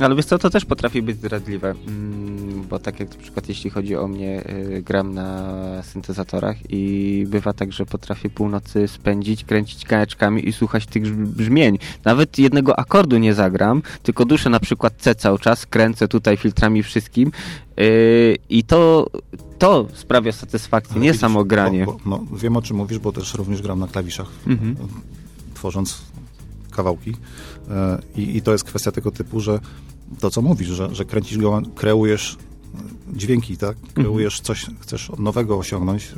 Ale 0.00 0.14
wiesz 0.16 0.24
co, 0.26 0.38
to 0.38 0.50
też 0.50 0.64
potrafi 0.64 1.02
być 1.02 1.16
zdradliwe, 1.16 1.74
mm, 1.88 2.62
bo 2.68 2.78
tak 2.78 3.00
jak 3.00 3.10
na 3.10 3.22
przykład 3.22 3.48
jeśli 3.48 3.70
chodzi 3.70 3.96
o 3.96 4.08
mnie, 4.08 4.44
y, 4.50 4.82
gram 4.82 5.14
na 5.14 5.82
syntezatorach 5.82 6.56
i 6.68 7.24
bywa 7.28 7.52
tak, 7.52 7.72
że 7.72 7.86
potrafię 7.86 8.30
północy 8.30 8.88
spędzić, 8.88 9.44
kręcić 9.44 9.84
gałeczkami 9.84 10.48
i 10.48 10.52
słuchać 10.52 10.86
tych 10.86 11.02
brz- 11.02 11.26
brzmień. 11.26 11.78
Nawet 12.04 12.38
jednego 12.38 12.78
akordu 12.78 13.18
nie 13.18 13.34
zagram, 13.34 13.82
tylko 14.02 14.24
duszę 14.24 14.50
na 14.50 14.60
przykład 14.60 14.94
C 14.98 15.14
cały 15.14 15.38
czas, 15.38 15.66
kręcę 15.66 16.08
tutaj 16.08 16.36
filtrami 16.36 16.82
wszystkim 16.82 17.30
y, 17.80 18.36
i 18.50 18.64
to, 18.64 19.06
to 19.58 19.86
sprawia 19.94 20.32
satysfakcję, 20.32 21.00
nie 21.00 21.08
widzisz, 21.08 21.20
samo 21.20 21.44
granie. 21.44 21.84
Bo, 21.86 21.92
bo, 21.92 22.00
no, 22.06 22.24
wiem 22.38 22.56
o 22.56 22.62
czym 22.62 22.76
mówisz, 22.76 22.98
bo 22.98 23.12
też 23.12 23.34
również 23.34 23.62
gram 23.62 23.78
na 23.78 23.86
klawiszach, 23.88 24.28
Mhm. 24.46 24.76
tworząc 25.54 26.02
kawałki. 26.70 27.12
E, 27.70 27.98
I, 28.16 28.36
I 28.36 28.42
to 28.42 28.52
jest 28.52 28.64
kwestia 28.64 28.92
tego 28.92 29.10
typu, 29.10 29.40
że 29.40 29.60
to, 30.20 30.30
co 30.30 30.42
mówisz, 30.42 30.68
że, 30.68 30.94
że 30.94 31.04
kręcisz 31.04 31.38
go, 31.38 31.62
kreujesz 31.74 32.36
dźwięki, 33.12 33.56
tak? 33.56 33.76
Kreujesz 33.94 34.40
coś, 34.40 34.66
chcesz 34.80 35.10
nowego 35.18 35.58
osiągnąć 35.58 36.04
e, 36.04 36.16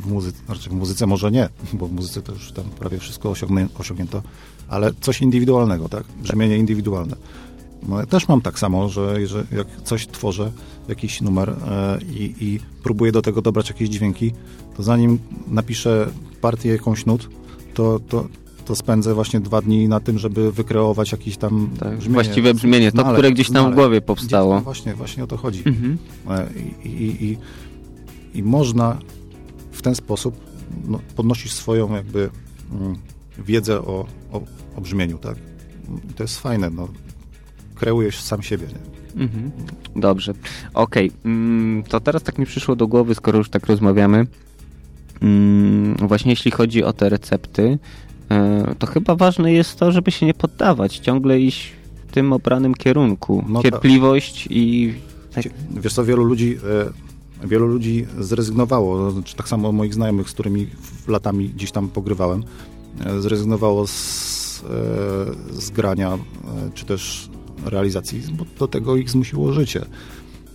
w 0.00 0.06
muzyce, 0.06 0.38
znaczy 0.46 0.70
w 0.70 0.72
muzyce 0.72 1.06
może 1.06 1.30
nie, 1.30 1.48
bo 1.72 1.86
w 1.86 1.92
muzyce 1.92 2.22
to 2.22 2.32
już 2.32 2.52
tam 2.52 2.64
prawie 2.64 2.98
wszystko 2.98 3.34
osiągnięto, 3.78 4.22
ale 4.68 4.92
coś 5.00 5.20
indywidualnego, 5.20 5.88
tak? 5.88 6.04
Brzmienie 6.22 6.58
indywidualne. 6.58 7.16
No, 7.88 8.00
ja 8.00 8.06
też 8.06 8.28
mam 8.28 8.40
tak 8.40 8.58
samo, 8.58 8.88
że, 8.88 9.26
że 9.26 9.46
jak 9.52 9.66
coś 9.84 10.06
tworzę, 10.06 10.52
jakiś 10.88 11.20
numer 11.20 11.50
e, 11.50 11.98
i, 12.02 12.34
i 12.40 12.60
próbuję 12.82 13.12
do 13.12 13.22
tego 13.22 13.42
dobrać 13.42 13.68
jakieś 13.68 13.88
dźwięki, 13.88 14.32
to 14.76 14.82
zanim 14.82 15.18
napiszę 15.48 16.10
partię 16.40 16.68
jakąś 16.68 17.06
nut, 17.06 17.30
to, 17.74 18.00
to, 18.08 18.26
to 18.66 18.74
spędzę 18.76 19.14
właśnie 19.14 19.40
dwa 19.40 19.62
dni 19.62 19.88
na 19.88 20.00
tym, 20.00 20.18
żeby 20.18 20.52
wykreować 20.52 21.12
jakiś 21.12 21.36
tam 21.36 21.70
Tak, 21.78 21.96
brzmienie. 21.96 22.14
właściwe 22.14 22.54
brzmienie, 22.54 22.90
to, 22.92 22.96
No 22.96 23.04
ale- 23.04 23.12
które 23.14 23.32
gdzieś 23.32 23.50
tam 23.50 23.64
no 23.64 23.70
w 23.70 23.74
głowie 23.74 23.96
gdzieś 24.00 24.06
powstało. 24.06 24.54
tam 24.54 24.64
Właśnie, 24.64 24.94
właśnie 24.94 25.24
o 25.24 25.26
to 25.26 25.36
chodzi. 25.36 25.62
Mhm. 25.66 25.98
E, 26.30 26.46
I, 26.84 26.88
i, 26.88 27.24
i, 27.24 27.38
I 28.38 28.42
można 28.42 28.98
w 29.72 29.82
ten 29.82 29.94
sposób 29.94 30.40
no, 30.88 30.98
podnosić 31.16 31.52
swoją 31.52 31.94
jakby 31.94 32.30
mm, 32.72 32.96
wiedzę 33.38 33.78
o, 33.80 34.06
o, 34.32 34.40
o 34.76 34.80
brzmieniu, 34.80 35.18
tak? 35.18 35.36
To 36.16 36.22
jest 36.24 36.38
fajne, 36.40 36.70
no. 36.70 36.88
Kreujesz 37.74 38.20
sam 38.20 38.42
siebie, 38.42 38.66
nie? 38.66 38.96
Mhm. 39.22 39.50
Dobrze. 39.96 40.32
Okej, 40.74 41.12
mm, 41.24 41.82
to 41.88 42.00
teraz 42.00 42.22
tak 42.22 42.38
mi 42.38 42.46
przyszło 42.46 42.76
do 42.76 42.86
głowy, 42.86 43.14
skoro 43.14 43.38
już 43.38 43.50
tak 43.50 43.66
rozmawiamy. 43.66 44.26
Mm, 45.22 45.94
właśnie 45.96 46.32
jeśli 46.32 46.50
chodzi 46.50 46.84
o 46.84 46.92
te 46.92 47.08
recepty, 47.08 47.78
to 48.78 48.86
chyba 48.86 49.16
ważne 49.16 49.52
jest 49.52 49.78
to, 49.78 49.92
żeby 49.92 50.10
się 50.10 50.26
nie 50.26 50.34
poddawać, 50.34 50.98
ciągle 50.98 51.40
iść 51.40 51.72
w 52.08 52.12
tym 52.12 52.32
obranym 52.32 52.74
kierunku. 52.74 53.44
No 53.48 53.62
tak. 53.62 53.72
Cierpliwość 53.72 54.48
i... 54.50 54.94
Tak. 55.34 55.44
Wiesz 55.70 55.94
co, 55.94 56.04
wielu 56.04 56.24
ludzi, 56.24 56.58
e, 57.42 57.46
wielu 57.46 57.66
ludzi 57.66 58.06
zrezygnowało, 58.18 58.98
no, 58.98 59.10
znaczy, 59.10 59.36
tak 59.36 59.48
samo 59.48 59.72
moich 59.72 59.94
znajomych, 59.94 60.30
z 60.30 60.32
którymi 60.32 60.66
latami 61.08 61.48
gdzieś 61.48 61.72
tam 61.72 61.88
pogrywałem, 61.88 62.44
e, 63.04 63.20
zrezygnowało 63.20 63.86
z, 63.86 64.64
e, 64.64 65.60
z 65.60 65.70
grania, 65.70 66.14
e, 66.14 66.18
czy 66.74 66.84
też 66.84 67.30
realizacji, 67.64 68.22
bo 68.32 68.44
do 68.58 68.68
tego 68.68 68.96
ich 68.96 69.10
zmusiło 69.10 69.52
życie. 69.52 69.86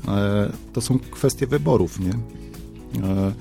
E, 0.08 0.52
to 0.74 0.82
są 0.82 1.00
kwestie 1.00 1.48
wyborów, 1.48 2.00
nie? 2.00 2.12
E, 3.04 3.34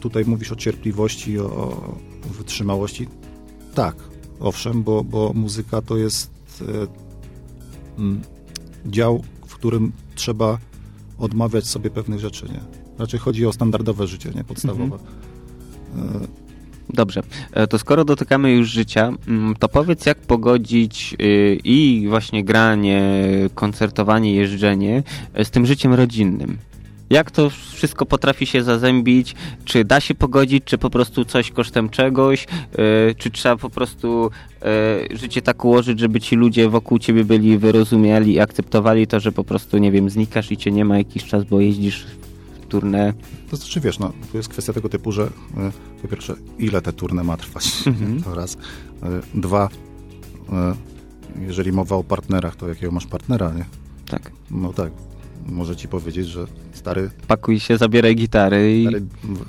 tutaj 0.00 0.24
mówisz 0.24 0.52
o 0.52 0.56
cierpliwości, 0.56 1.38
o 1.38 1.94
wytrzymałości. 2.38 3.08
Tak, 3.74 3.96
owszem, 4.40 4.82
bo, 4.82 5.04
bo 5.04 5.32
muzyka 5.34 5.82
to 5.82 5.96
jest 5.96 6.30
e, 6.62 6.86
dział, 8.86 9.24
w 9.46 9.54
którym 9.54 9.92
trzeba 10.14 10.58
odmawiać 11.18 11.66
sobie 11.66 11.90
pewnych 11.90 12.20
rzeczy, 12.20 12.46
nie? 12.46 12.60
Raczej 12.98 13.20
chodzi 13.20 13.46
o 13.46 13.52
standardowe 13.52 14.06
życie, 14.06 14.30
nie? 14.34 14.44
Podstawowe. 14.44 14.96
E, 14.96 15.00
Dobrze, 16.92 17.22
E, 17.52 17.66
to 17.66 17.78
skoro 17.78 18.04
dotykamy 18.04 18.52
już 18.52 18.68
życia, 18.68 19.12
to 19.58 19.68
powiedz 19.68 20.06
jak 20.06 20.18
pogodzić 20.18 21.16
i 21.64 22.06
właśnie 22.08 22.44
granie, 22.44 23.02
koncertowanie, 23.54 24.34
jeżdżenie 24.34 25.02
z 25.44 25.50
tym 25.50 25.66
życiem 25.66 25.94
rodzinnym. 25.94 26.58
Jak 27.10 27.30
to 27.30 27.50
wszystko 27.50 28.06
potrafi 28.06 28.46
się 28.46 28.62
zazębić? 28.62 29.34
Czy 29.64 29.84
da 29.84 30.00
się 30.00 30.14
pogodzić, 30.14 30.64
czy 30.64 30.78
po 30.78 30.90
prostu 30.90 31.24
coś 31.24 31.50
kosztem 31.50 31.88
czegoś? 31.88 32.46
E, 32.72 33.14
Czy 33.14 33.30
trzeba 33.30 33.56
po 33.56 33.70
prostu 33.70 34.30
e, 34.62 35.16
życie 35.16 35.42
tak 35.42 35.64
ułożyć, 35.64 36.00
żeby 36.00 36.20
ci 36.20 36.36
ludzie 36.36 36.68
wokół 36.68 36.98
ciebie 36.98 37.24
byli 37.24 37.58
wyrozumiali 37.58 38.32
i 38.32 38.40
akceptowali 38.40 39.06
to, 39.06 39.20
że 39.20 39.32
po 39.32 39.44
prostu, 39.44 39.78
nie 39.78 39.92
wiem, 39.92 40.10
znikasz 40.10 40.52
i 40.52 40.56
cię 40.56 40.70
nie 40.70 40.84
ma 40.84 40.98
jakiś 40.98 41.24
czas, 41.24 41.44
bo 41.44 41.60
jeździsz 41.60 42.06
w 42.62 42.66
turnę? 42.66 43.12
To 43.50 43.56
znaczy, 43.56 43.80
wiesz, 43.80 43.98
no, 43.98 44.12
tu 44.32 44.36
jest 44.36 44.48
kwestia 44.48 44.72
tego 44.72 44.88
typu, 44.88 45.12
że 45.12 45.22
e, 45.56 45.72
po 46.02 46.08
pierwsze, 46.08 46.34
ile 46.58 46.82
te 46.82 46.92
turne 46.92 47.24
ma 47.24 47.36
trwać, 47.36 47.64
to 48.24 48.34
raz. 48.34 48.58
Dwa, 49.34 49.68
jeżeli 51.40 51.72
mowa 51.72 51.96
o 51.96 52.04
partnerach, 52.04 52.56
to 52.56 52.68
jakiego 52.68 52.92
masz 52.92 53.06
partnera, 53.06 53.52
nie? 53.52 53.64
Tak. 54.08 54.32
No 54.50 54.72
tak, 54.72 54.90
może 55.46 55.76
ci 55.76 55.88
powiedzieć, 55.88 56.26
że 56.28 56.46
stary, 56.72 57.10
Pakuj 57.26 57.60
się, 57.60 57.78
zabieraj 57.78 58.16
gitary 58.16 58.78
i... 58.80 58.82
stary 58.82 59.02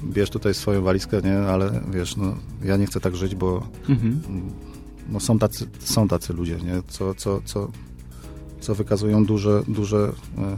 bierz 0.04 0.30
tutaj 0.30 0.54
swoją 0.54 0.82
walizkę, 0.82 1.22
nie? 1.22 1.38
Ale 1.40 1.82
wiesz, 1.94 2.18
no, 2.18 2.36
ja 2.64 2.78
nie 2.78 2.86
chcę 2.86 3.00
tak 3.00 3.16
żyć, 3.16 3.36
bo 3.36 3.68
Mhm. 3.90 4.22
no, 5.10 5.20
są, 5.20 5.40
tacy, 5.40 5.66
są 5.80 6.08
tacy 6.08 6.34
ludzie, 6.34 6.56
nie? 6.56 6.82
Co, 6.88 7.16
co, 7.16 7.42
co, 7.46 7.72
co 8.60 8.76
wykazują 8.76 9.26
duże, 9.26 9.64
duże, 9.68 10.12
e, 10.38 10.58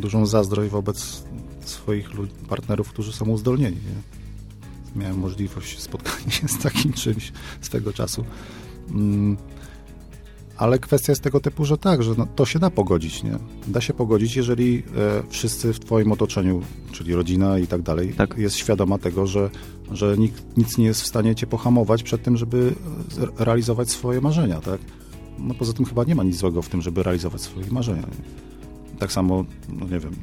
dużą 0.00 0.26
zazdrość 0.26 0.70
wobec 0.70 1.24
swoich 1.64 2.10
partnerów, 2.48 2.88
którzy 2.88 3.12
są 3.12 3.28
uzdolnieni. 3.28 3.76
Nie? 3.76 5.00
Miałem 5.02 5.18
możliwość 5.18 5.78
spotkania 5.80 6.30
się 6.30 6.48
z 6.48 6.58
takim 6.58 6.92
czymś 6.92 7.32
swego 7.60 7.92
czasu. 7.92 8.24
Mm, 8.90 9.36
ale 10.60 10.78
kwestia 10.78 11.12
jest 11.12 11.22
tego 11.22 11.40
typu, 11.40 11.64
że 11.64 11.78
tak, 11.78 12.02
że 12.02 12.14
no, 12.18 12.26
to 12.36 12.46
się 12.46 12.58
da 12.58 12.70
pogodzić, 12.70 13.22
nie? 13.22 13.38
Da 13.68 13.80
się 13.80 13.94
pogodzić, 13.94 14.36
jeżeli 14.36 14.82
e, 14.96 15.22
wszyscy 15.30 15.72
w 15.72 15.80
twoim 15.80 16.12
otoczeniu, 16.12 16.62
czyli 16.92 17.14
rodzina 17.14 17.58
i 17.58 17.66
tak 17.66 17.82
dalej, 17.82 18.14
Tak. 18.16 18.38
jest 18.38 18.56
świadoma 18.56 18.98
tego, 18.98 19.26
że, 19.26 19.50
że 19.92 20.18
nikt, 20.18 20.56
nic 20.56 20.78
nie 20.78 20.84
jest 20.84 21.02
w 21.02 21.06
stanie 21.06 21.34
cię 21.34 21.46
pohamować 21.46 22.02
przed 22.02 22.22
tym, 22.22 22.36
żeby 22.36 22.74
e, 23.38 23.44
realizować 23.44 23.90
swoje 23.90 24.20
marzenia, 24.20 24.60
tak? 24.60 24.80
No 25.38 25.54
poza 25.54 25.72
tym 25.72 25.84
chyba 25.84 26.04
nie 26.04 26.14
ma 26.14 26.22
nic 26.22 26.36
złego 26.36 26.62
w 26.62 26.68
tym, 26.68 26.82
żeby 26.82 27.02
realizować 27.02 27.40
swoje 27.40 27.66
marzenia. 27.70 28.02
Nie? 28.02 28.98
Tak 28.98 29.12
samo, 29.12 29.44
no 29.68 29.86
nie 29.86 29.98
wiem, 30.00 30.16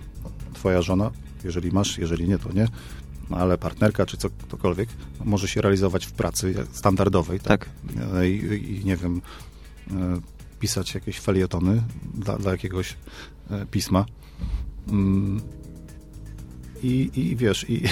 twoja 0.54 0.82
żona, 0.82 1.12
jeżeli 1.44 1.72
masz, 1.72 1.98
jeżeli 1.98 2.28
nie, 2.28 2.38
to 2.38 2.54
nie, 2.54 2.68
no 3.30 3.38
ale 3.38 3.58
partnerka 3.58 4.06
czy 4.06 4.18
co, 4.18 4.30
ktokolwiek 4.30 4.90
może 5.26 5.48
się 5.48 5.62
realizować 5.62 6.06
w 6.06 6.12
pracy 6.12 6.54
standardowej, 6.72 7.40
tak? 7.40 7.66
Tak. 7.66 7.70
E, 8.16 8.30
I, 8.30 8.80
i 8.82 8.86
nie 8.86 8.98
wiem, 8.98 9.22
pisać 10.60 10.94
jakieś 10.94 11.20
felietony 11.20 11.84
dla, 12.14 12.38
dla 12.38 12.52
jakiegoś 12.52 12.96
e, 13.52 13.66
pisma. 13.66 14.06
Mm. 14.88 15.42
I, 16.84 17.10
I 17.16 17.36
wiesz, 17.36 17.70
i, 17.70 17.84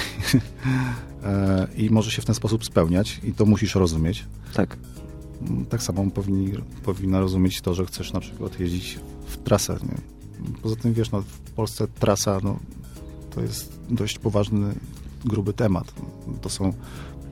e, 1.24 1.68
i 1.78 1.90
może 1.90 2.12
się 2.12 2.22
w 2.22 2.26
ten 2.26 2.36
sposób 2.36 2.66
spełniać 2.66 3.20
i 3.24 3.34
to 3.34 3.46
musisz 3.46 3.76
rozumieć. 3.76 4.26
Tak. 4.54 4.78
Mm, 5.42 5.66
Tak 5.66 5.84
samo 5.84 6.12
powinni, 6.12 6.52
powinna 6.84 7.20
rozumieć 7.20 7.62
to, 7.62 7.74
że 7.74 7.86
chcesz 7.86 8.14
na 8.14 8.20
przykład 8.20 8.60
jeździć 8.60 9.00
w 9.28 9.38
trasę. 9.38 9.78
Nie? 9.84 9.98
Poza 10.62 10.76
tym, 10.76 10.94
wiesz, 10.94 11.12
no, 11.12 11.22
w 11.22 11.52
Polsce 11.52 11.88
trasa 11.88 12.40
no, 12.44 12.60
to 13.36 13.42
jest 13.42 13.80
dość 13.90 14.20
poważny, 14.20 14.76
gruby 15.26 15.54
temat. 15.54 15.94
To 16.42 16.50
są, 16.50 16.74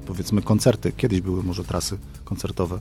powiedzmy, 0.06 0.42
koncerty. 0.42 0.92
Kiedyś 0.98 1.22
były 1.22 1.44
może 1.44 1.64
trasy 1.64 1.98
koncertowe. 2.26 2.80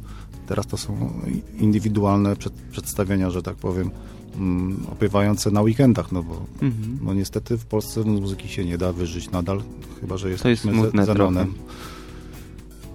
Teraz 0.53 0.67
to 0.67 0.77
są 0.77 1.11
indywidualne 1.59 2.37
przed, 2.37 2.53
przedstawienia, 2.53 3.31
że 3.31 3.43
tak 3.43 3.57
powiem, 3.57 3.91
mm, 4.37 4.87
opiewające 4.93 5.51
na 5.51 5.63
weekendach, 5.63 6.13
no 6.13 6.23
bo 6.23 6.35
Mhm. 6.63 6.99
no 7.03 7.15
niestety 7.15 7.59
w 7.59 7.65
Polsce 7.67 8.01
muzyki 8.05 8.49
się 8.49 8.65
nie 8.65 8.79
da 8.79 8.93
wyżyć 8.93 9.31
nadal, 9.31 9.63
chyba 10.01 10.17
że 10.17 10.31
jest 10.31 10.43
Zenonem. 10.65 11.15
trochę. 11.17 11.47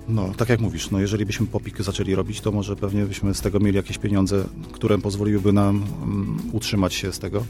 No, 0.07 0.29
tak 0.37 0.49
jak 0.49 0.59
mówisz, 0.59 0.91
no 0.91 0.99
jeżeli 0.99 1.25
byśmy 1.25 1.45
popik 1.47 1.81
zaczęli 1.81 2.15
robić, 2.15 2.41
to 2.41 2.51
może 2.51 2.75
pewnie 2.75 3.05
byśmy 3.05 3.33
z 3.33 3.41
tego 3.41 3.59
mieli 3.59 3.75
jakieś 3.77 3.97
pieniądze, 3.97 4.43
które 4.71 4.97
pozwoliłyby 4.97 5.53
nam 5.53 5.83
mm, 6.03 6.37
utrzymać 6.51 6.93
się 6.93 7.13
z 7.13 7.19
tego, 7.19 7.43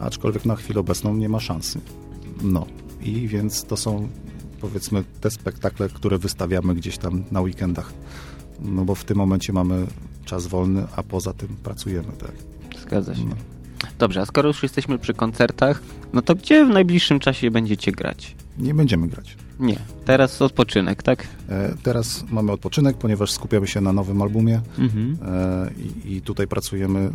aczkolwiek 0.00 0.44
na 0.44 0.56
chwilę 0.56 0.80
obecną 0.80 1.14
nie 1.16 1.28
ma 1.28 1.40
szansy. 1.40 1.80
No 2.42 2.66
i 3.02 3.28
więc 3.28 3.64
to 3.64 3.76
są 3.76 4.08
powiedzmy 4.60 5.04
te 5.20 5.30
spektakle, 5.30 5.88
które 5.88 6.18
wystawiamy 6.18 6.74
gdzieś 6.74 6.98
tam 6.98 7.24
na 7.32 7.40
weekendach, 7.40 7.92
no 8.62 8.84
bo 8.84 8.94
w 8.94 9.04
tym 9.04 9.16
momencie 9.16 9.52
mamy 9.52 9.86
czas 10.24 10.46
wolny, 10.46 10.84
a 10.96 11.02
poza 11.02 11.32
tym 11.32 11.48
pracujemy, 11.62 12.08
tak. 12.18 12.32
Zgadza 12.82 13.14
się. 13.14 13.24
No. 13.28 13.36
Dobrze, 13.98 14.20
a 14.20 14.26
skoro 14.26 14.48
już 14.48 14.62
jesteśmy 14.62 14.98
przy 14.98 15.14
koncertach, 15.14 15.82
no 16.12 16.22
to 16.22 16.34
gdzie 16.34 16.64
w 16.66 16.68
najbliższym 16.68 17.20
czasie 17.20 17.50
będziecie 17.50 17.92
grać? 17.92 18.36
Nie 18.58 18.74
będziemy 18.74 19.08
grać. 19.08 19.36
Nie, 19.60 19.78
teraz 20.04 20.42
odpoczynek, 20.42 21.02
tak? 21.02 21.26
E, 21.48 21.74
Teraz 21.82 22.24
mamy 22.30 22.52
odpoczynek, 22.52 22.96
ponieważ 22.96 23.30
skupiamy 23.32 23.66
się 23.66 23.80
na 23.80 23.92
nowym 23.92 24.22
albumie 24.22 24.60
Mhm. 24.78 25.18
e, 25.26 25.70
i, 26.06 26.16
i 26.16 26.20
tutaj 26.22 26.46
pracujemy. 26.48 27.10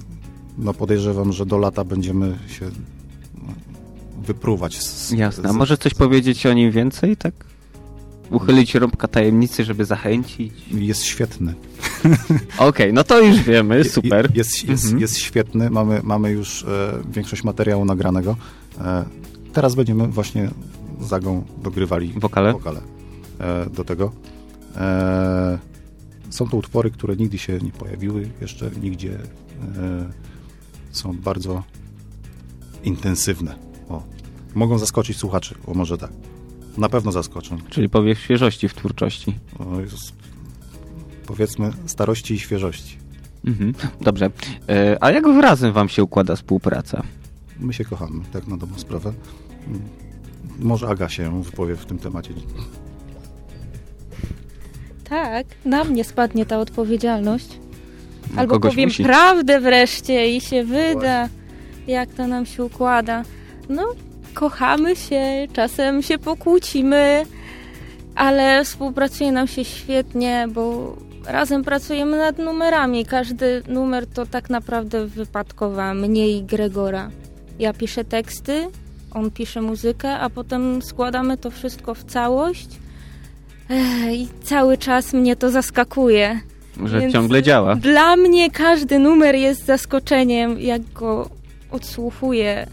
No 0.58 0.74
podejrzewam, 0.74 1.34
że 1.34 1.46
do 1.46 1.58
lata 1.58 1.84
będziemy 1.84 2.38
się 2.48 2.66
no, 3.36 3.54
wypruwać. 4.24 4.82
Z, 4.82 5.12
Jasne. 5.12 5.50
A 5.50 5.54
z- 5.54 5.56
może 5.56 5.78
coś 5.78 5.94
powiedzieć 5.94 6.46
o 6.46 6.54
nim 6.54 6.72
więcej, 6.72 7.18
tak? 7.18 7.34
Uchylić 8.34 8.75
rąbka 8.75 9.07
tajemnicy, 9.07 9.63
żeby 9.63 9.86
zachęcić? 9.86 10.53
Jest 10.71 11.03
świetny. 11.03 11.53
Okej, 12.57 12.93
no 12.93 13.03
to 13.03 13.21
już 13.21 13.39
wiemy, 13.41 13.84
super. 13.84 14.25
Je- 14.31 14.38
Jest, 14.38 14.69
jest, 14.69 14.84
Mhm. 14.84 15.01
jest 15.01 15.17
świetny. 15.17 15.69
Mamy, 15.69 16.01
mamy 16.03 16.31
już 16.31 16.63
e, 16.63 16.67
większość 17.13 17.43
materiału 17.43 17.86
nagranego. 17.86 18.36
E, 18.81 19.05
teraz 19.53 19.75
będziemy 19.75 20.07
właśnie 20.07 20.49
z 21.01 21.13
Agą 21.13 21.43
dogrywali 21.63 22.13
Wokale? 22.17 22.51
wokale 22.53 22.81
e, 23.39 23.69
do 23.69 23.84
tego. 23.84 24.11
E, 24.77 25.57
są 26.29 26.49
to 26.49 26.57
utwory, 26.57 26.91
które 26.91 27.15
nigdy 27.15 27.38
się 27.38 27.57
nie 27.57 27.71
pojawiły 27.71 28.29
jeszcze 28.41 28.71
nigdzie. 28.81 29.13
E, 29.77 30.09
są 30.91 31.17
bardzo 31.17 31.63
intensywne. 32.84 33.55
O. 33.89 34.03
Mogą 34.55 34.77
zaskoczyć 34.77 35.17
słuchaczy, 35.17 35.55
o 35.67 35.73
może 35.73 35.97
tak. 35.97 36.11
Na 36.78 36.89
pewno 36.89 37.11
zaskoczą. 37.11 37.57
Czyli 37.69 37.89
powiew 37.89 38.19
świeżości 38.19 38.69
w 38.69 38.74
twórczości. 38.74 39.34
O, 39.59 39.80
jest, 39.80 40.13
powiedzmy 41.26 41.71
starości 41.86 42.34
i 42.34 42.39
świeżości. 42.39 42.97
Mhm. 43.45 43.74
Dobrze. 44.01 44.30
E, 44.69 44.97
a 45.03 45.11
jak 45.11 45.24
razem 45.41 45.74
wam 45.74 45.89
się 45.89 46.03
układa 46.03 46.36
współpraca? 46.36 47.03
My 47.59 47.74
się 47.74 47.86
kochamy, 47.86 48.24
tak 48.34 48.47
na 48.47 48.57
dobrą 48.57 48.78
sprawę. 48.80 49.13
Może 50.59 50.88
Aga 50.88 51.09
się 51.09 51.43
wypowie 51.43 51.76
w 51.76 51.86
tym 51.86 51.97
temacie. 51.99 52.34
Tak, 55.09 55.45
na 55.65 55.84
mnie 55.84 56.03
spadnie 56.03 56.45
ta 56.45 56.59
odpowiedzialność. 56.59 57.59
No, 58.34 58.41
Albo 58.41 58.59
powiem 58.59 58.89
musi. 58.89 59.03
prawdę 59.03 59.59
wreszcie 59.59 60.36
i 60.36 60.41
się 60.41 60.63
wyda, 60.63 61.30
jak 61.88 62.09
to 62.13 62.28
nam 62.28 62.45
się 62.45 62.63
układa. 62.63 63.24
No, 63.69 63.84
kochamy 64.34 64.95
się, 64.95 65.47
czasem 65.53 66.01
się 66.01 66.17
pokłócimy, 66.17 67.23
ale 68.15 68.63
współpracuje 68.65 69.31
nam 69.31 69.47
się 69.47 69.65
świetnie, 69.65 70.47
bo 70.53 70.95
razem 71.27 71.63
pracujemy 71.63 72.17
nad 72.17 72.38
numerami. 72.38 73.05
Każdy 73.05 73.63
numer 73.67 74.07
to 74.07 74.25
tak 74.25 74.49
naprawdę 74.49 75.05
wypadkowa 75.05 75.93
mnie 75.93 76.31
i 76.31 76.43
Gregora. 76.43 77.09
Ja 77.59 77.73
piszę 77.73 78.03
teksty, 78.03 78.67
on 79.13 79.31
pisze 79.31 79.61
muzykę, 79.61 80.19
a 80.19 80.29
potem 80.29 80.81
składamy 80.81 81.38
to 81.38 81.51
wszystko 81.51 81.93
w 81.93 82.03
całość. 82.03 82.67
Ech, 83.69 84.13
I 84.13 84.27
cały 84.43 84.77
czas 84.77 85.13
mnie 85.13 85.36
to 85.36 85.51
zaskakuje. 85.51 86.39
Że 86.86 86.99
Więc 86.99 87.13
ciągle 87.13 87.43
działa. 87.43 87.75
Dla 87.75 88.15
mnie 88.15 88.51
każdy 88.51 88.99
numer 88.99 89.36
jest 89.36 89.65
zaskoczeniem, 89.65 90.59
jak 90.59 90.93
go 90.93 91.29
odsłuchuję 91.71 92.67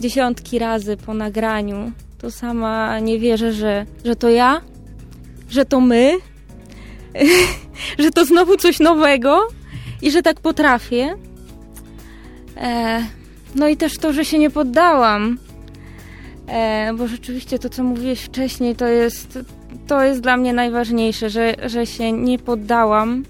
dziesiątki 0.00 0.58
razy 0.58 0.96
po 0.96 1.14
nagraniu. 1.14 1.92
To 2.18 2.30
sama 2.30 2.98
nie 2.98 3.18
wierzę, 3.18 3.52
że, 3.52 3.86
że 4.04 4.16
to 4.16 4.28
ja, 4.28 4.60
że 5.50 5.64
to 5.64 5.80
my, 5.80 6.12
że 7.98 8.10
to 8.10 8.24
znowu 8.24 8.56
coś 8.56 8.80
nowego 8.80 9.48
i 10.02 10.10
że 10.10 10.22
tak 10.22 10.40
potrafię. 10.40 11.14
E, 12.56 13.02
no 13.54 13.68
i 13.68 13.76
też 13.76 13.98
to, 13.98 14.12
że 14.12 14.24
się 14.24 14.38
nie 14.38 14.50
poddałam. 14.50 15.38
E, 16.48 16.94
bo 16.94 17.08
rzeczywiście 17.08 17.58
to, 17.58 17.68
co 17.68 17.84
mówiłeś 17.84 18.20
wcześniej, 18.20 18.76
to 18.76 18.86
jest, 18.86 19.38
to 19.86 20.02
jest 20.02 20.20
dla 20.20 20.36
mnie 20.36 20.52
najważniejsze, 20.52 21.30
że, 21.30 21.54
że 21.66 21.86
się 21.86 22.12
nie 22.12 22.38
poddałam. 22.38 23.24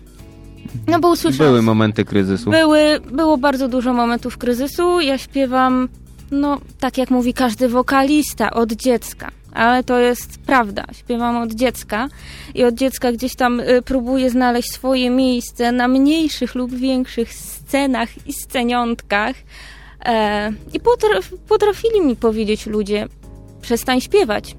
No 0.87 1.01
bo 1.01 1.11
usłyszałam... 1.11 1.53
Były 1.53 1.63
momenty 1.63 2.05
kryzysu. 2.05 2.51
Były, 2.51 3.01
było 3.11 3.39
bardzo 3.39 3.69
dużo 3.69 3.93
momentów 3.93 4.39
kryzysu. 4.39 5.01
Ja 5.01 5.19
śpiewam, 5.19 5.89
no 6.31 6.59
tak 6.81 6.99
jak 6.99 7.11
mówi 7.11 7.35
każdy 7.35 7.69
wokalista, 7.69 8.51
od 8.51 8.73
dziecka. 8.73 9.31
Ale 9.53 9.85
to 9.85 9.99
jest 9.99 10.39
prawda. 10.39 10.85
Śpiewam 10.93 11.37
od 11.37 11.53
dziecka 11.53 12.09
i 12.55 12.65
od 12.65 12.75
dziecka 12.75 13.13
gdzieś 13.13 13.37
tam 13.37 13.61
y, 13.61 13.83
próbuję 13.85 14.31
znaleźć 14.31 14.73
swoje 14.73 15.11
miejsce 15.11 15.73
na 15.73 15.89
mniejszych 15.89 16.55
lub 16.55 16.75
większych 16.75 17.35
scenach 17.35 18.27
i 18.27 18.33
sceniątkach. 18.33 19.37
E, 20.05 20.53
I 20.73 20.81
potraf, 20.81 21.31
potrafili 21.49 22.01
mi 22.01 22.17
powiedzieć 22.17 22.67
ludzie, 22.67 23.09
przestań 23.61 24.01
śpiewać. 24.01 24.57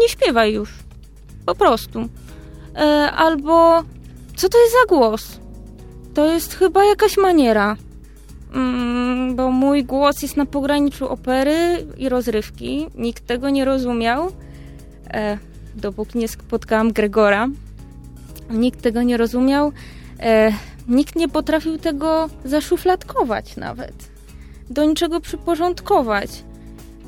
Nie 0.00 0.08
śpiewaj 0.08 0.52
już. 0.52 0.70
Po 1.46 1.54
prostu. 1.54 2.08
E, 2.76 2.80
albo, 3.12 3.82
co 4.36 4.48
to 4.48 4.58
jest 4.58 4.72
za 4.72 4.96
głos? 4.96 5.40
To 6.14 6.32
jest 6.32 6.54
chyba 6.54 6.84
jakaś 6.84 7.16
maniera. 7.16 7.76
Mm, 8.54 9.36
bo 9.36 9.50
mój 9.50 9.84
głos 9.84 10.22
jest 10.22 10.36
na 10.36 10.46
pograniczu 10.46 11.08
opery 11.08 11.86
i 11.98 12.08
rozrywki. 12.08 12.86
Nikt 12.94 13.26
tego 13.26 13.50
nie 13.50 13.64
rozumiał. 13.64 14.32
E, 15.10 15.38
dopóki 15.74 16.18
nie 16.18 16.28
spotkałam 16.28 16.92
Gregora. 16.92 17.48
Nikt 18.50 18.82
tego 18.82 19.02
nie 19.02 19.16
rozumiał. 19.16 19.72
E, 20.20 20.52
nikt 20.88 21.16
nie 21.16 21.28
potrafił 21.28 21.78
tego 21.78 22.28
zaszufladkować 22.44 23.56
nawet. 23.56 23.94
Do 24.70 24.84
niczego 24.84 25.20
przyporządkować. 25.20 26.30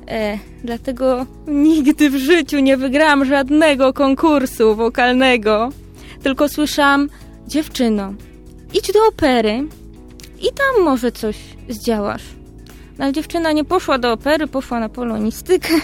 E, 0.09 0.38
dlatego 0.64 1.26
nigdy 1.47 2.11
w 2.11 2.16
życiu 2.16 2.59
nie 2.59 2.76
wygrałam 2.76 3.24
żadnego 3.24 3.92
konkursu 3.92 4.76
wokalnego. 4.76 5.70
Tylko 6.22 6.49
słyszałam, 6.49 7.09
dziewczyno, 7.47 8.14
idź 8.74 8.92
do 8.92 9.09
opery 9.09 9.64
i 10.41 10.47
tam 10.55 10.84
może 10.84 11.12
coś 11.12 11.37
zdziałasz. 11.68 12.22
No, 12.99 13.05
ale 13.05 13.12
dziewczyna 13.12 13.53
nie 13.53 13.64
poszła 13.64 13.99
do 13.99 14.12
opery, 14.12 14.47
poszła 14.47 14.80
na 14.80 14.89
polonistykę, 14.89 15.74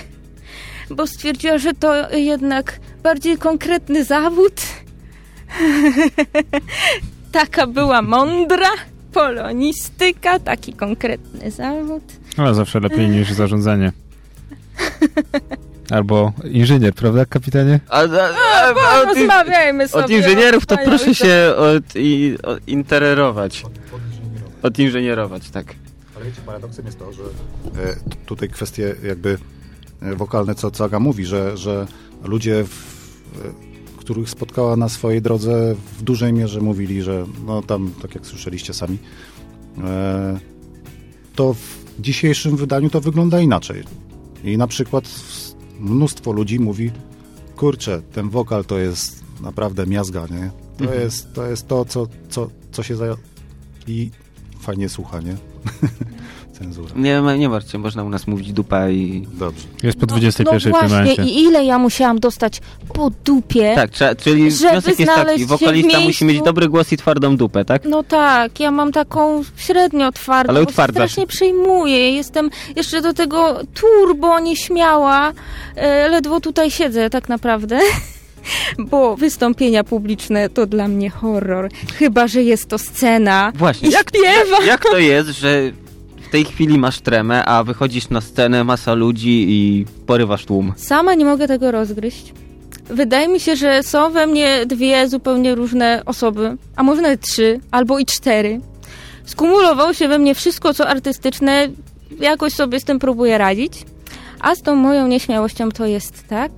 bo 0.96 1.06
stwierdziła, 1.06 1.58
że 1.58 1.74
to 1.74 2.16
jednak 2.16 2.80
bardziej 3.02 3.38
konkretny 3.38 4.04
zawód. 4.04 4.62
Taka 7.32 7.66
była 7.66 8.02
mądra. 8.02 8.68
Polonistyka, 9.12 10.38
taki 10.38 10.72
konkretny 10.72 11.50
zawód. 11.50 12.02
Ale 12.36 12.54
zawsze 12.54 12.80
lepiej 12.80 13.08
niż 13.08 13.32
zarządzanie. 13.32 13.92
Albo 15.90 16.32
inżynier, 16.44 16.94
prawda, 16.94 17.24
kapitanie? 17.24 17.80
A, 17.88 18.00
a, 18.00 18.04
a, 18.04 18.74
a, 18.90 19.02
od, 19.02 19.08
Rozmawiajmy 19.08 19.88
sobie. 19.88 20.04
od 20.04 20.10
inżynierów 20.10 20.66
to 20.66 20.74
o 20.74 20.78
proszę 20.84 21.14
się 21.14 21.54
od, 21.56 21.84
i, 21.96 22.36
od 22.42 22.68
intererować. 22.68 23.62
Odinżynierować, 24.62 25.50
tak. 25.50 25.74
Ale 26.16 26.24
wiecie, 26.24 26.40
paradoksem 26.46 26.86
jest 26.86 26.98
to, 26.98 27.12
że 27.12 27.22
e, 27.22 27.96
tutaj 28.26 28.48
kwestie 28.48 28.94
jakby 29.04 29.38
e, 30.02 30.14
wokalne, 30.16 30.54
co, 30.54 30.70
co 30.70 30.84
Aga 30.84 31.00
mówi, 31.00 31.24
że, 31.24 31.56
że 31.56 31.86
ludzie, 32.24 32.64
w, 32.64 33.10
e, 33.44 33.72
których 33.96 34.30
spotkała 34.30 34.76
na 34.76 34.88
swojej 34.88 35.22
drodze 35.22 35.74
w 35.98 36.02
dużej 36.02 36.32
mierze 36.32 36.60
mówili, 36.60 37.02
że 37.02 37.26
no 37.46 37.62
tam, 37.62 37.92
tak 38.02 38.14
jak 38.14 38.26
słyszeliście 38.26 38.74
sami, 38.74 38.98
e, 39.84 40.38
to 41.36 41.54
w 41.54 41.82
dzisiejszym 42.00 42.56
wydaniu 42.56 42.90
to 42.90 43.00
wygląda 43.00 43.40
inaczej. 43.40 43.82
I 44.44 44.58
na 44.58 44.66
przykład 44.66 45.04
mnóstwo 45.80 46.32
ludzi 46.32 46.60
mówi, 46.60 46.90
kurczę, 47.56 48.02
ten 48.12 48.30
wokal 48.30 48.64
to 48.64 48.78
jest 48.78 49.22
naprawdę 49.40 49.86
miazga, 49.86 50.26
nie? 50.30 50.50
To, 50.78 50.84
Mhm. 50.84 51.00
jest, 51.02 51.32
to 51.34 51.46
jest 51.46 51.68
to, 51.68 51.84
co, 51.84 52.06
co, 52.28 52.50
co 52.72 52.82
się 52.82 52.96
za... 52.96 53.16
i 53.86 54.10
fajnie 54.62 54.88
słucha, 54.88 55.20
nie? 55.20 55.36
Cenzura. 56.58 56.90
Nie, 56.96 57.22
nie 57.38 57.48
martw 57.48 57.70
się, 57.72 57.78
można 57.78 58.04
u 58.04 58.08
nas 58.08 58.26
mówić 58.26 58.52
dupa 58.52 58.88
i... 58.90 59.26
Dobrze. 59.32 59.66
Jest 59.82 59.98
po 59.98 60.06
No, 60.06 60.06
21 60.06 60.54
no 60.54 60.60
tym 60.60 60.70
właśnie, 60.88 60.88
momencie. 60.98 61.22
i 61.24 61.42
ile 61.44 61.64
ja 61.64 61.78
musiałam 61.78 62.20
dostać 62.20 62.60
po 62.94 63.10
dupie. 63.24 63.72
Tak, 63.74 63.90
trzeba, 63.90 64.14
czyli 64.14 64.50
Żeby 64.50 64.70
wniosek 64.70 64.98
jest 64.98 65.12
znaleźć 65.12 65.26
taki, 65.26 65.40
się 65.40 65.46
w 65.46 65.48
wokalista 65.48 66.00
musi 66.00 66.24
mieć 66.24 66.34
miejscu- 66.36 66.44
dobry 66.44 66.68
głos 66.68 66.92
i 66.92 66.96
twardą 66.96 67.36
dupę, 67.36 67.64
tak? 67.64 67.82
No 67.84 68.02
tak, 68.02 68.60
ja 68.60 68.70
mam 68.70 68.92
taką 68.92 69.42
średnio 69.56 70.12
twardą, 70.12 70.50
Ale 70.50 70.60
bo 70.60 70.64
się 70.64 70.70
utwardzasz. 70.70 71.10
strasznie 71.10 71.26
przejmuję. 71.26 72.12
Jestem 72.14 72.50
jeszcze 72.76 73.02
do 73.02 73.14
tego 73.14 73.60
turbo 73.74 74.40
nieśmiała. 74.40 75.32
E, 75.76 76.08
ledwo 76.08 76.40
tutaj 76.40 76.70
siedzę 76.70 77.10
tak 77.10 77.28
naprawdę. 77.28 77.78
Bo 78.78 79.16
wystąpienia 79.16 79.84
publiczne 79.84 80.48
to 80.48 80.66
dla 80.66 80.88
mnie 80.88 81.10
horror. 81.10 81.70
Chyba, 81.94 82.26
że 82.28 82.42
jest 82.42 82.68
to 82.68 82.78
scena. 82.78 83.52
Właśnie, 83.54 83.88
I 83.88 83.92
jak, 83.92 84.08
śpiewa. 84.08 84.64
jak 84.64 84.82
to 84.82 84.98
jest, 84.98 85.28
że 85.28 85.72
w 86.28 86.30
tej 86.30 86.44
chwili 86.44 86.78
masz 86.78 87.00
tremę, 87.00 87.44
a 87.44 87.64
wychodzisz 87.64 88.08
na 88.10 88.20
scenę, 88.20 88.64
masa 88.64 88.94
ludzi 88.94 89.46
i 89.48 89.86
porywasz 90.06 90.44
tłum? 90.44 90.72
Sama 90.76 91.14
nie 91.14 91.24
mogę 91.24 91.48
tego 91.48 91.70
rozgryźć. 91.70 92.32
Wydaje 92.90 93.28
mi 93.28 93.40
się, 93.40 93.56
że 93.56 93.82
są 93.82 94.10
we 94.10 94.26
mnie 94.26 94.66
dwie 94.66 95.08
zupełnie 95.08 95.54
różne 95.54 96.02
osoby, 96.06 96.56
a 96.76 96.82
może 96.82 97.02
nawet 97.02 97.20
trzy, 97.20 97.60
albo 97.70 97.98
i 97.98 98.06
cztery. 98.06 98.60
Skumulowało 99.24 99.92
się 99.94 100.08
we 100.08 100.18
mnie 100.18 100.34
wszystko, 100.34 100.74
co 100.74 100.88
artystyczne, 100.88 101.68
jakoś 102.20 102.52
sobie 102.52 102.80
z 102.80 102.84
tym 102.84 102.98
próbuję 102.98 103.38
radzić. 103.38 103.72
A 104.40 104.54
z 104.54 104.62
tą 104.62 104.74
moją 104.76 105.08
nieśmiałością 105.08 105.70
to 105.70 105.86
jest 105.86 106.28
tak, 106.28 106.52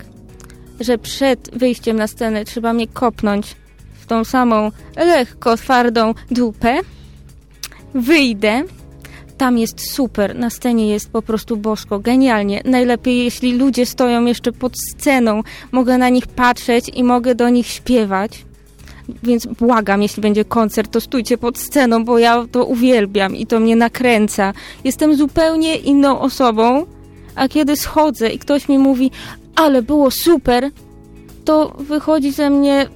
że 0.81 0.99
przed 0.99 1.59
wyjściem 1.59 1.97
na 1.97 2.07
scenę 2.07 2.45
trzeba 2.45 2.73
mnie 2.73 2.87
kopnąć 2.87 3.57
w 3.95 4.07
tą 4.07 4.25
samą 4.25 4.71
lekko 4.97 5.57
twardą 5.57 6.15
dupę. 6.31 6.81
Wyjdę, 7.95 8.63
tam 9.39 9.59
jest 9.59 9.91
super, 9.91 10.37
na 10.37 10.51
scenie 10.51 10.89
jest 10.89 11.11
po 11.11 11.23
prostu 11.23 11.57
bosko, 11.57 11.99
genialnie. 11.99 12.63
Najlepiej, 12.65 13.25
jeśli 13.25 13.53
ludzie 13.53 13.87
stoją 13.87 14.25
jeszcze 14.25 14.53
pod 14.53 14.73
sceną, 14.79 15.43
mogę 15.73 15.99
na 15.99 16.09
nich 16.09 16.27
patrzeć 16.27 16.91
i 16.95 17.05
mogę 17.05 17.35
do 17.35 17.49
nich 17.49 17.67
śpiewać. 17.67 18.45
Więc 19.23 19.47
błagam, 19.47 20.03
jeśli 20.03 20.23
będzie 20.23 20.45
koncert, 20.45 20.91
to 20.91 21.01
stójcie 21.01 21.39
pod 21.39 21.59
sceną, 21.59 22.05
bo 22.05 22.19
ja 22.19 22.45
to 22.53 22.65
uwielbiam 22.65 23.37
i 23.37 23.47
to 23.47 23.61
mnie 23.61 23.77
nakręca. 23.77 24.53
Jestem 24.85 25.17
zupełnie 25.17 25.77
inną 25.77 26.21
osobą, 26.21 26.87
a 27.35 27.49
kiedy 27.49 27.77
schodzę 27.77 28.29
i 28.31 28.39
ktoś 28.39 28.69
mi 28.69 28.79
mówi, 28.79 29.11
ale 29.55 29.83
było 29.83 30.11
super, 30.11 30.71
to 31.45 31.77
wychodzi 31.79 32.33
ze 32.33 32.51
mnie 32.51 32.87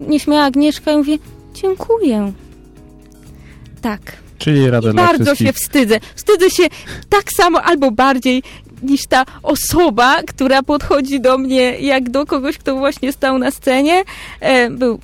nieśmiała 0.00 0.44
Agnieszka 0.44 0.92
i 0.92 0.96
mówi, 0.96 1.18
dziękuję. 1.54 2.32
Tak. 3.82 4.00
Czyli 4.38 4.70
rada 4.70 4.90
I 4.90 4.94
bardzo 4.94 5.24
wszystkich. 5.24 5.46
się 5.46 5.52
wstydzę. 5.52 6.00
Wstydzę 6.14 6.50
się 6.50 6.62
tak 7.08 7.32
samo 7.32 7.62
albo 7.62 7.90
bardziej 7.90 8.42
niż 8.82 9.06
ta 9.06 9.24
osoba, 9.42 10.22
która 10.22 10.62
podchodzi 10.62 11.20
do 11.20 11.38
mnie 11.38 11.78
jak 11.80 12.10
do 12.10 12.26
kogoś, 12.26 12.58
kto 12.58 12.76
właśnie 12.76 13.12
stał 13.12 13.38
na 13.38 13.50
scenie. 13.50 14.02
E, 14.40 14.70
był 14.70 14.98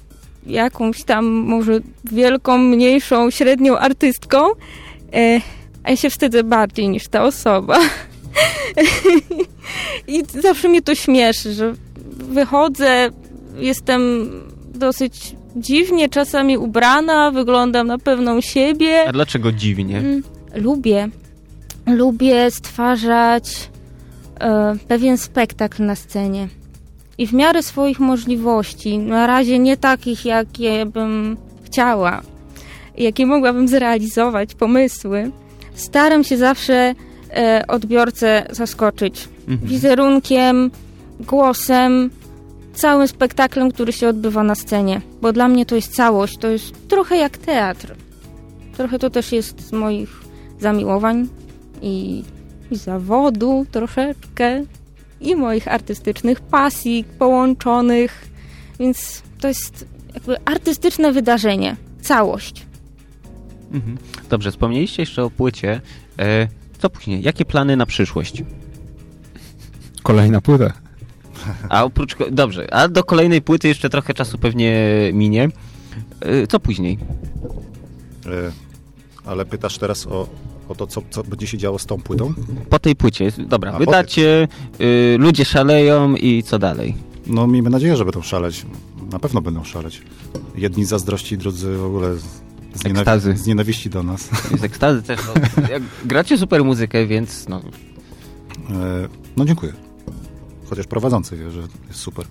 jakąś 0.46 1.04
tam 1.04 1.26
może 1.26 1.80
wielką, 2.04 2.58
mniejszą, 2.58 3.30
średnią 3.30 3.78
artystką, 3.78 4.38
e, 5.14 5.40
a 5.84 5.90
ja 5.90 5.96
się 5.96 6.10
wstydzę 6.10 6.44
bardziej 6.44 6.88
niż 6.88 7.08
ta 7.08 7.24
osoba. 7.24 7.78
I 10.08 10.22
zawsze 10.42 10.68
mnie 10.68 10.82
to 10.82 10.94
śmieszy, 10.94 11.52
że 11.52 11.74
wychodzę, 12.16 13.10
jestem 13.58 14.30
dosyć 14.74 15.36
dziwnie 15.56 16.08
czasami 16.08 16.58
ubrana, 16.58 17.30
wyglądam 17.30 17.86
na 17.86 17.98
pewną 17.98 18.40
siebie. 18.40 19.08
A 19.08 19.12
dlaczego 19.12 19.52
dziwnie? 19.52 19.98
Mm, 19.98 20.22
Lubię. 20.54 21.08
Lubię 21.86 22.50
stwarzać 22.50 23.70
e, 24.40 24.76
pewien 24.88 25.18
spektakl 25.18 25.84
na 25.84 25.94
scenie. 25.94 26.48
I 27.18 27.26
w 27.26 27.32
miarę 27.32 27.62
swoich 27.62 28.00
możliwości, 28.00 28.98
na 28.98 29.26
razie 29.26 29.58
nie 29.58 29.76
takich, 29.76 30.24
jakie 30.24 30.86
bym 30.86 31.36
chciała, 31.64 32.22
jakie 32.96 33.26
mogłabym 33.26 33.68
zrealizować, 33.68 34.54
pomysły, 34.54 35.30
staram 35.74 36.24
się 36.24 36.36
zawsze 36.36 36.94
odbiorcę 37.68 38.46
zaskoczyć 38.50 39.28
Mhm. 39.48 39.70
wizerunkiem, 39.70 40.70
głosem, 41.20 42.10
całym 42.74 43.08
spektaklem, 43.08 43.72
który 43.72 43.92
się 43.92 44.08
odbywa 44.08 44.42
na 44.42 44.54
scenie. 44.54 45.00
Bo 45.22 45.32
dla 45.32 45.48
mnie 45.48 45.66
to 45.66 45.74
jest 45.74 45.94
całość, 45.94 46.38
to 46.38 46.48
jest 46.48 46.88
trochę 46.88 47.16
jak 47.16 47.38
teatr. 47.38 47.94
Trochę 48.76 48.98
to 48.98 49.10
też 49.10 49.32
jest 49.32 49.68
z 49.68 49.72
moich 49.72 50.20
zamiłowań 50.60 51.28
i, 51.82 52.22
i 52.70 52.76
zawodu 52.76 53.66
troszeczkę 53.70 54.64
i 55.20 55.36
moich 55.36 55.68
artystycznych 55.68 56.40
pasji 56.40 57.04
połączonych. 57.18 58.28
Więc 58.80 59.22
to 59.40 59.48
jest 59.48 59.86
jakby 60.14 60.36
artystyczne 60.44 61.12
wydarzenie, 61.12 61.76
całość. 62.00 62.66
Mhm. 63.72 63.98
Dobrze, 64.30 64.50
wspomnieliście 64.50 65.02
jeszcze 65.02 65.24
o 65.24 65.30
płycie. 65.30 65.80
E, 66.18 66.48
co 66.78 66.90
później? 66.90 67.22
Jakie 67.22 67.44
plany 67.44 67.76
na 67.76 67.86
przyszłość? 67.86 68.42
Kolejna 70.02 70.40
płyta. 70.40 70.72
A 71.68 71.84
oprócz. 71.84 72.16
Dobrze, 72.32 72.74
a 72.74 72.88
do 72.88 73.04
kolejnej 73.04 73.42
płyty 73.42 73.68
jeszcze 73.68 73.90
trochę 73.90 74.14
czasu 74.14 74.38
pewnie 74.38 74.72
minie. 75.12 75.48
E, 76.20 76.46
co 76.46 76.60
później? 76.60 76.98
E, 78.26 78.52
Ale 79.24 79.44
pytasz 79.44 79.78
teraz 79.78 80.06
o, 80.06 80.28
o 80.68 80.74
to, 80.74 80.86
co, 80.86 81.02
co 81.10 81.24
będzie 81.24 81.46
się 81.46 81.58
działo 81.58 81.78
z 81.78 81.86
tą 81.86 81.98
płytą? 81.98 82.34
Po 82.70 82.78
tej 82.78 82.96
płycie. 82.96 83.32
Dobra, 83.38 83.72
A, 83.72 83.78
wydacie, 83.78 84.48
y, 84.80 85.16
ludzie 85.18 85.44
szaleją 85.44 86.14
i 86.16 86.42
co 86.42 86.58
dalej? 86.58 86.94
No 87.26 87.46
miejmy 87.46 87.70
nadzieję, 87.70 87.96
że 87.96 88.04
będą 88.04 88.22
szaleć. 88.22 88.66
Na 89.12 89.18
pewno 89.18 89.40
będą 89.40 89.64
szaleć. 89.64 90.02
Jedni 90.56 90.84
zazdrości, 90.84 91.38
drudzy 91.38 91.76
w 91.76 91.84
ogóle 91.84 92.14
z, 92.82 92.86
Ekstazy. 92.86 93.36
z 93.36 93.46
nienawiści 93.46 93.90
do 93.90 94.02
nas. 94.02 94.28
Z 94.60 94.64
ekstazy 94.64 95.02
też. 95.02 95.20
No, 95.26 95.34
gracie 96.04 96.38
super 96.38 96.64
muzykę, 96.64 97.06
więc 97.06 97.48
no, 97.48 97.60
E, 98.70 99.08
No 99.36 99.44
dziękuję. 99.44 99.72
Chociaż 100.70 100.86
prowadzący 100.86 101.36
wie, 101.36 101.50
że 101.50 101.60
jest 101.88 102.00
super. 102.00 102.24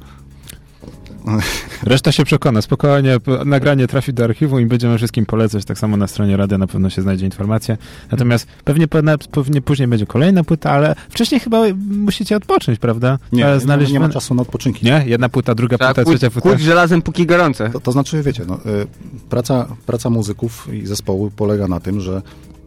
Reszta 1.84 2.12
się 2.12 2.24
przekona. 2.26 2.62
Spokojnie, 2.62 3.18
nagranie 3.46 3.88
trafi 3.88 4.14
do 4.14 4.24
archiwum 4.24 4.62
i 4.62 4.66
będziemy 4.66 4.98
wszystkim 4.98 5.26
polecać. 5.26 5.66
Tak 5.66 5.80
samo 5.80 5.98
na 5.98 6.08
stronie 6.08 6.38
radia 6.38 6.58
na 6.58 6.68
pewno 6.68 6.90
się 6.90 7.02
znajdzie 7.02 7.26
informacja. 7.26 7.78
Natomiast 8.12 8.48
pewnie, 8.64 8.88
pewnie 9.32 9.62
później 9.62 9.88
będzie 9.88 10.06
kolejna 10.06 10.44
płyta, 10.44 10.72
ale 10.72 10.96
wcześniej 11.10 11.40
chyba 11.42 11.62
musicie 11.90 12.38
odpocząć, 12.38 12.80
prawda? 12.80 13.20
Nie, 13.32 13.48
E, 13.48 13.54
nie, 13.54 13.60
znaleźć 13.60 13.92
nie 13.92 14.00
ma 14.00 14.10
czasu 14.10 14.36
na 14.36 14.42
odpoczynki. 14.42 14.86
Nie? 14.86 15.04
Jedna 15.06 15.30
płyta, 15.30 15.56
druga 15.56 15.78
trzeba 15.78 15.94
płyta, 15.94 16.04
kłuć, 16.04 16.18
trzecia 16.18 16.32
płyta. 16.34 16.50
kłuć 16.50 16.62
żelazem 16.62 17.02
póki 17.02 17.26
gorące. 17.26 17.70
To, 17.70 17.80
to 17.80 17.92
znaczy, 17.92 18.24
wiecie, 18.24 18.44
no, 18.48 18.56
y, 18.56 18.88
praca, 19.30 19.68
praca 19.86 20.10
muzyków 20.10 20.74
i 20.74 20.86
zespołu 20.86 21.32
polega 21.36 21.68
na 21.68 21.80
tym, 21.80 22.02
że 22.02 22.22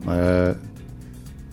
e, 0.09 0.55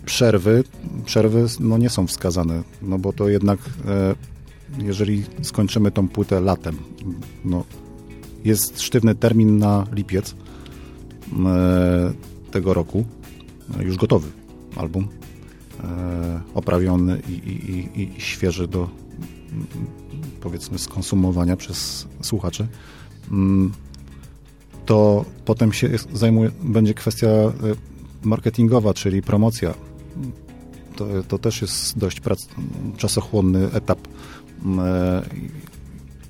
przerwy, 0.05 0.63
przerwy 1.05 1.45
no, 1.59 1.77
nie 1.77 1.89
są 1.89 2.07
wskazane, 2.07 2.61
no 2.81 2.97
bo 2.97 3.13
to 3.13 3.29
jednak 3.29 3.59
e, 3.85 4.36
jeżeli 4.77 5.23
skończymy 5.41 5.91
tą 5.91 6.07
płytę 6.07 6.41
latem, 6.41 6.77
no, 7.45 7.63
jest 8.43 8.81
sztywny 8.81 9.15
termin 9.15 9.57
na 9.57 9.85
lipiec 9.91 10.35
e, 11.45 12.13
tego 12.51 12.73
roku, 12.73 13.05
e, 13.79 13.83
już 13.83 13.97
gotowy 13.97 14.27
album, 14.75 15.07
e, 15.83 16.41
oprawiony 16.53 17.21
i, 17.29 17.31
i, 17.31 18.01
i, 18.01 18.21
świeży 18.21 18.67
do 18.67 18.89
mm, 19.51 19.67
powiedzmy 20.41 20.79
skonsumowania 20.79 21.55
przez 21.55 22.07
słuchaczy. 22.21 22.67
Mm, 23.31 23.71
to 24.85 25.25
potem 25.45 25.73
się 25.73 25.89
zajmuje, 26.13 26.51
będzie 26.63 26.93
kwestia 26.93 27.27
marketingowa, 28.23 28.93
czyli 28.93 29.21
promocja. 29.21 29.73
To, 30.95 31.07
to 31.27 31.37
też 31.37 31.61
jest 31.61 31.97
dość 31.97 32.19
prac, 32.19 32.47
czasochłonny 32.97 33.71
etap 33.71 33.99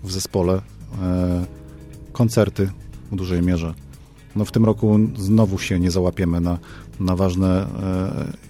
w 0.04 0.12
zespole. 0.12 0.62
E, 1.02 1.46
Koncerty 2.14 2.70
w 3.12 3.16
dużej 3.16 3.42
mierze. 3.42 3.74
No 4.36 4.46
w 4.46 4.52
tym 4.52 4.66
roku 4.66 5.00
znowu 5.18 5.60
się 5.60 5.80
nie 5.80 5.92
załapiemy 5.92 6.42
na, 6.42 6.58
na 7.00 7.16
ważne 7.16 7.68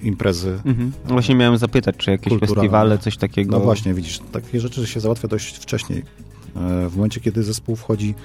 e, 0.04 0.08
imprezy. 0.08 0.60
Mhm. 0.66 0.92
No 1.04 1.10
Właśnie 1.10 1.36
miałem 1.36 1.58
zapytać, 1.58 1.96
czy 1.98 2.12
jakieś 2.12 2.30
Kulturalne. 2.30 2.56
festiwale, 2.62 2.98
coś 2.98 3.18
takiego. 3.18 3.52
No 3.52 3.64
właśnie, 3.64 3.94
widzisz, 3.94 4.20
takie 4.32 4.60
rzeczy 4.60 4.88
się 4.88 5.00
załatwia 5.00 5.28
dość 5.28 5.58
wcześniej. 5.58 6.00
E, 6.56 6.90
W 6.90 6.96
momencie, 6.96 7.20
kiedy 7.22 7.44
zespół 7.44 7.76
wchodzi 7.76 8.16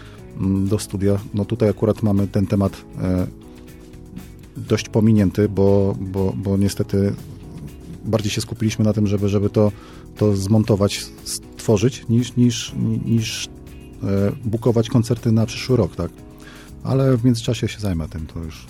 mm, 0.40 0.68
do 0.68 0.78
studia, 0.78 1.18
no 1.34 1.44
tutaj 1.44 1.68
akurat 1.68 2.02
mamy 2.02 2.26
ten 2.28 2.46
temat 2.46 2.84
e, 3.02 3.26
dość 4.56 4.88
pominięty, 4.88 5.48
bo, 5.48 5.96
bo, 6.00 6.32
bo 6.36 6.56
niestety 6.56 7.14
bardziej 8.04 8.30
się 8.30 8.40
skupiliśmy 8.40 8.84
na 8.84 8.92
tym, 8.92 9.06
żeby, 9.06 9.28
żeby 9.28 9.50
to, 9.50 9.72
to 10.16 10.36
zmontować, 10.36 11.06
stworzyć, 11.24 12.04
niż, 12.08 12.36
niż, 12.36 12.72
niż 13.04 13.46
e, 13.46 13.48
bukować 14.44 14.88
koncerty 14.88 15.32
na 15.32 15.46
przyszły 15.46 15.76
rok, 15.76 15.96
tak? 15.96 16.10
Ale 16.84 17.16
w 17.16 17.24
międzyczasie 17.24 17.68
się 17.68 17.80
zajmę 17.80 18.08
tym, 18.08 18.26
to 18.26 18.40
już, 18.40 18.66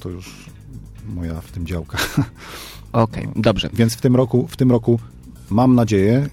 to 0.00 0.08
już 0.08 0.46
moja 1.14 1.40
w 1.40 1.50
tym 1.50 1.66
działka. 1.66 1.98
Okej, 2.92 3.28
dobrze. 3.36 3.70
Więc 3.72 3.94
w 3.94 4.00
tym 4.00 4.16
roku, 4.16 4.46
w 4.46 4.56
tym 4.56 4.70
roku 4.70 4.98
mam 5.50 5.74
nadzieję, 5.74 6.28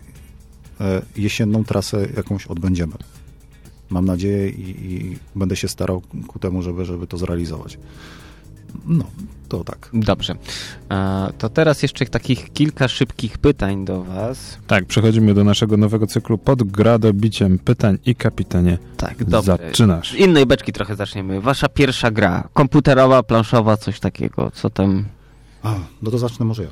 e, 0.81 1.01
jesienną 1.15 1.63
trasę 1.63 2.07
jakąś 2.15 2.47
odbędziemy. 2.47 2.93
Mam 3.89 4.05
nadzieję 4.05 4.49
i, 4.49 4.93
i 4.93 5.17
będę 5.35 5.55
się 5.55 5.67
starał 5.67 6.01
ku 6.27 6.39
temu, 6.39 6.61
żeby, 6.61 6.85
żeby 6.85 7.07
to 7.07 7.17
zrealizować. 7.17 7.77
No, 8.87 9.03
to 9.49 9.63
tak. 9.63 9.89
Dobrze. 9.93 10.35
A, 10.89 11.29
to 11.37 11.49
teraz 11.49 11.81
jeszcze 11.81 12.05
takich 12.05 12.53
kilka 12.53 12.87
szybkich 12.87 13.37
pytań 13.37 13.85
do 13.85 14.03
Was. 14.03 14.57
Tak, 14.67 14.85
przechodzimy 14.85 15.33
do 15.33 15.43
naszego 15.43 15.77
nowego 15.77 16.07
cyklu 16.07 16.37
pod 16.37 16.63
gradobiciem 16.63 17.59
pytań 17.59 17.97
i 18.05 18.15
kapitanie. 18.15 18.77
Tak, 18.97 19.23
dobrze. 19.23 19.57
Zaczynasz. 19.67 20.11
Z 20.11 20.15
innej 20.15 20.45
beczki 20.45 20.73
trochę 20.73 20.95
zaczniemy. 20.95 21.41
Wasza 21.41 21.69
pierwsza 21.69 22.11
gra. 22.11 22.49
Komputerowa, 22.53 23.23
planszowa, 23.23 23.77
coś 23.77 23.99
takiego. 23.99 24.51
Co 24.51 24.69
tam? 24.69 25.05
A, 25.63 25.75
no 26.01 26.11
to 26.11 26.17
zacznę 26.17 26.45
może 26.45 26.63
ja. 26.63 26.71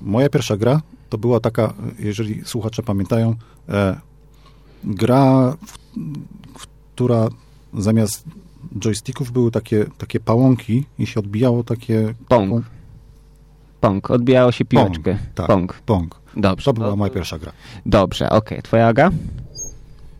Moja 0.00 0.28
pierwsza 0.28 0.56
gra 0.56 0.82
to 1.08 1.18
była 1.18 1.40
taka, 1.40 1.74
jeżeli 1.98 2.44
słuchacze 2.44 2.82
pamiętają, 2.82 3.34
e, 3.68 4.00
gra, 4.84 5.56
w, 5.66 5.72
w, 6.58 6.66
która 6.94 7.28
zamiast 7.74 8.24
joysticków 8.78 9.32
były 9.32 9.50
takie, 9.50 9.84
takie 9.98 10.20
pałąki 10.20 10.84
i 10.98 11.06
się 11.06 11.20
odbijało 11.20 11.64
takie... 11.64 12.14
Pong. 12.28 12.64
Pong. 13.80 14.10
Odbijało 14.10 14.52
się 14.52 14.64
Pong, 14.64 14.86
piłeczkę. 14.86 15.18
tak. 15.34 15.46
Pong. 15.46 15.74
Pong. 15.86 16.20
Dobrze. 16.36 16.64
To 16.64 16.72
była 16.72 16.96
moja 16.96 17.12
pierwsza 17.12 17.38
gra. 17.38 17.52
Dobrze, 17.86 18.30
okej. 18.30 18.62
Twoja 18.62 18.86
Aga? 18.86 19.10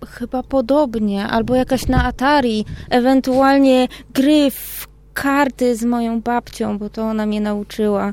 Chyba 0.06 0.42
podobnie, 0.42 1.26
albo 1.26 1.54
jakaś 1.54 1.86
na 1.86 2.04
Atari, 2.04 2.64
ewentualnie 2.90 3.88
gry 4.14 4.50
w 4.50 4.86
karty 5.14 5.76
z 5.76 5.84
moją 5.84 6.20
babcią, 6.20 6.78
bo 6.78 6.90
to 6.90 7.02
ona 7.02 7.26
mnie 7.26 7.40
nauczyła 7.40 8.12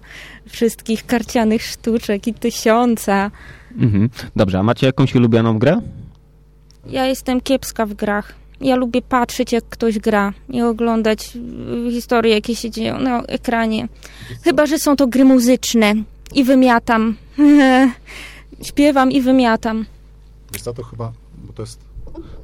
wszystkich 0.49 1.05
karcianych 1.05 1.63
sztuczek 1.63 2.27
i 2.27 2.33
tysiąca. 2.33 3.31
Mhm. 3.77 4.09
Dobrze, 4.35 4.59
a 4.59 4.63
macie 4.63 4.85
jakąś 4.87 5.15
ulubioną 5.15 5.59
grę? 5.59 5.81
Ja 6.89 7.05
jestem 7.05 7.41
kiepska 7.41 7.85
w 7.85 7.93
grach. 7.93 8.33
Ja 8.61 8.75
lubię 8.75 9.01
patrzeć, 9.01 9.51
jak 9.51 9.63
ktoś 9.69 9.99
gra 9.99 10.33
i 10.49 10.61
oglądać 10.61 11.35
y, 11.87 11.91
historie, 11.91 12.33
jakie 12.33 12.55
się 12.55 12.71
dzieją 12.71 12.99
na 12.99 13.21
ekranie. 13.23 13.87
Chyba, 14.43 14.65
że 14.65 14.79
są 14.79 14.95
to 14.95 15.07
gry 15.07 15.25
muzyczne 15.25 15.93
i 16.33 16.43
wymiatam. 16.43 17.15
Śpiewam 18.63 19.11
i 19.11 19.21
wymiatam. 19.21 19.85
Co, 20.61 20.73
to 20.73 20.83
chyba, 20.83 21.11
bo 21.37 21.53
to 21.53 21.61
jest... 21.63 21.79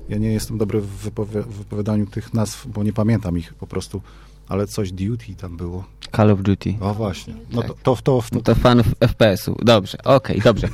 Ja 0.10 0.18
nie 0.18 0.34
jestem 0.34 0.58
dobry 0.58 0.82
w 0.82 1.06
wypowi- 1.10 1.44
w 1.44 1.54
wypowiadaniu 1.58 2.06
tych 2.06 2.34
nazw, 2.34 2.68
bo 2.68 2.84
nie 2.84 2.94
pamiętam 2.94 3.38
ich 3.38 3.54
po 3.54 3.68
prostu, 3.68 4.02
ale 4.48 4.68
coś 4.68 4.92
Duty 4.92 5.36
tam 5.42 5.58
było. 5.58 5.84
Call 6.16 6.32
of 6.32 6.42
Duty. 6.42 6.74
O 6.82 6.94
właśnie. 6.94 7.34
No 7.52 7.62
Tak. 7.62 7.68
to, 7.84 7.96
to, 7.96 8.02
to, 8.04 8.24
No 8.32 8.42
to, 8.42 8.54
to 8.54 8.60
fan 8.62 8.84
FPS-u. 9.00 9.56
Dobrze, 9.62 9.98
okej, 10.04 10.42
dobrze. 10.42 10.68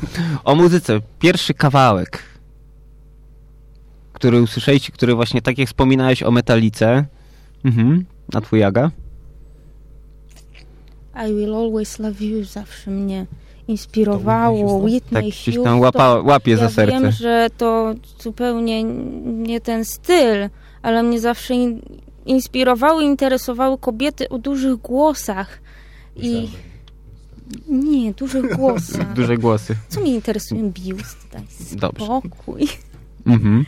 O 0.43 0.55
muzyce. 0.55 1.01
Pierwszy 1.19 1.53
kawałek. 1.53 2.23
Który 4.18 4.41
usłyszeliście, 4.41 4.91
który 4.91 5.15
właśnie 5.15 5.41
tak 5.41 5.57
jak 5.57 5.68
wspominałeś 5.68 6.24
o 6.24 6.32
metalice. 6.32 7.05
Mhm. 7.65 8.05
A 8.34 8.41
twój 8.41 8.63
Aga? 8.63 8.91
I 11.28 11.34
will 11.34 11.55
always 11.55 11.99
love 11.99 12.24
you 12.26 12.43
zawsze 12.43 12.91
mnie 12.91 13.26
inspirowało. 13.68 14.78
Whitney 14.78 15.24
Tak 15.32 15.34
Houston. 15.45 15.63
tam 15.63 15.80
łapa, 15.80 16.13
łapie 16.22 16.51
ja 16.51 16.57
za 16.57 16.70
serce. 16.70 17.01
wiem, 17.01 17.11
że 17.11 17.47
to 17.57 17.93
zupełnie 18.20 18.84
nie 19.24 19.61
ten 19.61 19.86
styl, 19.86 20.49
ale 20.82 21.03
mnie 21.03 21.20
zawsze 21.20 21.53
in, 21.53 21.82
inspirowały, 22.26 23.03
interesowały 23.03 23.78
kobiety 23.78 24.30
o 24.30 24.38
dużych 24.38 24.76
głosach. 24.76 25.59
I 26.15 26.49
nie, 27.70 28.13
dużych 28.13 28.55
głosach. 28.57 29.13
Duże 29.13 29.38
głosy. 29.38 29.76
Co 29.89 30.01
mnie 30.01 30.15
interesuje? 30.15 30.63
Biust, 30.63 31.18
daj 31.32 31.43
spokój. 31.95 32.68
Mhm. 33.26 33.65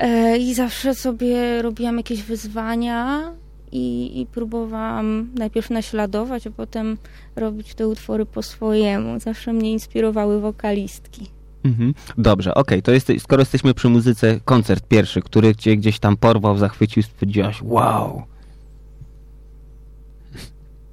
E, 0.00 0.38
I 0.38 0.54
zawsze 0.54 0.94
sobie 0.94 1.62
robiłam 1.62 1.96
jakieś 1.96 2.22
wyzwania 2.22 3.32
i, 3.72 4.20
i 4.20 4.26
próbowałam 4.26 5.30
najpierw 5.34 5.70
naśladować, 5.70 6.46
a 6.46 6.50
potem 6.50 6.96
robić 7.36 7.74
te 7.74 7.88
utwory 7.88 8.26
po 8.26 8.42
swojemu. 8.42 9.20
Zawsze 9.20 9.52
mnie 9.52 9.72
inspirowały 9.72 10.40
wokalistki. 10.40 11.26
Mhm. 11.64 11.94
Dobrze, 12.18 12.54
okej, 12.54 12.82
to 12.82 12.92
jest, 12.92 13.12
skoro 13.18 13.42
jesteśmy 13.42 13.74
przy 13.74 13.88
muzyce, 13.88 14.40
koncert 14.44 14.88
pierwszy, 14.88 15.22
który 15.22 15.54
cię 15.54 15.76
gdzieś 15.76 15.98
tam 15.98 16.16
porwał, 16.16 16.58
zachwycił, 16.58 17.02
stwierdziłaś, 17.02 17.62
wow. 17.62 18.22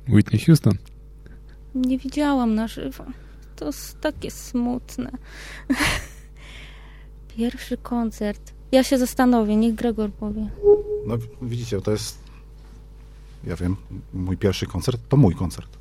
Whitney 0.10 0.40
Houston. 0.40 0.74
Nie 1.76 1.98
widziałam 1.98 2.56
na 2.56 2.68
żywo. 2.68 3.06
To 3.56 3.66
jest 3.66 4.02
takie 4.02 4.32
smutne. 4.32 5.12
Pierwszy 7.38 7.78
koncert. 7.78 8.57
Ja 8.72 8.84
się 8.84 8.98
zastanowię, 8.98 9.56
niech 9.56 9.76
Gregor 9.76 10.12
powie. 10.12 10.50
No 11.08 11.18
widzicie, 11.42 11.82
to 11.82 11.92
jest, 11.92 12.18
ja 13.44 13.56
wiem, 13.56 13.76
mój 14.14 14.38
pierwszy 14.38 14.66
koncert, 14.66 15.02
to 15.10 15.18
mój 15.18 15.36
koncert. 15.36 15.78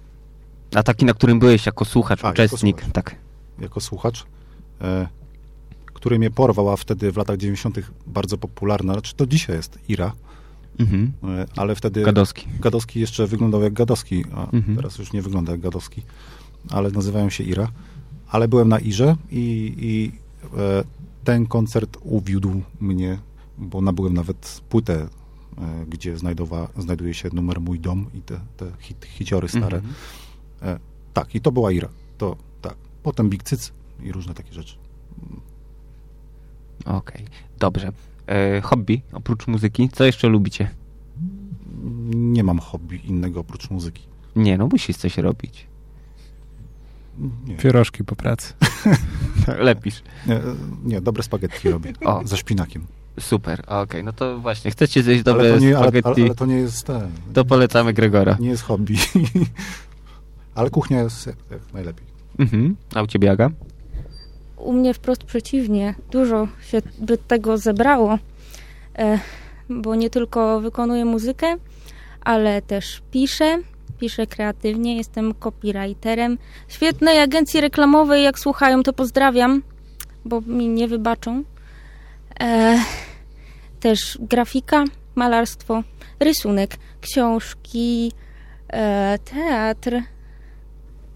A 0.74 0.82
taki, 0.82 1.04
na 1.04 1.14
którym 1.14 1.38
byłeś 1.38 1.66
jako 1.66 1.84
słuchacz, 1.84 2.24
A, 2.24 2.26
jako 2.28 2.42
uczestnik, 2.42 2.76
słuchacz. 2.76 2.94
tak. 2.94 3.16
jako 3.58 3.80
słuchacz, 3.80 4.24
e, 4.80 5.08
który 5.86 6.18
mnie 6.18 6.30
porwał, 6.30 6.70
a 6.70 6.76
wtedy 6.76 7.12
w 7.12 7.16
latach 7.16 7.36
90. 7.36 7.78
bardzo 8.06 8.38
popularna, 8.38 8.92
znaczy 8.92 9.14
to 9.14 9.26
dzisiaj 9.26 9.56
jest 9.56 9.78
Ira, 9.88 10.12
Mhm. 10.80 11.12
e, 11.24 11.46
ale 11.56 11.74
wtedy 11.74 12.02
Gadowski. 12.02 12.46
Gadowski 12.60 13.00
jeszcze 13.00 13.26
wyglądał 13.26 13.62
jak 13.62 13.72
Gadowski, 13.72 14.24
a 14.34 14.50
Mhm. 14.50 14.76
teraz 14.76 14.98
już 14.98 15.12
nie 15.12 15.22
wygląda 15.22 15.52
jak 15.52 15.60
Gadowski, 15.60 16.02
ale 16.70 16.90
nazywają 16.90 17.30
się 17.30 17.44
Ira. 17.44 17.68
Ale 18.28 18.48
byłem 18.48 18.68
na 18.68 18.78
Irze 18.78 19.16
i, 19.30 19.74
i 19.78 20.12
e, 20.58 20.84
ten 21.26 21.46
koncert 21.46 21.98
uwiódł 22.02 22.62
mnie, 22.80 23.18
bo 23.58 23.80
nabyłem 23.80 24.14
nawet 24.14 24.60
płytę, 24.68 25.08
e, 25.58 25.86
gdzie 25.88 26.18
znajdowa, 26.18 26.68
znajduje 26.78 27.14
się 27.14 27.28
numer 27.32 27.60
Mój 27.60 27.80
Dom 27.80 28.06
i 28.14 28.22
te, 28.22 28.40
te 28.56 28.66
hit, 28.78 29.04
hiciory 29.04 29.48
stare. 29.48 29.78
Mhm. 29.78 29.94
E, 30.62 30.78
tak, 31.14 31.34
i 31.34 31.40
to 31.40 31.52
była 31.52 31.72
Ira. 31.72 31.88
To 32.18 32.36
tak. 32.62 32.76
Potem 33.02 33.30
Big 33.30 33.42
Cyc 33.42 33.72
i 34.02 34.12
różne 34.12 34.34
takie 34.34 34.52
rzeczy. 34.52 34.76
Okej, 36.84 37.24
dobrze. 37.58 37.92
E, 38.26 38.60
hobby, 38.60 39.02
oprócz 39.12 39.46
muzyki, 39.46 39.88
co 39.88 40.04
jeszcze 40.04 40.28
lubicie? 40.28 40.70
Nie 42.14 42.44
mam 42.44 42.58
hobby 42.58 43.00
innego 43.08 43.40
oprócz 43.40 43.70
muzyki. 43.70 44.02
Nie, 44.36 44.58
no 44.58 44.66
musisz 44.66 44.96
coś 44.96 45.18
robić. 45.18 45.66
Nie, 47.46 47.56
Pierożki 47.56 48.04
po 48.04 48.16
pracy. 48.16 48.54
Lepisz. 49.58 50.02
nie, 50.26 50.40
nie 50.84 51.00
dobre 51.00 51.22
spaghetti 51.22 51.70
robię. 51.70 51.92
O. 52.04 52.20
Ze 52.24 52.36
szpinakiem. 52.36 52.86
Super, 53.20 53.62
okej, 53.66 54.04
no 54.04 54.12
to 54.12 54.38
właśnie, 54.38 54.70
chcecie 54.70 55.02
zjeść 55.02 55.22
Ale 55.26 55.34
dobre 55.34 55.52
to, 55.52 55.58
nie, 55.58 55.76
ale, 55.78 55.84
spaghetti, 55.88 56.20
ale, 56.20 56.26
ale 56.26 56.34
to 56.34 56.46
nie 56.46 56.56
jest 56.56 56.86
ten, 56.86 57.10
to 57.32 57.44
polecamy 57.44 57.92
Gregora. 57.92 58.36
nie 58.40 58.48
jest 58.48 58.62
hobby. 58.62 58.94
ale 60.54 60.70
kuchnia 60.70 61.02
jest 61.02 61.26
jak, 61.26 61.36
jak 61.50 61.72
najlepiej. 61.72 62.06
Mhm. 62.38 62.76
A 62.94 63.02
u 63.02 63.06
ciebie, 63.06 63.30
Aga? 63.30 63.50
U 64.56 64.72
mnie 64.72 64.94
wprost 64.94 65.24
przeciwnie. 65.24 65.94
Dużo 66.10 66.48
się 66.60 66.82
by 66.98 67.18
tego 67.18 67.58
zebrało, 67.58 68.18
e, 68.98 69.18
bo 69.68 69.94
nie 69.94 70.10
tylko 70.10 70.60
wykonuję 70.60 71.04
muzykę, 71.04 71.56
ale 72.20 72.62
też 72.62 73.02
piszę. 73.10 73.58
Piszę 73.98 74.26
kreatywnie, 74.26 74.96
jestem 74.96 75.34
copywriterem. 75.34 76.38
Świetnej 76.68 77.18
agencji 77.18 77.60
reklamowej, 77.60 78.24
jak 78.24 78.38
słuchają, 78.38 78.82
to 78.82 78.92
pozdrawiam, 78.92 79.62
bo 80.24 80.40
mi 80.40 80.68
nie 80.68 80.88
wybaczą. 80.88 81.42
E, 82.40 82.78
też 83.80 84.18
grafika, 84.20 84.84
malarstwo, 85.14 85.82
rysunek, 86.20 86.76
książki, 87.00 88.12
e, 88.68 89.18
teatr. 89.24 89.90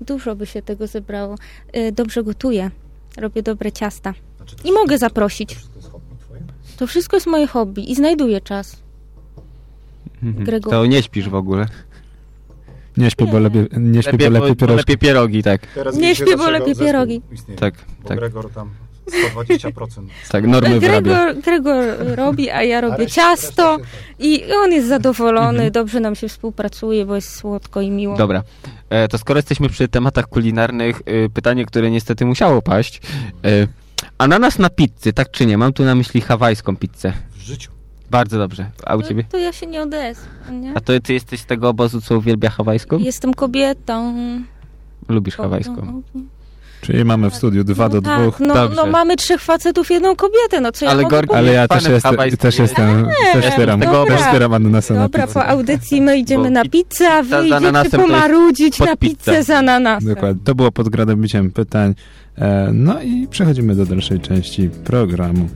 Dużo 0.00 0.36
by 0.36 0.46
się 0.46 0.62
tego 0.62 0.86
zebrało. 0.86 1.34
E, 1.72 1.92
dobrze 1.92 2.22
gotuję. 2.22 2.70
Robię 3.16 3.42
dobre 3.42 3.72
ciasta. 3.72 4.14
Znaczy, 4.36 4.56
I 4.64 4.72
mogę 4.72 4.98
zaprosić. 4.98 5.54
To 5.54 5.76
jest 5.76 5.90
hobby 5.90 6.16
twoje? 6.20 6.40
To 6.76 6.86
wszystko 6.86 7.16
jest 7.16 7.26
moje 7.26 7.46
hobby 7.46 7.90
i 7.90 7.94
znajduję 7.94 8.40
czas. 8.40 8.76
Mhm. 10.22 10.44
Gregor. 10.44 10.70
To 10.70 10.86
nie 10.86 11.02
śpisz 11.02 11.28
w 11.28 11.34
ogóle. 11.34 11.66
Nie 13.00 13.10
śpię, 13.10 13.26
bo 13.26 13.38
lepiej, 13.38 13.66
nie 13.76 14.02
śpię, 14.02 14.12
bo 14.12 14.24
bo, 14.24 14.30
lepiej 14.30 14.48
bo 14.50 14.56
pierożki. 14.56 14.76
lepiej 14.76 14.98
pierogi, 14.98 15.42
tak. 15.42 15.66
Teraz 15.66 15.96
Nie 15.96 16.14
śpię, 16.14 16.36
bo 16.36 16.50
lepiej 16.50 16.76
pierogi. 16.76 17.22
Istnieje. 17.32 17.60
Tak, 17.60 17.74
Bo 18.02 18.08
tak, 18.08 18.18
Gregor 18.18 18.50
tam 18.50 18.70
120%. 19.34 20.06
tak, 20.30 20.46
normy. 20.46 20.80
Gregor, 20.80 21.34
Gregor 21.44 21.84
robi, 22.16 22.50
a 22.50 22.62
ja 22.62 22.80
robię 22.80 22.96
reszta- 23.04 23.14
ciasto 23.14 23.76
reszta 23.76 23.78
tak. 23.78 24.16
i 24.18 24.42
on 24.64 24.72
jest 24.72 24.88
zadowolony, 24.88 25.48
Mhm. 25.48 25.72
dobrze 25.72 26.00
nam 26.00 26.14
się 26.14 26.28
współpracuje, 26.28 27.06
bo 27.06 27.14
jest 27.14 27.36
słodko 27.36 27.80
i 27.80 27.90
miło. 27.90 28.16
Dobra, 28.16 28.42
e, 28.90 29.08
to 29.08 29.18
skoro 29.18 29.38
jesteśmy 29.38 29.68
przy 29.68 29.88
tematach 29.88 30.26
kulinarnych, 30.26 31.02
e, 31.06 31.28
pytanie, 31.28 31.66
które 31.66 31.90
niestety 31.90 32.24
musiało 32.26 32.62
paść. 32.62 33.00
E, 33.44 33.66
ananas 34.18 34.58
na 34.58 34.70
pizzy, 34.70 35.12
tak 35.12 35.30
czy 35.30 35.46
nie? 35.46 35.58
Mam 35.58 35.72
tu 35.72 35.84
na 35.84 35.94
myśli 35.94 36.20
hawajską 36.20 36.76
pizzę. 36.76 37.12
W 37.30 37.40
życiu. 37.40 37.70
Bardzo 38.10 38.38
dobrze. 38.38 38.66
A 38.86 38.96
u 38.96 39.00
No, 39.00 39.08
ciebie? 39.08 39.24
To 39.30 39.38
ja 39.38 39.52
się 39.52 39.66
nie 39.66 39.82
odezwę, 39.82 40.26
nie? 40.52 40.72
A 40.74 40.80
to 40.80 40.92
ty 41.02 41.12
jesteś 41.12 41.40
z 41.40 41.46
tego 41.46 41.68
obozu, 41.68 42.00
co 42.00 42.16
uwielbia 42.18 42.50
hawajską? 42.50 42.98
Jestem 42.98 43.34
kobietą. 43.34 44.14
Lubisz 45.08 45.38
No, 45.38 45.44
hawajską. 45.44 46.02
Czyli 46.80 47.04
mamy 47.04 47.30
w 47.30 47.34
studiu 47.36 47.64
dwa 47.64 47.88
do 47.88 48.02
tak, 48.02 48.20
dwóch. 48.22 48.40
No, 48.40 48.68
no 48.76 48.86
mamy 48.86 49.16
trzech 49.16 49.40
facetów, 49.40 49.90
jedną 49.90 50.16
kobietę, 50.16 50.60
no 50.60 50.72
co 50.72 50.84
ja 50.84 50.90
Ale 50.90 51.02
mogę 51.02 51.16
Gorki- 51.16 51.26
powiedzieć? 51.28 51.48
Ale 51.48 51.52
ja 51.52 51.68
też, 51.68 52.02
hawajskim. 52.02 52.38
też 52.38 52.58
jestem, 52.58 53.06
też 53.32 53.46
wspieram, 53.50 53.80
też 54.12 54.20
wspieram 54.20 54.54
ananasa 54.54 54.94
na 54.94 55.00
Dobra, 55.02 55.26
po 55.26 55.46
audycji 55.46 56.00
my 56.00 56.18
idziemy 56.18 56.44
Bo 56.44 56.50
na 56.50 56.62
pi- 56.62 56.70
pizzę, 56.84 57.08
a 57.12 57.22
wy 57.22 57.46
idziecie 57.46 57.72
jest 57.84 57.90
pomarudzić 57.96 58.78
na 58.78 58.96
pizzę. 58.96 59.42
z 59.42 59.50
ananasem. 59.50 60.08
Dokładnie. 60.14 60.42
To 60.44 60.54
było 60.54 60.72
pod 60.72 60.88
gradobiciem 60.88 61.50
pytań. 61.50 61.94
E, 62.38 62.70
No 62.72 63.02
i 63.02 63.26
przechodzimy 63.30 63.74
do 63.74 63.86
dalszej 63.86 64.20
części 64.20 64.70
programu. 64.84 65.48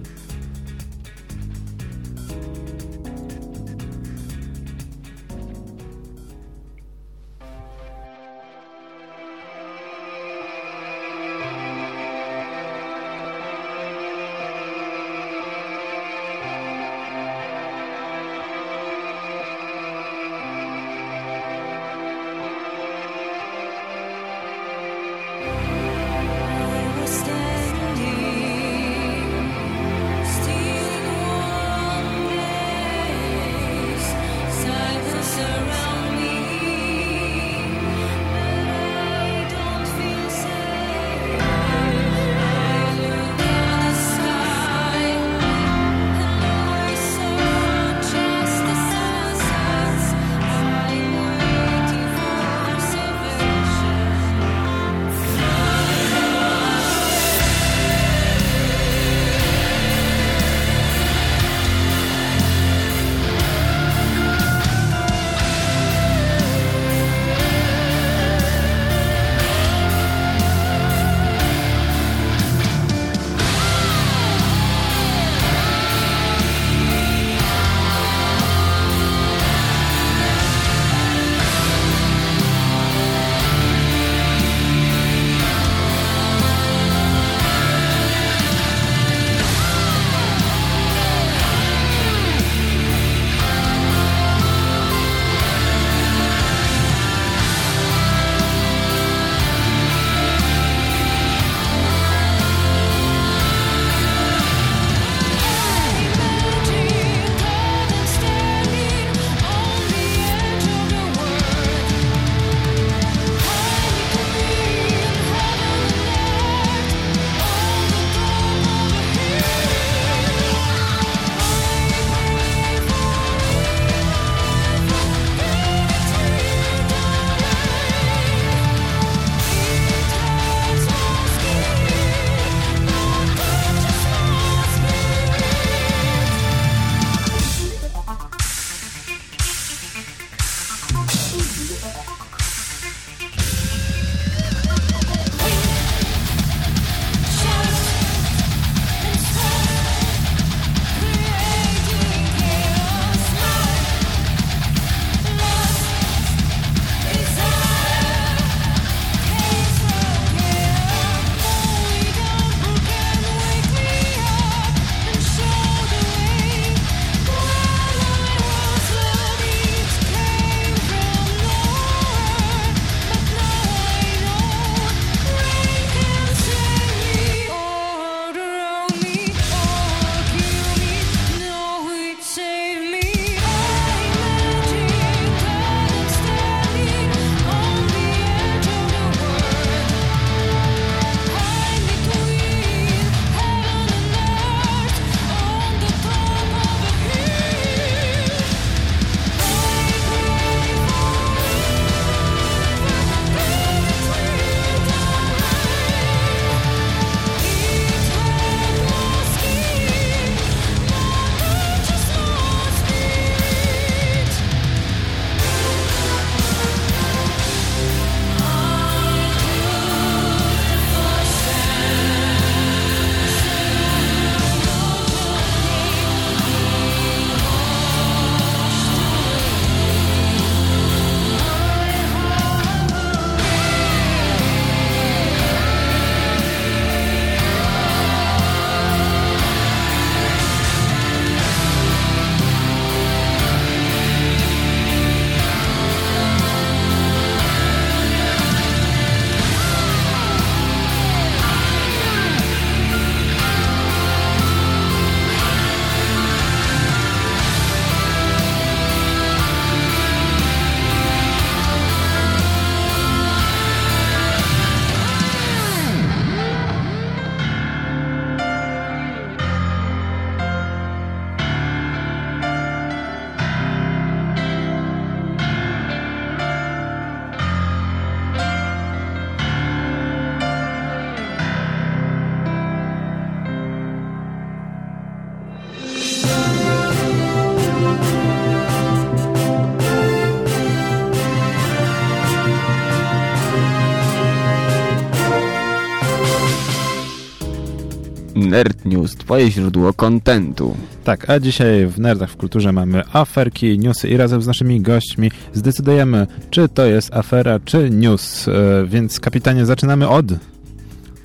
News, 299.04 299.16
twoje 299.16 299.50
źródło 299.50 299.92
kontentu. 299.92 300.76
Tak, 301.04 301.30
a 301.30 301.40
dzisiaj 301.40 301.86
w 301.86 301.98
Nerdach 301.98 302.30
w 302.30 302.36
Kulturze 302.36 302.72
mamy 302.72 303.02
aferki, 303.12 303.78
newsy 303.78 304.08
i 304.08 304.16
razem 304.16 304.42
z 304.42 304.46
naszymi 304.46 304.80
gośćmi 304.80 305.30
zdecydujemy, 305.52 306.26
czy 306.50 306.68
to 306.68 306.84
jest 306.84 307.14
afera, 307.14 307.60
czy 307.64 307.90
news. 307.90 308.48
E, 308.48 308.52
więc 308.86 309.20
kapitanie, 309.20 309.66
zaczynamy 309.66 310.08
od... 310.08 310.26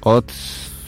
Od 0.02 0.34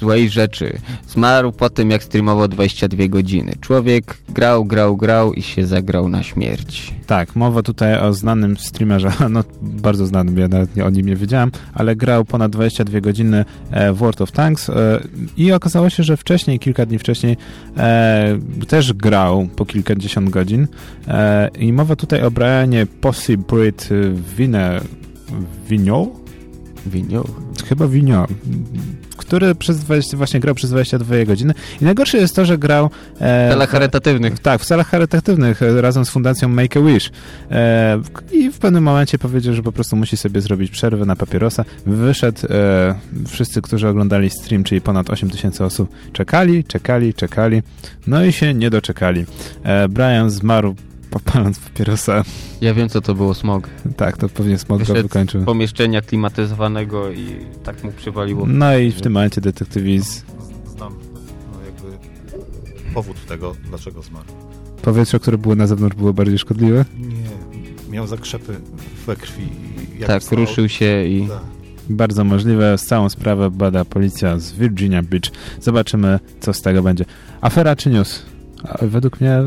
złej 0.01 0.29
rzeczy. 0.29 0.77
Zmarł 1.07 1.51
po 1.51 1.69
tym, 1.69 1.91
jak 1.91 2.03
streamował 2.03 2.47
22 2.47 3.07
godziny. 3.07 3.53
Człowiek 3.61 4.17
grał, 4.29 4.65
grał, 4.65 4.97
grał 4.97 5.33
i 5.33 5.41
się 5.41 5.67
zagrał 5.67 6.09
na 6.09 6.23
śmierć. 6.23 6.93
Tak, 7.07 7.35
mowa 7.35 7.61
tutaj 7.61 7.99
o 7.99 8.13
znanym 8.13 8.57
streamerze, 8.57 9.11
no 9.29 9.43
bardzo 9.61 10.05
znanym, 10.05 10.37
ja 10.37 10.47
nawet 10.47 10.75
nie, 10.75 10.85
o 10.85 10.89
nim 10.89 11.05
nie 11.05 11.15
wiedziałem, 11.15 11.51
ale 11.73 11.95
grał 11.95 12.25
ponad 12.25 12.51
22 12.51 12.99
godziny 12.99 13.45
e, 13.71 13.93
w 13.93 13.97
World 13.97 14.21
of 14.21 14.31
Tanks 14.31 14.69
e, 14.69 14.73
i 15.37 15.51
okazało 15.51 15.89
się, 15.89 16.03
że 16.03 16.17
wcześniej, 16.17 16.59
kilka 16.59 16.85
dni 16.85 16.99
wcześniej 16.99 17.37
e, 17.77 18.39
też 18.67 18.93
grał 18.93 19.47
po 19.55 19.65
kilkadziesiąt 19.65 20.29
godzin 20.29 20.67
i 21.59 21.73
mowa 21.73 21.95
tutaj 21.95 22.21
o 22.23 22.31
Brianie 22.31 22.85
Possibrit 22.85 23.89
Wine... 24.37 24.81
Vigneault? 25.69 26.21
Winio. 26.85 27.25
Chyba 27.69 27.87
Vigneault 27.87 28.31
który 29.31 29.55
przez 29.55 29.79
20, 29.79 30.17
właśnie 30.17 30.39
grał 30.39 30.55
przez 30.55 30.69
22 30.69 31.25
godziny. 31.25 31.53
I 31.81 31.85
najgorsze 31.85 32.17
jest 32.17 32.35
to, 32.35 32.45
że 32.45 32.57
grał... 32.57 32.89
E, 33.19 33.47
w 33.47 33.51
celach 33.51 33.69
charytatywnych. 33.69 34.39
Tak, 34.39 34.61
w 34.61 34.65
celach 34.65 34.87
charytatywnych 34.87 35.61
e, 35.61 35.81
razem 35.81 36.05
z 36.05 36.09
fundacją 36.09 36.49
Make-A-Wish. 36.49 37.11
E, 37.51 38.01
I 38.31 38.51
w 38.51 38.59
pewnym 38.59 38.83
momencie 38.83 39.17
powiedział, 39.17 39.53
że 39.53 39.63
po 39.63 39.71
prostu 39.71 39.95
musi 39.95 40.17
sobie 40.17 40.41
zrobić 40.41 40.71
przerwę 40.71 41.05
na 41.05 41.15
papierosa. 41.15 41.65
Wyszedł, 41.85 42.39
e, 42.49 42.95
wszyscy, 43.27 43.61
którzy 43.61 43.87
oglądali 43.87 44.29
stream, 44.29 44.63
czyli 44.63 44.81
ponad 44.81 45.09
8 45.09 45.29
tysięcy 45.29 45.65
osób, 45.65 45.89
czekali, 46.13 46.63
czekali, 46.63 47.13
czekali, 47.13 47.61
no 48.07 48.25
i 48.25 48.33
się 48.33 48.53
nie 48.53 48.69
doczekali. 48.69 49.25
E, 49.63 49.89
Brian 49.89 50.29
zmarł 50.29 50.75
popaląc 51.11 51.59
papierosa. 51.59 52.23
Ja 52.61 52.73
wiem, 52.73 52.89
co 52.89 53.01
to 53.01 53.15
było 53.15 53.33
smog. 53.33 53.69
Tak, 53.97 54.17
to 54.17 54.29
pewnie 54.29 54.57
smog 54.57 54.79
Wyszedł 54.79 54.97
go 55.01 55.03
wykończył. 55.03 55.41
z 55.41 55.45
pomieszczenia 55.45 56.01
klimatyzowanego 56.01 57.11
i 57.11 57.25
tak 57.63 57.83
mu 57.83 57.91
przywaliło. 57.91 58.45
No 58.47 58.77
i 58.77 58.91
w 58.91 59.01
tym 59.01 59.13
momencie 59.13 59.41
detektywi 59.41 59.99
z... 59.99 60.23
Znam 60.65 60.93
no, 61.53 61.59
jakby 61.65 62.07
powód 62.93 63.25
tego, 63.25 63.55
dlaczego 63.69 64.01
zmarł. 64.01 64.25
Powietrze, 64.81 65.19
które 65.19 65.37
było 65.37 65.55
na 65.55 65.67
zewnątrz, 65.67 65.95
było 65.95 66.13
bardziej 66.13 66.37
szkodliwe? 66.39 66.85
Nie, 66.99 67.91
miał 67.91 68.07
zakrzepy 68.07 68.55
we 69.07 69.15
krwi. 69.15 69.43
Jak 69.99 70.07
tak, 70.07 70.21
wstał- 70.21 70.35
ruszył 70.39 70.69
się 70.69 71.05
i... 71.05 71.27
Tak. 71.27 71.39
Bardzo 71.89 72.23
możliwe. 72.23 72.77
Z 72.77 72.85
całą 72.85 73.09
sprawę 73.09 73.51
bada 73.51 73.85
policja 73.85 74.39
z 74.39 74.51
Virginia 74.51 75.03
Beach. 75.03 75.23
Zobaczymy, 75.61 76.19
co 76.39 76.53
z 76.53 76.61
tego 76.61 76.83
będzie. 76.83 77.05
Afera 77.41 77.75
czy 77.75 77.89
news? 77.89 78.25
A, 78.63 78.77
Według 78.85 79.21
mnie 79.21 79.37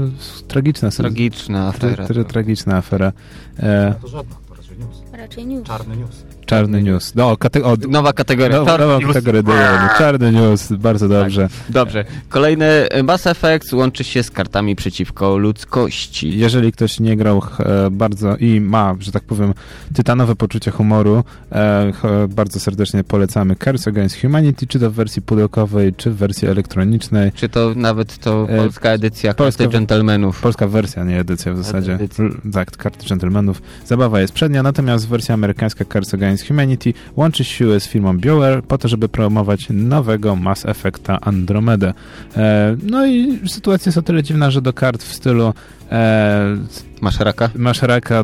tragiczna. 0.48 0.90
Tragiczna 0.90 1.72
tra, 1.72 1.88
afera. 1.88 2.06
tra, 2.06 2.24
tragiczna 2.24 2.76
afera. 2.76 3.12
E, 3.58 3.94
To 4.02 4.08
żadna, 4.08 4.36
to 4.48 4.54
raczej 4.54 4.78
news. 4.78 5.02
Raczej 5.12 5.46
news. 5.46 5.66
Czarny 5.66 5.96
news. 5.96 6.24
Czarny 6.46 6.82
news. 6.82 7.14
No, 7.14 7.34
kate- 7.36 7.62
o, 7.64 7.76
Nowa 7.88 8.12
kategoria. 8.12 8.62
no, 8.78 8.98
news. 8.98 9.06
kategorię 9.08 9.42
dodajemy. 9.42 9.88
Czarny 9.98 10.32
news. 10.32 10.72
Bardzo 10.72 11.08
dobrze. 11.08 11.48
Dobrze. 11.68 12.04
Kolejny 12.28 12.66
Mass 13.04 13.26
Effect 13.26 13.72
łączy 13.72 14.04
się 14.04 14.22
z 14.22 14.30
kartami 14.30 14.76
przeciwko 14.76 15.36
ludzkości. 15.38 16.38
Jeżeli 16.38 16.72
ktoś 16.72 17.00
nie 17.00 17.16
grał 17.16 17.42
e, 17.58 17.90
bardzo 17.90 18.36
i 18.36 18.60
ma, 18.60 18.94
że 19.00 19.12
tak 19.12 19.22
powiem, 19.22 19.54
tytanowe 19.94 20.36
poczucie 20.36 20.70
humoru, 20.70 21.24
e, 21.52 21.92
ch- 21.92 22.28
bardzo 22.34 22.60
serdecznie 22.60 23.04
polecamy 23.04 23.56
Cards 23.64 23.88
Against 23.88 24.20
Humanity, 24.20 24.66
czy 24.66 24.78
to 24.80 24.90
w 24.90 24.94
wersji 24.94 25.22
pudełkowej, 25.22 25.94
czy 25.94 26.10
w 26.10 26.16
wersji 26.16 26.48
elektronicznej. 26.48 27.32
Czy 27.32 27.48
to 27.48 27.72
nawet 27.76 28.18
to 28.18 28.46
E, 28.50 28.56
polska 28.56 28.88
edycja 28.90 29.34
polska- 29.34 29.64
Karty 29.64 29.78
Gentlemanów? 29.78 30.40
Polska 30.40 30.68
wersja, 30.68 31.04
nie 31.04 31.20
edycja 31.20 31.52
w 31.52 31.56
zasadzie. 31.56 31.94
Edycja. 31.94 32.24
Tak, 32.52 32.76
karty 32.76 33.08
gentlemanów. 33.08 33.62
Zabawa 33.86 34.20
jest 34.20 34.32
przednia, 34.32 34.62
natomiast 34.62 35.08
wersja 35.08 35.34
amerykańska 35.34 35.84
Cards 35.92 36.14
Against 36.14 36.33
Humanity 36.42 36.92
łączy 37.16 37.44
siły 37.44 37.80
z 37.80 37.88
firmą 37.88 38.18
BioWare 38.18 38.62
po 38.62 38.78
to, 38.78 38.88
żeby 38.88 39.08
promować 39.08 39.66
nowego 39.70 40.36
Mass 40.36 40.66
Effecta 40.66 41.20
Andromedę. 41.20 41.94
E, 42.36 42.76
no 42.82 43.06
i 43.06 43.48
sytuacja 43.48 43.88
jest 43.90 43.98
o 43.98 44.02
tyle 44.02 44.22
dziwna, 44.22 44.50
że 44.50 44.62
do 44.62 44.72
kart 44.72 45.02
w 45.02 45.12
stylu 45.14 45.52
e, 45.92 46.56
Masz 47.00 47.20
raka? 47.20 47.50
masz 47.56 47.82
raka, 47.82 48.22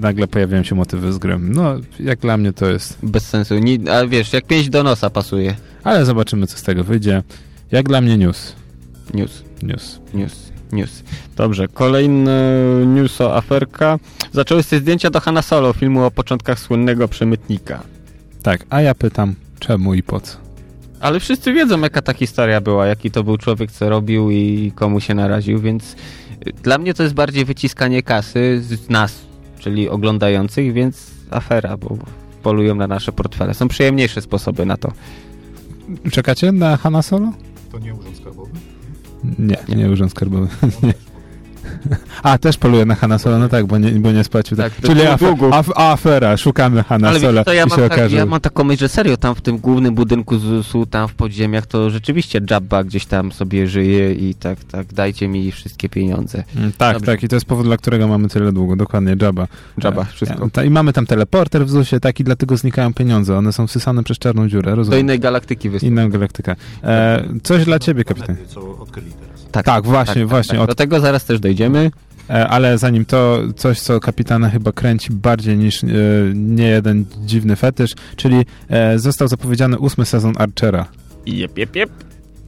nagle 0.00 0.26
pojawiają 0.28 0.62
się 0.62 0.74
motywy 0.74 1.12
z 1.12 1.18
gry. 1.18 1.38
No, 1.40 1.74
jak 2.00 2.18
dla 2.18 2.36
mnie 2.36 2.52
to 2.52 2.70
jest... 2.70 2.98
Bez 3.02 3.28
sensu. 3.28 3.58
Ni- 3.58 3.88
a 3.88 4.06
wiesz, 4.06 4.32
jak 4.32 4.46
pięść 4.46 4.68
do 4.68 4.82
nosa 4.82 5.10
pasuje. 5.10 5.56
Ale 5.84 6.04
zobaczymy, 6.04 6.46
co 6.46 6.58
z 6.58 6.62
tego 6.62 6.84
wyjdzie. 6.84 7.22
Jak 7.70 7.88
dla 7.88 8.00
mnie 8.00 8.18
news. 8.18 8.52
News, 9.14 9.44
News. 9.62 10.00
news, 10.14 10.52
news. 10.72 11.02
Dobrze, 11.36 11.68
kolejny 11.68 12.32
news 12.86 13.20
o 13.20 13.36
aferka. 13.36 13.98
Zaczęły 14.32 14.62
się 14.62 14.78
zdjęcia 14.78 15.10
do 15.10 15.20
Hanna 15.20 15.42
Solo, 15.42 15.72
filmu 15.72 16.04
o 16.04 16.10
początkach 16.10 16.58
słynnego 16.58 17.08
przemytnika. 17.08 17.82
Tak, 18.42 18.66
a 18.70 18.80
ja 18.80 18.94
pytam, 18.94 19.34
czemu 19.58 19.94
i 19.94 20.02
po 20.02 20.20
co? 20.20 20.36
Ale 21.00 21.20
wszyscy 21.20 21.52
wiedzą, 21.52 21.80
jaka 21.80 22.02
ta 22.02 22.14
historia 22.14 22.60
była, 22.60 22.86
jaki 22.86 23.10
to 23.10 23.24
był 23.24 23.36
człowiek, 23.36 23.72
co 23.72 23.88
robił 23.88 24.30
i 24.30 24.72
komu 24.74 25.00
się 25.00 25.14
naraził, 25.14 25.60
więc 25.60 25.96
y, 26.46 26.52
dla 26.62 26.78
mnie 26.78 26.94
to 26.94 27.02
jest 27.02 27.14
bardziej 27.14 27.44
wyciskanie 27.44 28.02
kasy 28.02 28.62
z 28.62 28.88
nas, 28.88 29.20
czyli 29.58 29.88
oglądających, 29.88 30.72
więc 30.72 31.10
afera, 31.30 31.76
bo 31.76 31.96
polują 32.42 32.74
na 32.74 32.86
nasze 32.86 33.12
portfele. 33.12 33.54
Są 33.54 33.68
przyjemniejsze 33.68 34.22
sposoby 34.22 34.66
na 34.66 34.76
to. 34.76 34.92
Czekacie 36.12 36.52
na 36.52 36.76
Hanna 36.76 37.02
Solo? 37.02 37.32
To 37.72 37.78
nie 37.78 37.94
urząd 37.94 38.16
skarbowy? 38.16 38.50
Nie, 39.38 39.56
nie, 39.76 39.90
urząd 39.90 40.10
skarbowy. 40.10 40.48
Nie. 40.82 40.94
A, 42.22 42.38
też 42.38 42.56
poluje 42.56 42.84
na 42.84 42.94
Hanna 42.94 43.18
Solo, 43.18 43.38
no 43.38 43.48
tak, 43.48 43.66
bo 43.66 43.78
nie, 43.78 43.90
bo 43.90 44.12
nie 44.12 44.24
spłacił. 44.24 44.56
Tak, 44.56 44.72
Tak, 44.74 44.82
Czyli 44.86 45.00
było 45.00 45.12
afe, 45.12 45.26
długo. 45.26 45.54
af, 45.54 45.70
afera, 45.76 46.36
szukamy 46.36 46.82
Hanna 46.82 47.08
to 47.44 47.52
ja 47.52 47.64
i 47.64 47.70
się 47.70 47.76
tak, 47.76 47.92
okaże. 47.92 48.16
ja 48.16 48.26
mam 48.26 48.40
taką 48.40 48.64
myśl, 48.64 48.80
że 48.80 48.88
serio, 48.88 49.16
tam 49.16 49.34
w 49.34 49.40
tym 49.40 49.58
głównym 49.58 49.94
budynku 49.94 50.38
ZUS-u, 50.38 50.86
tam 50.86 51.08
w 51.08 51.14
podziemiach, 51.14 51.66
to 51.66 51.90
rzeczywiście 51.90 52.40
Jabba 52.50 52.84
gdzieś 52.84 53.06
tam 53.06 53.32
sobie 53.32 53.66
żyje 53.66 54.12
i 54.14 54.34
tak, 54.34 54.64
tak, 54.64 54.86
dajcie 54.94 55.28
mi 55.28 55.52
wszystkie 55.52 55.88
pieniądze. 55.88 56.44
Mm, 56.56 56.72
Tak, 56.78 56.92
Dobrze. 56.96 57.06
tak, 57.12 57.22
i 57.22 57.28
to 57.28 57.36
jest 57.36 57.46
powód, 57.46 57.66
dla 57.66 57.76
którego 57.76 58.08
mamy 58.08 58.28
tyle 58.28 58.52
długo, 58.52 58.76
dokładnie, 58.76 59.16
Jabba. 59.22 59.46
Jabba, 59.84 60.02
E, 60.02 60.04
wszystko. 60.04 60.44
e, 60.46 60.50
ta- 60.50 60.64
I 60.64 60.70
mamy 60.70 60.92
tam 60.92 61.06
teleporter 61.06 61.66
w 61.66 61.70
ZUS-ie, 61.70 62.00
tak, 62.00 62.20
i 62.20 62.24
dlatego 62.24 62.56
znikają 62.56 62.94
pieniądze, 62.94 63.36
one 63.38 63.52
są 63.52 63.66
wsysane 63.66 64.02
przez 64.02 64.18
czarną 64.18 64.48
dziurę, 64.48 64.70
Do 64.70 64.76
rozumiem. 64.76 65.00
innej 65.00 65.20
galaktyki 65.20 65.70
wystąpi. 65.70 65.92
Inną 65.92 66.08
galaktykę. 66.10 66.56
E, 66.84 67.24
coś 67.42 67.64
dla 67.64 67.78
ciebie, 67.78 68.04
kapitan. 68.04 68.36
Co 68.48 68.78
odkryli 68.78 69.12
teraz. 69.12 69.29
Tak, 69.52 69.66
tak 69.66 69.84
właśnie, 69.84 70.14
tak, 70.14 70.22
tak 70.22 70.28
właśnie. 70.28 70.58
Tak. 70.58 70.66
Do 70.66 70.74
tego 70.74 71.00
zaraz 71.00 71.24
też 71.24 71.40
dojdziemy. 71.40 71.90
E, 72.30 72.48
ale 72.48 72.78
zanim 72.78 73.04
to, 73.04 73.38
coś 73.56 73.80
co 73.80 74.00
kapitana 74.00 74.50
chyba 74.50 74.72
kręci 74.72 75.12
bardziej 75.12 75.56
niż 75.58 75.84
e, 75.84 75.86
nie 76.34 76.68
jeden 76.68 77.04
dziwny 77.24 77.56
fetysz, 77.56 77.90
czyli 78.16 78.44
e, 78.68 78.98
został 78.98 79.28
zapowiedziany 79.28 79.78
ósmy 79.78 80.06
sezon 80.06 80.34
Archera. 80.38 80.86
Jep, 81.26 81.58
jep, 81.58 81.76
jep. 81.76 81.90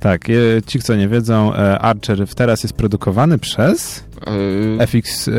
Tak, 0.02 0.30
e, 0.30 0.62
ci 0.66 0.80
co 0.80 0.96
nie 0.96 1.08
wiedzą, 1.08 1.54
e, 1.54 1.78
Archer 1.78 2.28
teraz 2.34 2.62
jest 2.62 2.74
produkowany 2.74 3.38
przez 3.38 4.04
e, 4.78 4.86
FX, 4.86 5.30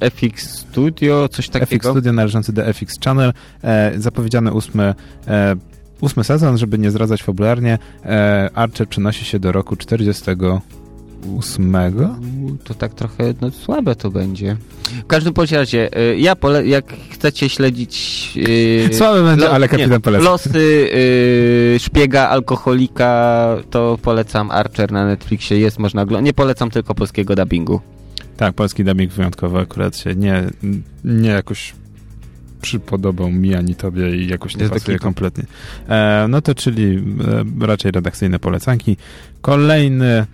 FX 0.00 0.50
Studio, 0.50 1.28
coś 1.28 1.48
takiego. 1.48 1.82
FX 1.82 1.90
Studio 1.90 2.12
należący 2.12 2.52
do 2.52 2.72
FX 2.72 3.00
Channel. 3.04 3.32
Zapowiedziany 3.96 4.52
ósmy 4.52 4.94
ósmy 6.00 6.24
sezon, 6.24 6.58
żeby 6.58 6.78
nie 6.78 6.90
zdradzać 6.90 7.22
fabularnie, 7.22 7.78
Archer 8.54 8.88
przenosi 8.88 9.24
się 9.24 9.38
do 9.38 9.52
roku 9.52 9.76
40 9.76 10.24
8? 11.38 11.74
To 12.64 12.74
tak 12.74 12.94
trochę 12.94 13.34
no, 13.40 13.50
słabe 13.50 13.96
to 13.96 14.10
będzie. 14.10 14.56
W 15.04 15.06
każdym 15.06 15.34
razie, 15.52 15.98
y, 15.98 16.18
ja 16.18 16.36
pole 16.36 16.66
jak 16.66 16.84
chcecie 17.10 17.48
śledzić... 17.48 18.30
Yy, 18.36 18.94
słabe 18.94 19.22
będzie, 19.22 19.50
ale 19.50 19.68
kapitan 19.68 20.00
polecam. 20.00 20.24
Losy 20.24 20.88
yy, 21.72 21.78
szpiega, 21.78 22.28
alkoholika, 22.28 23.56
to 23.70 23.98
polecam 24.02 24.50
Archer 24.50 24.92
na 24.92 25.06
Netflixie, 25.06 25.58
jest, 25.58 25.78
można 25.78 26.02
oglądać. 26.02 26.26
Nie 26.26 26.32
polecam 26.32 26.70
tylko 26.70 26.94
polskiego 26.94 27.36
dubbingu. 27.36 27.80
Tak, 28.36 28.54
polski 28.54 28.84
dubbing 28.84 29.12
wyjątkowo 29.12 29.60
akurat 29.60 29.96
się 29.96 30.14
nie, 30.14 30.44
nie 31.04 31.30
jakoś 31.30 31.74
przypodobał 32.62 33.30
mi 33.30 33.54
ani 33.54 33.74
tobie 33.74 34.16
i 34.16 34.28
jakoś 34.28 34.56
nie 34.56 34.68
pasuje 34.68 34.98
kompletnie. 34.98 35.44
E, 35.88 36.26
no 36.28 36.42
to 36.42 36.54
czyli 36.54 37.04
e, 37.62 37.66
raczej 37.66 37.90
redakcyjne 37.90 38.38
polecanki. 38.38 38.96
Kolejny 39.40 40.26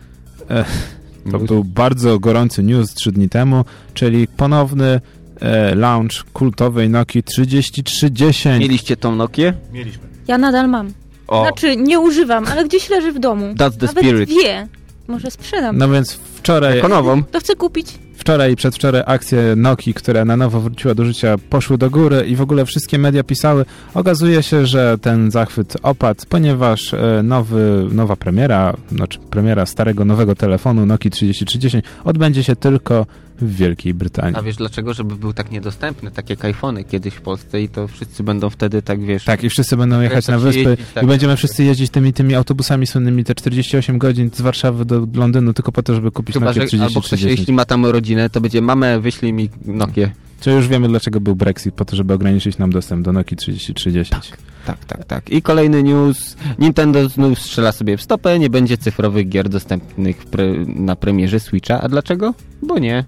to 1.31 1.39
był 1.39 1.65
bardzo 1.65 2.19
gorący 2.19 2.63
news 2.63 2.95
trzy 2.95 3.13
dni 3.13 3.29
temu, 3.29 3.65
czyli 3.95 4.29
ponowny 4.37 5.01
e, 5.41 5.75
launch 5.75 6.25
kultowej 6.33 6.89
Nokii 6.91 7.23
3310. 7.23 8.61
Mieliście 8.61 8.97
tą 8.97 9.17
Nokię? 9.17 9.55
Mieliśmy. 9.73 10.03
Ja 10.29 10.39
nadal 10.39 10.69
mam. 10.69 10.93
O, 11.27 11.43
Znaczy, 11.43 11.77
nie 11.77 12.01
używam, 12.01 12.45
ale 12.53 12.65
gdzieś 12.65 12.89
leży 12.91 13.13
w 13.13 13.19
domu. 13.19 13.45
that's 13.47 13.77
the 13.79 13.87
Nawet 13.87 14.05
spirit. 14.05 14.29
wie. 14.29 14.69
Może 15.09 15.31
sprzedam. 15.31 15.79
No 15.79 15.89
więc 15.89 16.13
wczoraj 16.13 16.77
Jako 16.77 16.89
nową. 16.89 17.23
To 17.25 17.41
chcę 17.41 17.57
kupić. 17.57 17.99
Wczoraj 18.29 18.53
i 18.53 18.57
przedwczoraj 18.57 19.03
akcje 19.07 19.57
Nokii, 19.57 19.95
która 19.95 20.25
na 20.25 20.37
nowo 20.37 20.61
wróciła 20.61 20.95
do 20.95 21.05
życia, 21.05 21.37
poszły 21.51 21.79
do 21.79 21.91
góry 21.91 22.27
i 22.27 22.37
w 22.37 22.41
ogóle 22.41 22.67
wszystkie 22.67 22.99
media 22.99 23.25
pisały. 23.25 23.65
Okazuje 23.95 24.43
się, 24.43 24.67
że 24.67 24.99
ten 24.99 25.31
zachwyt 25.31 25.77
opadł, 25.83 26.21
ponieważ 26.29 26.95
e, 26.95 27.23
nowy, 27.23 27.87
nowa 27.93 28.17
premiera, 28.17 28.75
znaczy 28.93 29.19
premiera 29.31 29.67
starego, 29.67 30.05
nowego 30.05 30.35
telefonu 30.35 30.87
Nokia 30.87 31.11
3310 31.11 31.85
odbędzie 32.05 32.45
się 32.45 32.57
tylko 32.57 33.07
w 33.41 33.57
Wielkiej 33.57 33.95
Brytanii. 33.95 34.37
A 34.37 34.43
wiesz 34.43 34.57
dlaczego? 34.57 34.95
Żeby 34.95 35.17
był 35.17 35.33
tak 35.33 35.51
niedostępny, 35.51 36.11
tak 36.11 36.31
jak 36.31 36.45
iPhony 36.45 36.85
kiedyś 36.85 37.15
w 37.15 37.21
Polsce 37.21 37.63
i 37.63 37.69
to 37.69 37.89
wszyscy 37.89 38.23
będą 38.23 38.51
wtedy 38.51 38.83
tak, 38.83 39.05
wiesz... 39.05 39.25
Tak, 39.25 39.45
i 39.45 39.51
wszyscy 39.51 39.77
będą 39.77 40.01
jechać 40.01 40.29
na 40.29 40.35
Jeździć, 40.35 40.65
wyspy 40.65 40.85
tak, 40.95 41.05
i 41.05 41.07
będziemy 41.07 41.33
tak. 41.33 41.39
wszyscy 41.39 41.65
jeździć 41.65 41.91
tymi, 41.91 42.13
tymi 42.13 42.35
autobusami 42.35 42.87
słynnymi 42.87 43.25
te 43.25 43.35
48 43.35 43.99
godzin 43.99 44.31
z 44.35 44.41
Warszawy 44.41 44.85
do 44.85 45.07
Londynu 45.15 45.53
tylko 45.53 45.73
po 45.73 45.83
to, 45.83 45.95
żeby 45.95 46.11
kupić 46.11 46.35
Chyba, 46.35 46.47
Nokia 46.47 46.67
że 46.67 46.77
albo 46.77 47.01
ktoś, 47.01 47.05
3310. 47.05 47.39
jeśli 47.39 47.55
ma 47.55 47.65
tam 47.65 47.87
rodzinę, 47.87 48.31
to 48.31 48.41
będzie 48.41 48.63
mamę, 48.63 49.01
wyślij 49.01 49.33
mi 49.33 49.51
Nokię. 49.65 50.11
Czy 50.41 50.51
już 50.51 50.69
wiemy, 50.69 50.89
dlaczego 50.89 51.21
był 51.21 51.37
Brexit, 51.37 51.75
po 51.75 51.85
to, 51.85 51.97
żeby 51.97 52.15
ograniczyć 52.15 52.59
nam 52.59 52.71
dostęp 52.71 53.05
do 53.05 53.13
Nokia 53.13 53.37
3310. 53.37 54.33
Tak, 54.67 54.85
tak, 54.85 55.05
tak. 55.05 55.31
I 55.31 55.43
kolejny 55.43 55.83
news. 55.83 56.37
Nintendo 56.59 57.09
znów 57.09 57.39
strzela 57.39 57.73
sobie 57.73 57.97
w 57.97 58.03
stopę, 58.03 58.39
nie 58.39 58.51
będzie 58.51 58.79
cyfrowych 58.79 59.29
gier 59.29 59.49
dostępnych 59.49 60.17
pre 60.17 60.45
na 60.67 60.97
premierze 60.97 61.41
Switcha. 61.41 61.81
A 61.81 61.89
dlaczego? 61.89 62.35
Bo 62.63 62.79
nie. 62.79 63.05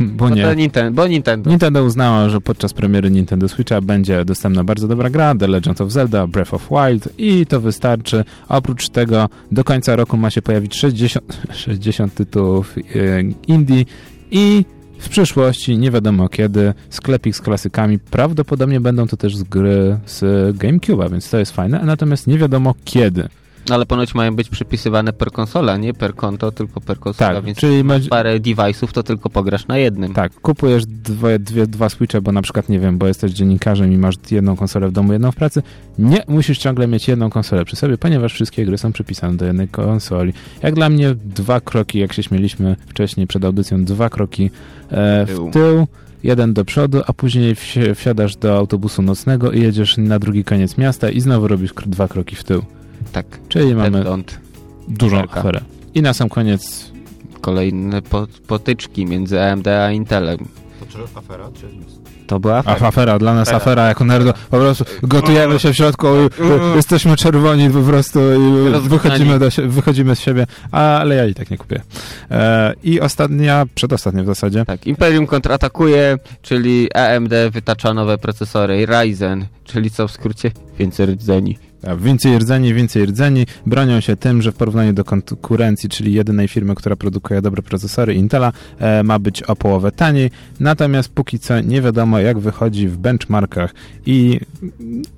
Bo 0.00 0.28
Bo, 0.28 0.34
nie. 0.34 0.42
to 0.42 0.54
Ninten 0.54 0.94
bo 0.94 1.06
Nintendo. 1.06 1.50
Nintendo 1.50 1.84
uznało, 1.84 2.30
że 2.30 2.40
podczas 2.40 2.72
premiery 2.72 3.10
Nintendo 3.10 3.48
Switcha 3.48 3.80
będzie 3.80 4.24
dostępna 4.24 4.64
bardzo 4.64 4.88
dobra 4.88 5.10
gra, 5.10 5.34
The 5.34 5.48
Legend 5.48 5.80
of 5.80 5.92
Zelda, 5.92 6.26
Breath 6.26 6.54
of 6.54 6.68
Wild 6.70 7.08
i 7.18 7.46
to 7.46 7.60
wystarczy. 7.60 8.24
Oprócz 8.48 8.88
tego 8.88 9.28
do 9.52 9.64
końca 9.64 9.96
roku 9.96 10.16
ma 10.16 10.30
się 10.30 10.42
pojawić 10.42 10.76
60, 10.76 11.40
60 11.52 12.14
tytułów 12.24 12.74
e, 12.78 12.82
indie 13.46 13.84
i 14.30 14.64
w 14.98 15.08
przyszłości, 15.08 15.78
nie 15.78 15.90
wiadomo 15.90 16.28
kiedy, 16.28 16.74
sklepik 16.90 17.36
z 17.36 17.40
klasykami. 17.40 17.98
Prawdopodobnie 17.98 18.80
będą 18.80 19.06
to 19.06 19.16
też 19.16 19.36
z 19.36 19.42
gry 19.42 19.98
z 20.06 20.20
GameCube'a, 20.56 21.10
więc 21.10 21.30
to 21.30 21.38
jest 21.38 21.52
fajne, 21.52 21.80
natomiast 21.84 22.26
nie 22.26 22.38
wiadomo 22.38 22.74
kiedy. 22.84 23.28
Ale 23.70 23.86
ponoć 23.86 24.14
mają 24.14 24.36
być 24.36 24.48
przypisywane 24.48 25.12
per 25.12 25.32
konsola, 25.32 25.76
nie 25.76 25.94
per 25.94 26.14
konto, 26.14 26.52
tylko 26.52 26.80
per 26.80 26.98
konsola. 26.98 27.34
Tak, 27.34 27.44
więc 27.44 27.58
czyli 27.58 27.84
masz 27.84 28.08
parę 28.08 28.40
device'ów, 28.40 28.92
to 28.92 29.02
tylko 29.02 29.30
pograsz 29.30 29.66
na 29.66 29.78
jednym. 29.78 30.14
Tak, 30.14 30.40
kupujesz 30.40 30.86
dwie, 30.86 31.38
dwie, 31.38 31.66
dwa 31.66 31.88
Switche, 31.88 32.20
bo 32.20 32.32
na 32.32 32.42
przykład, 32.42 32.68
nie 32.68 32.80
wiem, 32.80 32.98
bo 32.98 33.06
jesteś 33.06 33.32
dziennikarzem 33.32 33.92
i 33.92 33.98
masz 33.98 34.14
jedną 34.30 34.56
konsolę 34.56 34.88
w 34.88 34.92
domu, 34.92 35.12
jedną 35.12 35.32
w 35.32 35.36
pracy. 35.36 35.62
Nie 35.98 36.22
musisz 36.28 36.58
ciągle 36.58 36.86
mieć 36.86 37.08
jedną 37.08 37.30
konsolę 37.30 37.64
przy 37.64 37.76
sobie, 37.76 37.98
ponieważ 37.98 38.32
wszystkie 38.32 38.66
gry 38.66 38.78
są 38.78 38.92
przypisane 38.92 39.36
do 39.36 39.44
jednej 39.46 39.68
konsoli. 39.68 40.32
Jak 40.62 40.74
dla 40.74 40.88
mnie 40.88 41.14
dwa 41.24 41.60
kroki, 41.60 41.98
jak 41.98 42.12
się 42.12 42.22
śmieliśmy 42.22 42.76
wcześniej 42.86 43.26
przed 43.26 43.44
audycją, 43.44 43.84
dwa 43.84 44.08
kroki 44.10 44.50
e, 44.90 45.26
Tył. 45.26 45.50
w 45.50 45.52
tył, 45.52 45.86
jeden 46.22 46.54
do 46.54 46.64
przodu, 46.64 47.02
a 47.06 47.12
później 47.12 47.54
wsi- 47.54 47.94
wsiadasz 47.94 48.36
do 48.36 48.56
autobusu 48.56 49.02
nocnego 49.02 49.52
i 49.52 49.62
jedziesz 49.62 49.96
na 49.98 50.18
drugi 50.18 50.44
koniec 50.44 50.78
miasta 50.78 51.10
i 51.10 51.20
znowu 51.20 51.48
robisz 51.48 51.72
dwa 51.86 52.08
kroki 52.08 52.36
w 52.36 52.44
tył. 52.44 52.62
Tak. 53.16 53.26
Czyli 53.48 53.74
mamy 53.74 54.04
dużą 54.88 55.16
Aferka. 55.16 55.40
aferę. 55.40 55.60
I 55.94 56.02
na 56.02 56.14
sam 56.14 56.28
koniec 56.28 56.92
Kolejne 57.40 58.02
po 58.02 58.26
potyczki 58.46 59.06
między 59.06 59.42
AMD 59.42 59.68
a 59.68 59.90
Intelem. 59.90 60.38
To 60.80 60.86
czy 60.86 60.98
afera, 61.18 61.48
czy? 61.54 61.66
To 62.26 62.40
była 62.40 62.58
afera. 62.58 62.88
afera, 62.88 63.18
dla 63.18 63.34
nas 63.34 63.48
Afera. 63.48 63.56
afera, 63.56 63.88
jako 63.88 64.04
nerdo. 64.04 64.32
Po 64.50 64.58
prostu 64.58 64.84
gotujemy 65.02 65.58
się 65.58 65.72
w 65.72 65.76
środku, 65.76 66.06
y, 66.06 66.30
jesteśmy 66.76 67.16
czerwoni 67.16 67.70
po 67.70 67.80
prostu 67.82 68.20
i 68.34 68.88
wychodzimy, 68.88 69.38
do, 69.38 69.48
wychodzimy 69.68 70.16
z 70.16 70.20
siebie, 70.20 70.46
ale 70.70 71.14
ja 71.14 71.26
i 71.26 71.34
tak 71.34 71.50
nie 71.50 71.58
kupię. 71.58 71.82
E, 72.30 72.74
I 72.82 73.00
ostatnia, 73.00 73.64
przedostatnia 73.74 74.22
w 74.22 74.26
zasadzie, 74.26 74.64
Tak, 74.64 74.86
Imperium 74.86 75.26
kontratakuje, 75.26 76.18
czyli 76.42 76.92
AMD 76.92 77.32
wytacza 77.50 77.94
nowe 77.94 78.18
procesory 78.18 78.86
Ryzen, 78.86 79.46
czyli 79.64 79.90
co 79.90 80.08
w 80.08 80.12
skrócie? 80.12 80.50
Więcej 80.78 81.06
rdzeni. 81.06 81.58
Więcej 81.98 82.38
rdzeni, 82.38 82.74
więcej 82.74 83.06
rdzeni, 83.06 83.46
bronią 83.66 84.00
się 84.00 84.16
tym, 84.16 84.42
że 84.42 84.52
w 84.52 84.54
porównaniu 84.54 84.92
do 84.92 85.04
konkurencji, 85.04 85.88
czyli 85.88 86.12
jedynej 86.12 86.48
firmy, 86.48 86.74
która 86.74 86.96
produkuje 86.96 87.42
dobre 87.42 87.62
procesory 87.62 88.14
Intela, 88.14 88.52
e, 88.78 89.02
ma 89.02 89.18
być 89.18 89.42
o 89.42 89.56
połowę 89.56 89.92
taniej, 89.92 90.30
natomiast 90.60 91.08
póki 91.08 91.38
co 91.38 91.60
nie 91.60 91.82
wiadomo 91.82 92.18
jak 92.18 92.38
wychodzi 92.38 92.88
w 92.88 92.96
benchmarkach 92.96 93.74
i 94.06 94.40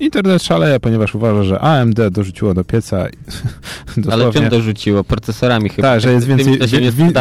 internet 0.01 0.43
szaleje, 0.43 0.81
ponieważ 0.81 1.15
uważa, 1.15 1.43
że 1.43 1.61
AMD 1.61 2.01
dorzuciło 2.11 2.55
do 2.55 2.65
pieca 2.65 3.07
Ale 4.13 4.33
czym 4.33 4.49
dorzuciło? 4.49 5.05
Procesorami 5.05 5.69
chyba. 5.69 5.89
Tak, 5.89 6.01
że 6.01 6.13
jest 6.13 6.27
więcej, 6.27 6.59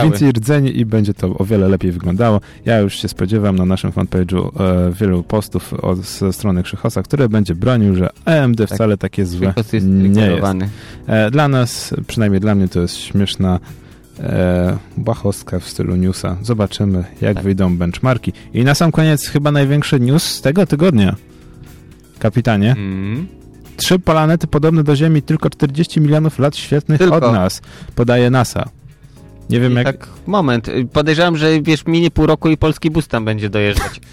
więcej 0.04 0.32
rdzeni 0.32 0.80
i 0.80 0.86
będzie 0.86 1.14
to 1.14 1.38
o 1.38 1.46
wiele 1.46 1.70
lepiej 1.70 1.92
wyglądało. 1.92 2.42
Ja 2.66 2.80
już 2.80 3.02
się 3.02 3.08
spodziewam 3.08 3.56
na 3.56 3.66
naszym 3.66 3.92
fanpage'u 3.92 4.62
e, 4.62 4.92
wielu 4.94 5.24
postów 5.24 5.74
od, 5.74 6.00
ze 6.00 6.34
strony 6.34 6.64
Krzychosa, 6.64 7.04
który 7.04 7.30
będzie 7.30 7.56
bronił, 7.56 7.96
że 7.96 8.10
AMD 8.26 8.58
Tak. 8.58 8.70
wcale 8.70 8.98
takie 8.98 9.26
złe 9.26 9.37
Krzychos 9.42 9.74
jest 9.74 9.86
nie 9.88 10.22
jest. 10.26 10.44
E, 11.08 11.32
dla 11.32 11.48
nas, 11.48 11.94
przynajmniej 12.08 12.42
dla 12.42 12.56
mnie, 12.56 12.68
to 12.68 12.82
jest 12.82 12.96
śmieszna 12.98 13.60
e, 14.20 14.78
błahostka 14.98 15.60
w 15.60 15.70
stylu 15.70 15.96
newsa. 15.96 16.38
Zobaczymy, 16.42 17.04
jak 17.22 17.36
Tak. 17.36 17.44
wyjdą 17.44 17.78
benchmarki. 17.78 18.34
I 18.54 18.64
na 18.64 18.76
sam 18.76 18.92
koniec 18.92 19.28
chyba 19.28 19.52
największy 19.52 20.00
news 20.00 20.24
z 20.24 20.42
tego 20.42 20.66
tygodnia. 20.66 21.16
Kapitanie, 22.20 22.72
Mm. 22.78 23.28
trzy 23.78 24.00
planety 24.00 24.48
podobne 24.48 24.84
do 24.84 24.96
Ziemi, 24.96 25.22
tylko 25.22 25.50
40 25.50 26.02
milionów 26.02 26.40
lat 26.40 26.56
świetlnych 26.56 27.00
Tylko. 27.00 27.16
od 27.16 27.34
nas, 27.34 27.62
podaje 27.96 28.30
NASA. 28.30 28.70
Nie 29.50 29.60
wiem, 29.60 29.72
I 29.74 29.76
jak, 29.76 29.86
tak, 29.86 30.08
moment. 30.28 30.68
y, 30.68 30.86
Podejrzewam, 30.94 31.38
że 31.38 31.62
wiesz, 31.62 31.86
minie 31.86 32.12
pół 32.12 32.26
roku 32.26 32.50
i 32.50 32.58
polski 32.58 32.92
bus 32.92 33.08
tam 33.08 33.26
będzie 33.26 33.50
dojeżdżać. 33.50 34.02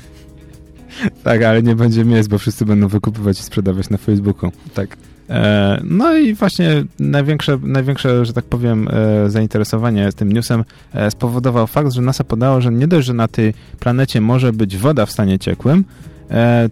Tak, 1.25 1.43
ale 1.43 1.63
nie 1.63 1.77
będzie 1.77 2.05
miejsc, 2.05 2.29
bo 2.29 2.39
wszyscy 2.39 2.65
będą 2.65 2.89
wykupywać 2.89 3.41
i 3.41 3.43
sprzedawać 3.43 3.91
na 3.91 3.97
Facebooku. 3.97 4.53
tak. 4.75 4.97
E, 5.31 5.81
no 5.85 6.17
i 6.17 6.35
właśnie 6.35 6.85
największe, 6.99 7.59
największe, 7.63 8.25
że 8.25 8.33
tak 8.33 8.45
powiem, 8.45 8.89
e, 8.89 9.31
zainteresowanie 9.31 10.13
tym 10.13 10.33
newsem 10.33 10.65
e, 10.93 11.11
spowodował 11.11 11.67
fakt, 11.67 11.93
że 11.93 12.03
NASA 12.03 12.25
podało, 12.25 12.61
że 12.61 12.73
nie 12.73 12.89
dość, 12.89 13.07
że 13.07 13.15
na 13.15 13.29
tej 13.29 13.55
planecie 13.81 14.21
może 14.21 14.53
być 14.53 14.77
woda 14.77 15.07
w 15.07 15.13
stanie 15.13 15.39
ciekłym, 15.39 15.85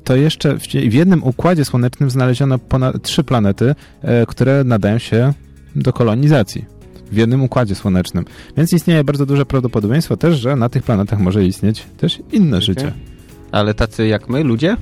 to 0.04 0.16
jeszcze 0.16 0.58
w, 0.58 0.62
w 0.62 0.92
jednym 0.92 1.24
układzie 1.24 1.64
słonecznym 1.64 2.10
znaleziono 2.10 2.58
ponad 2.58 3.02
trzy 3.02 3.24
planety, 3.24 3.74
które 4.28 4.64
nadają 4.64 4.98
się 4.98 5.32
do 5.76 5.92
kolonizacji. 5.92 6.64
W 7.12 7.16
jednym 7.16 7.42
układzie 7.42 7.74
słonecznym. 7.74 8.24
Więc 8.56 8.72
istnieje 8.72 9.04
bardzo 9.04 9.26
duże 9.26 9.46
prawdopodobieństwo 9.46 10.16
też, 10.16 10.38
że 10.38 10.56
na 10.56 10.68
tych 10.68 10.82
planetach 10.82 11.18
może 11.18 11.44
istnieć 11.44 11.86
też 11.96 12.18
inne 12.32 12.60
życie. 12.62 12.92
Ale 13.52 13.74
tacy 13.74 14.06
jak 14.06 14.28
my, 14.28 14.44
ludzie? 14.44 14.76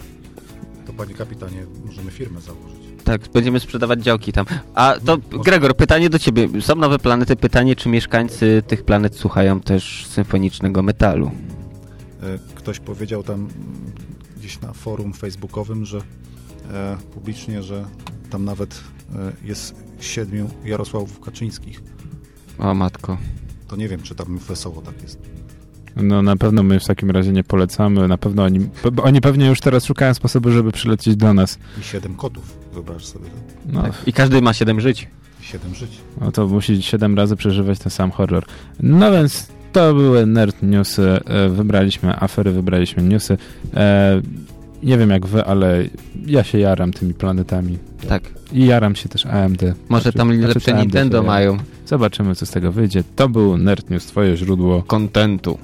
To 0.87 0.93
panie 0.93 1.15
kapitanie, 1.15 1.67
możemy 1.87 2.11
firmę 2.11 2.41
założyć. 2.41 2.80
Tak, 3.05 3.21
będziemy 3.35 3.61
sprzedawać 3.61 4.03
działki 4.03 4.33
tam. 4.33 4.47
A 4.75 4.95
to, 5.05 5.19
Gregor, 5.19 5.77
pytanie 5.77 6.11
do 6.11 6.19
ciebie. 6.19 6.49
Są 6.61 6.75
nowe 6.75 6.99
planety. 6.99 7.37
Pytanie, 7.37 7.77
czy 7.77 7.89
mieszkańcy 7.89 8.63
tych 8.67 8.85
planet 8.85 9.17
słuchają 9.17 9.61
też 9.61 10.07
symfonicznego 10.07 10.83
metalu? 10.83 11.31
E, 12.23 12.39
Ktoś 12.55 12.81
powiedział 12.81 13.23
tam 13.23 13.49
gdzieś 14.37 14.61
na 14.61 14.73
forum 14.73 15.13
facebookowym, 15.13 15.85
że 15.85 15.99
e, 16.73 16.97
publicznie, 17.15 17.63
że 17.63 17.85
tam 18.31 18.45
nawet 18.45 18.81
e, 19.15 19.33
jest 19.45 19.75
siedmiu 20.01 20.51
Jarosławów 20.65 21.21
Kaczyńskich. 21.21 21.83
O 22.59 22.75
matko. 22.75 23.19
To 23.69 23.77
nie 23.77 23.89
wiem, 23.89 24.03
czy 24.03 24.15
tam 24.15 24.39
wesoło 24.39 24.83
tak 24.83 25.03
jest. 25.03 25.19
No 25.97 26.23
na 26.23 26.37
pewno 26.37 26.63
my 26.63 26.81
w 26.81 26.85
takim 26.85 27.11
razie 27.11 27.33
nie 27.33 27.45
polecamy, 27.45 28.09
na 28.09 28.19
pewno 28.19 28.45
oni, 28.45 28.69
oni 29.03 29.21
pewnie 29.21 29.47
już 29.47 29.61
teraz 29.61 29.85
szukają 29.85 30.15
sposobu, 30.15 30.51
żeby 30.51 30.73
przylecieć 30.73 31.17
do 31.17 31.35
nas. 31.35 31.59
I 31.81 31.83
siedem 31.83 32.15
kotów, 32.15 32.57
wyobraź 32.73 33.05
sobie. 33.05 33.25
tak? 33.25 33.73
No, 33.75 33.83
Tak. 33.83 33.93
I 34.07 34.13
każdy 34.13 34.43
ma 34.43 34.53
siedem 34.53 34.81
żyć. 34.81 35.09
I 35.41 35.45
siedem 35.45 35.75
żyć. 35.75 35.91
no 36.21 36.33
to 36.33 36.47
musi 36.47 36.83
siedem 36.83 37.17
razy 37.17 37.37
przeżywać 37.37 37.79
ten 37.79 37.91
sam 37.91 38.11
horror. 38.11 38.45
No 38.81 39.13
więc 39.13 39.49
to 39.73 39.95
były 39.95 40.27
nerd 40.27 40.63
newsy, 40.63 41.21
e, 41.25 41.49
wybraliśmy 41.49 42.17
afery, 42.21 42.53
wybraliśmy 42.53 43.03
newsy. 43.03 43.37
E, 43.75 44.21
nie 44.83 44.99
wiem 44.99 45.11
jak 45.11 45.27
wy, 45.27 45.45
ale 45.45 45.85
ja 46.27 46.45
się 46.45 46.59
jaram 46.59 46.93
tymi 46.93 47.15
planetami. 47.15 47.79
Tak. 48.09 48.23
I 48.53 48.67
jaram 48.67 48.95
się 48.97 49.09
też 49.09 49.27
AMD. 49.27 49.63
Może 49.89 50.13
tam 50.13 50.35
Znaczy, 50.35 50.55
lepsze 50.55 50.73
AMD 50.73 50.83
Nintendo 50.83 51.23
mają 51.23 51.57
Zobaczymy 51.87 52.35
co 52.35 52.47
z 52.47 52.51
tego 52.51 52.73
wyjdzie. 52.73 53.05
To 53.17 53.29
był 53.29 53.57
nerd 53.59 53.91
news, 53.91 54.07
twoje 54.07 54.37
źródło. 54.37 54.83
kontentu. 54.83 55.59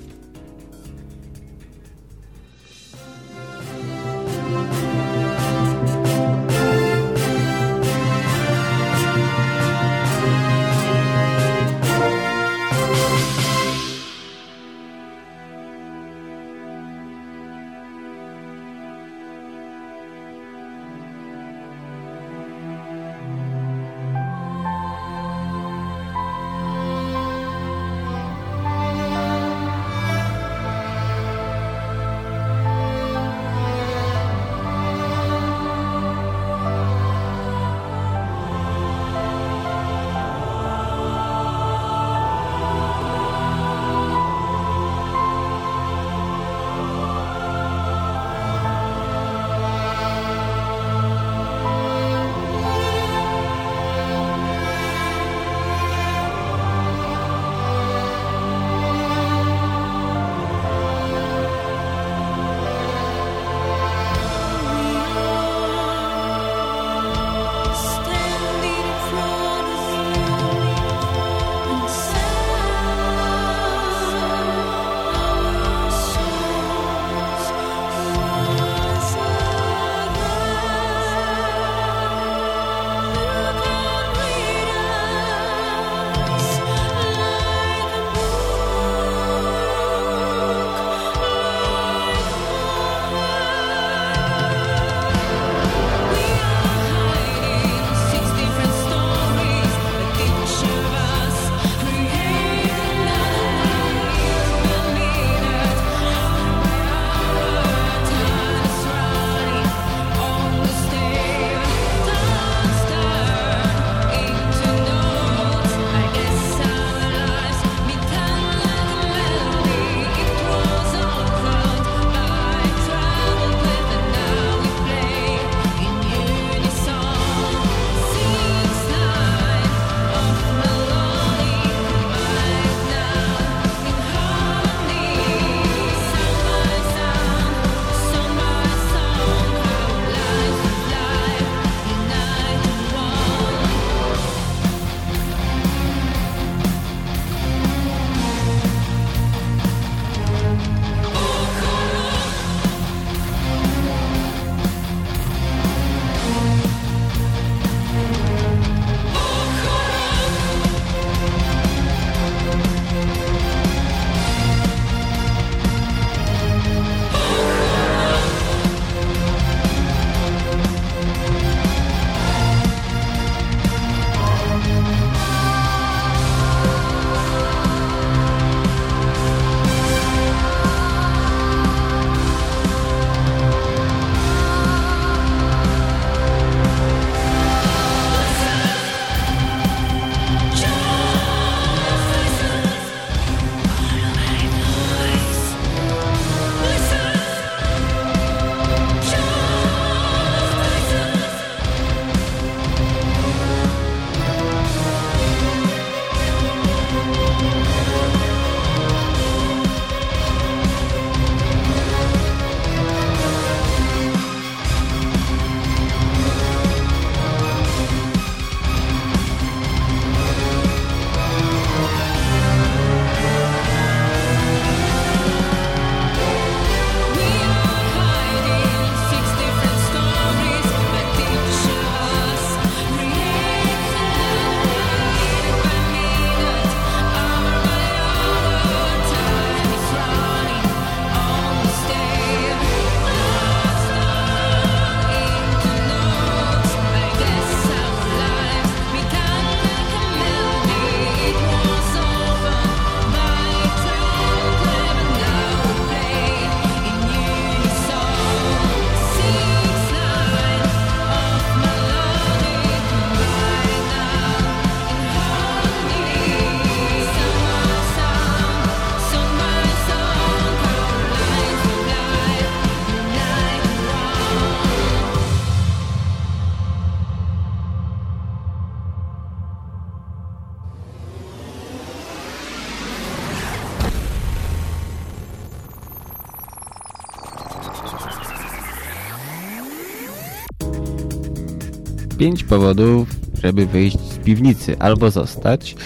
Pięć 292.26 292.44
powodów, 292.44 293.08
żeby 293.42 293.66
wyjść 293.66 294.00
z 294.00 294.18
piwnicy 294.18 294.78
albo 294.78 295.10
zostać. 295.10 295.76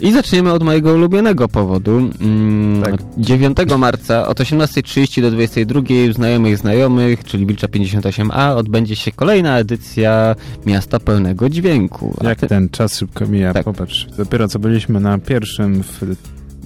I 0.00 0.12
zaczniemy 0.12 0.52
od 0.52 0.62
mojego 0.62 0.92
ulubionego 0.94 1.48
powodu. 1.48 2.10
Mm, 2.20 2.82
Tak. 2.82 2.94
9 3.18 3.58
marca 3.78 4.28
od 4.28 4.40
18.30 4.40 5.22
do 5.22 5.30
22.00 5.30 6.10
u 6.10 6.12
znajomych 6.12 6.58
znajomych, 6.58 7.24
czyli 7.24 7.46
Wilcza 7.46 7.66
58A, 7.66 8.56
odbędzie 8.56 8.96
się 8.96 9.12
kolejna 9.12 9.58
edycja 9.58 10.34
Miasta 10.66 11.00
Pełnego 11.00 11.48
Dźwięku. 11.48 12.14
A 12.20 12.24
Jak 12.28 12.40
ty- 12.40 12.46
ten 12.46 12.68
czas 12.68 12.98
szybko 12.98 13.26
mija, 13.26 13.52
Tak. 13.52 13.64
popatrz. 13.64 14.06
Dopiero 14.18 14.48
co 14.48 14.58
byliśmy 14.58 15.00
na 15.00 15.18
pierwszym 15.18 15.82
w 15.82 16.00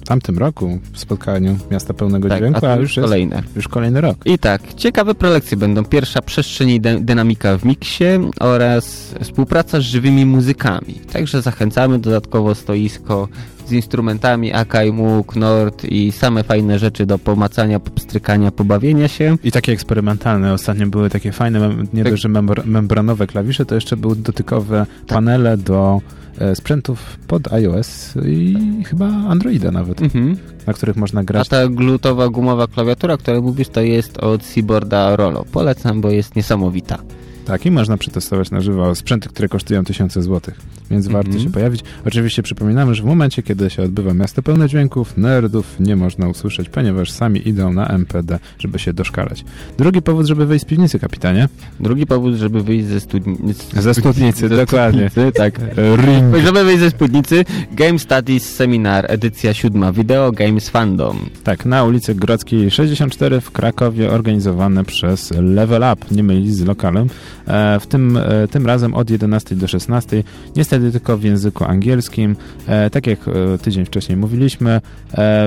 tamtym 0.07 0.37
roku 0.37 0.79
w 0.93 0.99
spotkaniu 0.99 1.57
Miasta 1.71 1.93
Pełnego 1.93 2.29
tak, 2.29 2.37
Dźwięku, 2.39 2.65
a 2.65 2.69
a 2.69 2.75
już 2.75 2.97
jest 2.97 3.07
kolejne. 3.07 3.43
już 3.55 3.67
kolejny 3.67 4.01
rok. 4.01 4.17
I 4.25 4.39
tak, 4.39 4.73
ciekawe 4.73 5.15
prelekcje 5.15 5.57
będą. 5.57 5.85
Pierwsza 5.85 6.21
przestrzeń 6.21 6.69
i 6.69 6.79
dy- 6.81 6.99
dynamika 7.01 7.57
w 7.57 7.65
miksie 7.65 8.03
oraz 8.39 9.15
współpraca 9.21 9.79
z 9.79 9.83
żywymi 9.83 10.25
muzykami. 10.25 10.93
Także 11.13 11.41
zachęcamy 11.41 11.99
dodatkowo 11.99 12.55
stoisko 12.55 13.27
z 13.67 13.71
instrumentami 13.71 14.53
Akai, 14.53 14.91
Moog, 14.93 15.35
Nord 15.35 15.83
i 15.85 16.11
same 16.11 16.43
fajne 16.43 16.79
rzeczy 16.79 17.05
do 17.05 17.19
pomacania, 17.19 17.79
pstrykania, 17.79 18.51
pobawienia 18.51 19.07
się. 19.07 19.37
I 19.43 19.51
takie 19.51 19.71
eksperymentalne. 19.71 20.53
Ostatnio 20.53 20.87
były 20.87 21.09
takie 21.09 21.31
fajne, 21.31 21.75
nie 21.93 22.03
Tak. 22.03 22.11
dość, 22.13 22.23
że 22.23 22.29
membr- 22.29 22.65
membranowe 22.65 23.27
klawisze, 23.27 23.65
to 23.65 23.75
jeszcze 23.75 23.97
były 23.97 24.15
dotykowe 24.15 24.85
Tak. 25.05 25.15
panele 25.15 25.57
do 25.57 26.01
sprzętów 26.55 27.17
pod 27.27 27.53
iOS 27.53 28.13
i 28.25 28.57
chyba 28.85 29.05
Androida 29.07 29.71
nawet, 29.71 30.01
Mhm. 30.01 30.37
na 30.67 30.73
których 30.73 30.95
można 30.95 31.19
A 31.21 31.23
grać. 31.23 31.49
ta 31.49 31.67
glutowa, 31.67 32.29
gumowa 32.29 32.67
klawiatura, 32.67 33.13
o 33.13 33.17
której 33.17 33.41
mówisz, 33.41 33.69
to 33.69 33.81
jest 33.81 34.17
od 34.17 34.43
Seaboarda 34.43 35.15
Rollo. 35.15 35.45
Polecam, 35.51 36.01
bo 36.01 36.09
jest 36.09 36.35
niesamowita. 36.35 36.97
Tak, 37.45 37.65
i 37.65 37.71
można 37.71 37.97
przetestować 37.97 38.51
na 38.51 38.61
żywo 38.61 38.95
sprzęty, 38.95 39.29
które 39.29 39.47
kosztują 39.47 39.83
tysiące 39.83 40.21
złotych, 40.21 40.55
więc 40.91 41.05
Mhm. 41.07 41.23
warto 41.25 41.39
się 41.43 41.49
pojawić. 41.49 41.81
Oczywiście 42.05 42.43
przypominamy, 42.43 42.95
że 42.95 43.03
w 43.03 43.05
momencie, 43.05 43.43
kiedy 43.43 43.69
się 43.69 43.83
odbywa 43.83 44.13
miasto 44.13 44.41
pełne 44.41 44.69
dźwięków, 44.69 45.17
nerdów 45.17 45.75
nie 45.79 45.95
można 45.95 46.27
usłyszeć, 46.27 46.69
ponieważ 46.69 47.11
sami 47.11 47.47
idą 47.47 47.73
na 47.73 47.87
MPD, 47.87 48.39
żeby 48.59 48.79
się 48.79 48.93
doszkalać. 48.93 49.45
Drugi 49.77 50.01
powód, 50.01 50.25
żeby 50.25 50.45
wyjść 50.45 50.65
z 50.65 50.67
piwnicy, 50.67 50.99
kapitanie. 50.99 51.49
Drugi 51.79 52.05
powód, 52.05 52.35
żeby 52.35 52.63
wyjść 52.63 52.85
ze 52.87 52.99
studnicy. 52.99 53.81
Ze 53.81 53.93
studnicy, 53.93 54.49
dokładnie. 54.49 55.11
tak. 55.35 55.59
Ring. 56.05 56.45
Żeby 56.45 56.63
wyjść 56.63 56.79
ze 56.79 56.89
spódnicy, 56.89 57.45
Game 57.71 57.99
Studies 57.99 58.55
Seminar, 58.55 59.05
edycja 59.11 59.53
siódma, 59.53 59.91
Video 59.91 60.31
Games 60.31 60.69
Fandom. 60.69 61.17
Tak, 61.43 61.65
na 61.65 61.83
ulicy 61.83 62.15
Grodzkiej 62.15 62.71
64 62.71 63.41
w 63.41 63.51
Krakowie, 63.51 64.11
organizowane 64.11 64.83
przez 64.83 65.31
Level 65.41 65.83
Up, 65.93 66.05
nie 66.11 66.23
mylić 66.23 66.55
z 66.55 66.65
lokalem. 66.65 67.07
E, 67.47 67.79
w 67.79 67.87
tym, 67.87 68.17
e, 68.17 68.47
tym 68.47 68.65
razem 68.65 68.93
od 68.93 69.09
11 69.09 69.55
do 69.55 69.67
16, 69.67 70.23
niestety 70.55 70.91
tylko 70.91 71.17
w 71.17 71.23
języku 71.23 71.63
angielskim. 71.63 72.35
E, 72.67 72.89
tak 72.89 73.07
jak 73.07 73.19
tydzień 73.61 73.85
wcześniej 73.85 74.17
mówiliśmy, 74.17 74.81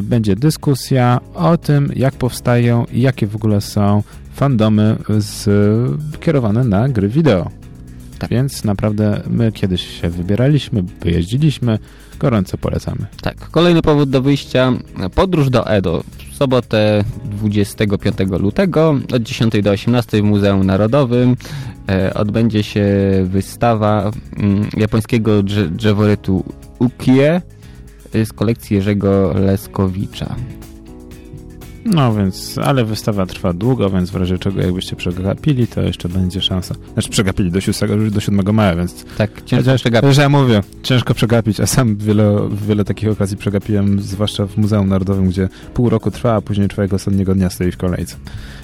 będzie 0.02 0.36
dyskusja 0.36 1.20
o 1.34 1.56
tym, 1.56 1.92
jak 1.96 2.14
powstają 2.14 2.86
i 2.92 3.00
jakie 3.00 3.26
w 3.26 3.36
ogóle 3.36 3.60
są 3.60 4.02
fandomy 4.34 4.96
z, 5.18 5.48
kierowane 6.20 6.64
na 6.64 6.88
gry 6.88 7.08
wideo. 7.08 7.50
Tak. 8.18 8.30
Więc 8.30 8.64
naprawdę 8.64 9.22
my 9.30 9.52
kiedyś 9.52 10.00
się 10.00 10.10
wybieraliśmy, 10.10 10.84
wyjeździliśmy, 11.00 11.78
gorąco 12.18 12.58
polecamy. 12.58 13.06
Tak, 13.22 13.50
kolejny 13.50 13.82
powód 13.82 14.10
do 14.10 14.22
wyjścia, 14.22 14.72
podróż 15.14 15.50
do 15.50 15.66
Edo. 15.66 16.04
Sobotę 16.38 17.04
25 17.24 18.16
lutego 18.38 18.94
od 19.12 19.22
10 19.22 19.62
do 19.62 19.70
18 19.70 20.22
w 20.22 20.24
Muzeum 20.24 20.66
Narodowym 20.66 21.36
e, 21.88 22.14
odbędzie 22.14 22.62
się 22.62 22.86
wystawa 23.24 24.10
mm, 24.36 24.68
japońskiego 24.76 25.42
drze 25.42 25.68
drzeworytu 25.68 26.44
Ukie 26.78 27.42
e, 28.14 28.26
z 28.26 28.32
kolekcji 28.32 28.76
Jerzego 28.76 29.32
Leskowicza. 29.34 30.36
No 31.90 32.14
więc, 32.14 32.58
ale 32.58 32.84
wystawa 32.84 33.26
trwa 33.26 33.52
długo, 33.52 33.90
więc 33.90 34.10
w 34.10 34.16
razie 34.16 34.38
czego 34.38 34.60
jakbyście 34.60 34.96
przegapili, 34.96 35.66
to 35.66 35.80
jeszcze 35.82 36.08
będzie 36.08 36.40
szansa. 36.40 36.74
Znaczy 36.92 37.08
przegapili 37.08 37.50
do 37.50 37.60
7, 37.60 38.10
do 38.10 38.20
7 38.20 38.54
maja, 38.54 38.76
więc 38.76 39.04
Tak, 39.18 39.30
ciężko 39.44 39.56
chociaż, 39.56 39.80
przegapić. 39.80 40.16
ja 40.16 40.28
mówię, 40.28 40.60
ciężko 40.82 41.14
przegapić, 41.14 41.60
a 41.60 41.66
sam 41.66 41.96
wiele, 41.96 42.48
wiele 42.68 42.84
takich 42.84 43.08
okazji 43.10 43.36
przegapiłem, 43.36 44.00
zwłaszcza 44.02 44.46
w 44.46 44.56
Muzeum 44.56 44.88
Narodowym, 44.88 45.28
gdzie 45.28 45.48
pół 45.74 45.88
roku 45.90 46.10
trwa, 46.10 46.34
a 46.34 46.40
później 46.40 46.68
człowiek 46.68 46.92
ostatniego 46.92 47.34
dnia 47.34 47.50
stoi 47.50 47.70
w 47.72 47.76
kolejce. 47.76 48.16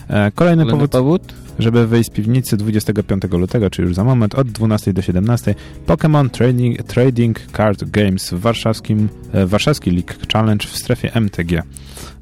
E, 0.09 0.31
kolejny 0.31 0.33
Kolejny 0.35 0.71
powód, 0.71 0.91
powód? 0.91 1.23
żeby 1.59 1.87
wyjść 1.87 2.11
z 2.11 2.13
piwnicy 2.13 2.57
25 2.57 3.23
lutego, 3.33 3.71
czyli 3.71 3.89
już 3.89 3.97
za 3.97 4.05
moment, 4.05 4.35
od 4.35 4.49
12 4.49 4.93
do 4.93 5.03
17, 5.03 5.55
Pokémon 5.87 6.31
Trading, 6.31 6.83
Trading 6.83 7.41
Card 7.57 7.85
Games 7.91 8.31
w 8.31 8.39
warszawskim, 8.41 9.09
e, 9.33 9.47
warszawski 9.47 9.91
League 9.91 10.13
Challenge 10.33 10.67
w 10.69 10.77
strefie 10.77 11.15
MTG. 11.15 11.63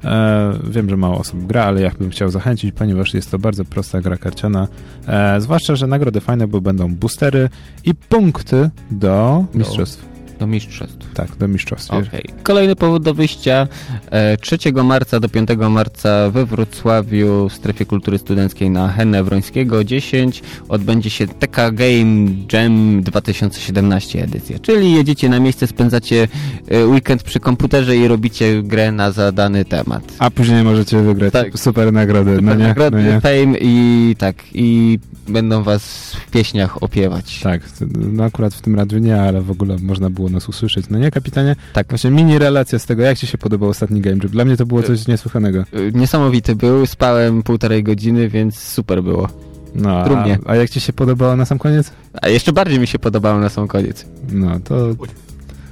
E, 0.05 0.53
wiem, 0.69 0.89
że 0.89 0.97
mało 0.97 1.17
osób 1.17 1.45
gra, 1.47 1.63
ale 1.63 1.81
ja 1.81 1.91
bym 1.99 2.09
chciał 2.09 2.29
zachęcić, 2.29 2.75
ponieważ 2.75 3.13
jest 3.13 3.31
to 3.31 3.39
bardzo 3.39 3.65
prosta 3.65 4.01
gra 4.01 4.17
karciana. 4.17 4.67
E, 5.07 5.41
zwłaszcza, 5.41 5.75
że 5.75 5.87
nagrody 5.87 6.21
fajne, 6.21 6.47
bo 6.47 6.61
będą 6.61 6.95
boostery 6.95 7.49
i 7.85 7.95
punkty 7.95 8.69
do 8.91 9.45
mistrzostw. 9.53 10.12
Do 10.39 10.47
mistrzostw. 10.47 11.13
Tak, 11.13 11.35
do 11.37 11.47
mistrzostw. 11.47 11.91
Okej. 11.91 12.23
Kolejny 12.43 12.75
powód 12.75 13.03
do 13.03 13.13
wyjścia. 13.13 13.67
E, 14.11 14.37
3 14.37 14.57
marca 14.83 15.19
do 15.19 15.29
5 15.29 15.49
marca 15.69 16.29
we 16.31 16.45
Wrocławiu 16.45 17.49
w 17.49 17.53
strefie 17.53 17.85
kultury 17.85 18.17
studenckiej 18.17 18.69
na 18.69 18.87
Henne 18.87 19.23
Wrońskiego 19.23 19.83
10 19.83 20.43
odbędzie 20.69 21.09
się 21.09 21.27
TK 21.27 21.71
Game 21.71 22.29
Jam 22.53 23.03
2017 23.03 24.23
edycja. 24.23 24.59
Czyli 24.59 24.91
jedziecie 24.93 25.29
na 25.29 25.39
miejsce, 25.39 25.67
spędzacie 25.67 26.27
e, 26.67 26.85
weekend 26.87 27.23
przy 27.23 27.39
komputerze 27.39 27.97
i 27.97 28.07
robicie 28.07 28.63
grę 28.63 28.91
na 28.91 29.11
zadany 29.11 29.65
temat. 29.65 30.13
A 30.19 30.31
później 30.31 30.63
możecie 30.63 31.01
wygrać 31.01 31.33
Tak. 31.33 31.59
super 31.59 31.93
nagrody. 31.93 32.41
No 32.41 32.55
nie, 32.55 32.67
Nagrody, 32.67 32.97
no 32.97 33.03
nie. 33.03 33.21
fame 33.21 33.57
i 33.61 34.15
tak, 34.17 34.35
i 34.53 34.99
będą 35.27 35.63
was 35.63 36.13
w 36.27 36.31
pieśniach 36.31 36.83
opiewać. 36.83 37.39
Tak, 37.39 37.61
no 37.97 38.23
akurat 38.23 38.53
w 38.53 38.61
tym 38.61 38.75
radiu 38.75 38.97
nie, 38.99 39.21
ale 39.21 39.41
w 39.41 39.51
ogóle 39.51 39.77
można 39.81 40.09
było 40.09 40.29
nas 40.33 40.49
usłyszeć. 40.49 40.85
No 40.89 40.97
nie, 40.99 41.11
kapitanie? 41.11 41.55
Tak. 41.73 41.87
Właśnie 41.89 42.11
mini 42.11 42.37
relacja 42.39 42.79
z 42.79 42.85
tego, 42.85 43.03
jak 43.03 43.17
ci 43.17 43.27
się 43.27 43.37
podobał 43.37 43.69
ostatni 43.69 44.01
Game 44.01 44.17
Jam. 44.23 44.29
Dla 44.31 44.45
mnie 44.45 44.57
to 44.57 44.65
było 44.65 44.83
coś 44.83 45.07
niesłychanego. 45.07 45.59
E, 45.59 45.91
Niesamowity 45.93 46.55
był, 46.55 46.85
spałem 46.85 47.43
półtorej 47.43 47.83
godziny, 47.83 48.29
więc 48.29 48.59
super 48.59 49.03
było. 49.03 49.27
No, 49.75 49.99
a, 49.99 50.05
Trudnie. 50.05 50.39
a 50.45 50.55
jak 50.55 50.69
ci 50.69 50.79
się 50.79 50.93
podobało 50.93 51.35
na 51.35 51.45
sam 51.45 51.59
koniec? 51.59 51.91
A 52.21 52.29
jeszcze 52.29 52.53
bardziej 52.53 52.79
mi 52.79 52.87
się 52.87 52.99
podobało 52.99 53.39
na 53.39 53.49
sam 53.49 53.67
koniec. 53.67 54.05
No, 54.31 54.59
to... 54.63 54.75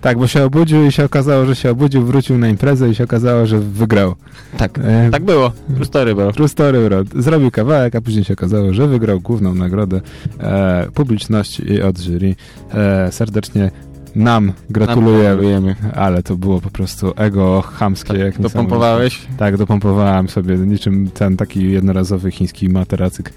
Tak, 0.01 0.17
bo 0.17 0.27
się 0.27 0.43
obudził 0.43 0.85
i 0.85 0.91
się 0.91 1.05
okazało, 1.05 1.45
że 1.45 1.55
się 1.55 1.69
obudził, 1.71 2.05
wrócił 2.05 2.37
na 2.37 2.47
imprezę 2.49 2.89
i 2.89 2.95
się 2.95 3.03
okazało, 3.03 3.45
że 3.45 3.59
wygrał. 3.59 4.15
Tak, 4.57 4.79
E, 4.83 5.09
tak 5.11 5.23
było. 5.23 5.51
True 5.75 5.85
story 5.85 6.15
było. 6.15 6.31
True 6.33 6.47
story, 6.47 6.85
bro. 6.89 7.03
Zrobił 7.15 7.51
kawałek, 7.51 7.95
a 7.95 8.01
później 8.01 8.23
się 8.23 8.33
okazało, 8.33 8.73
że 8.73 8.87
wygrał 8.87 9.19
główną 9.19 9.55
nagrodę 9.55 10.01
e, 10.39 10.87
publiczności 10.93 11.71
i 11.73 11.81
od 11.81 11.99
jury. 11.99 12.35
E, 12.73 13.11
serdecznie 13.11 13.71
nam 14.15 14.53
gratulujemy. 14.69 15.75
Ale 15.95 16.23
to 16.23 16.35
było 16.35 16.61
po 16.61 16.69
prostu 16.69 17.13
ego 17.15 17.61
chamskie. 17.61 18.07
Tak, 18.13 18.19
jak 18.19 18.41
dopompowałeś? 18.41 19.21
Tak, 19.37 19.57
dopompowałem 19.57 20.29
sobie 20.29 20.57
niczym 20.57 21.09
ten 21.13 21.37
taki 21.37 21.71
jednorazowy 21.71 22.31
chiński 22.31 22.69
materacyk. 22.69 23.33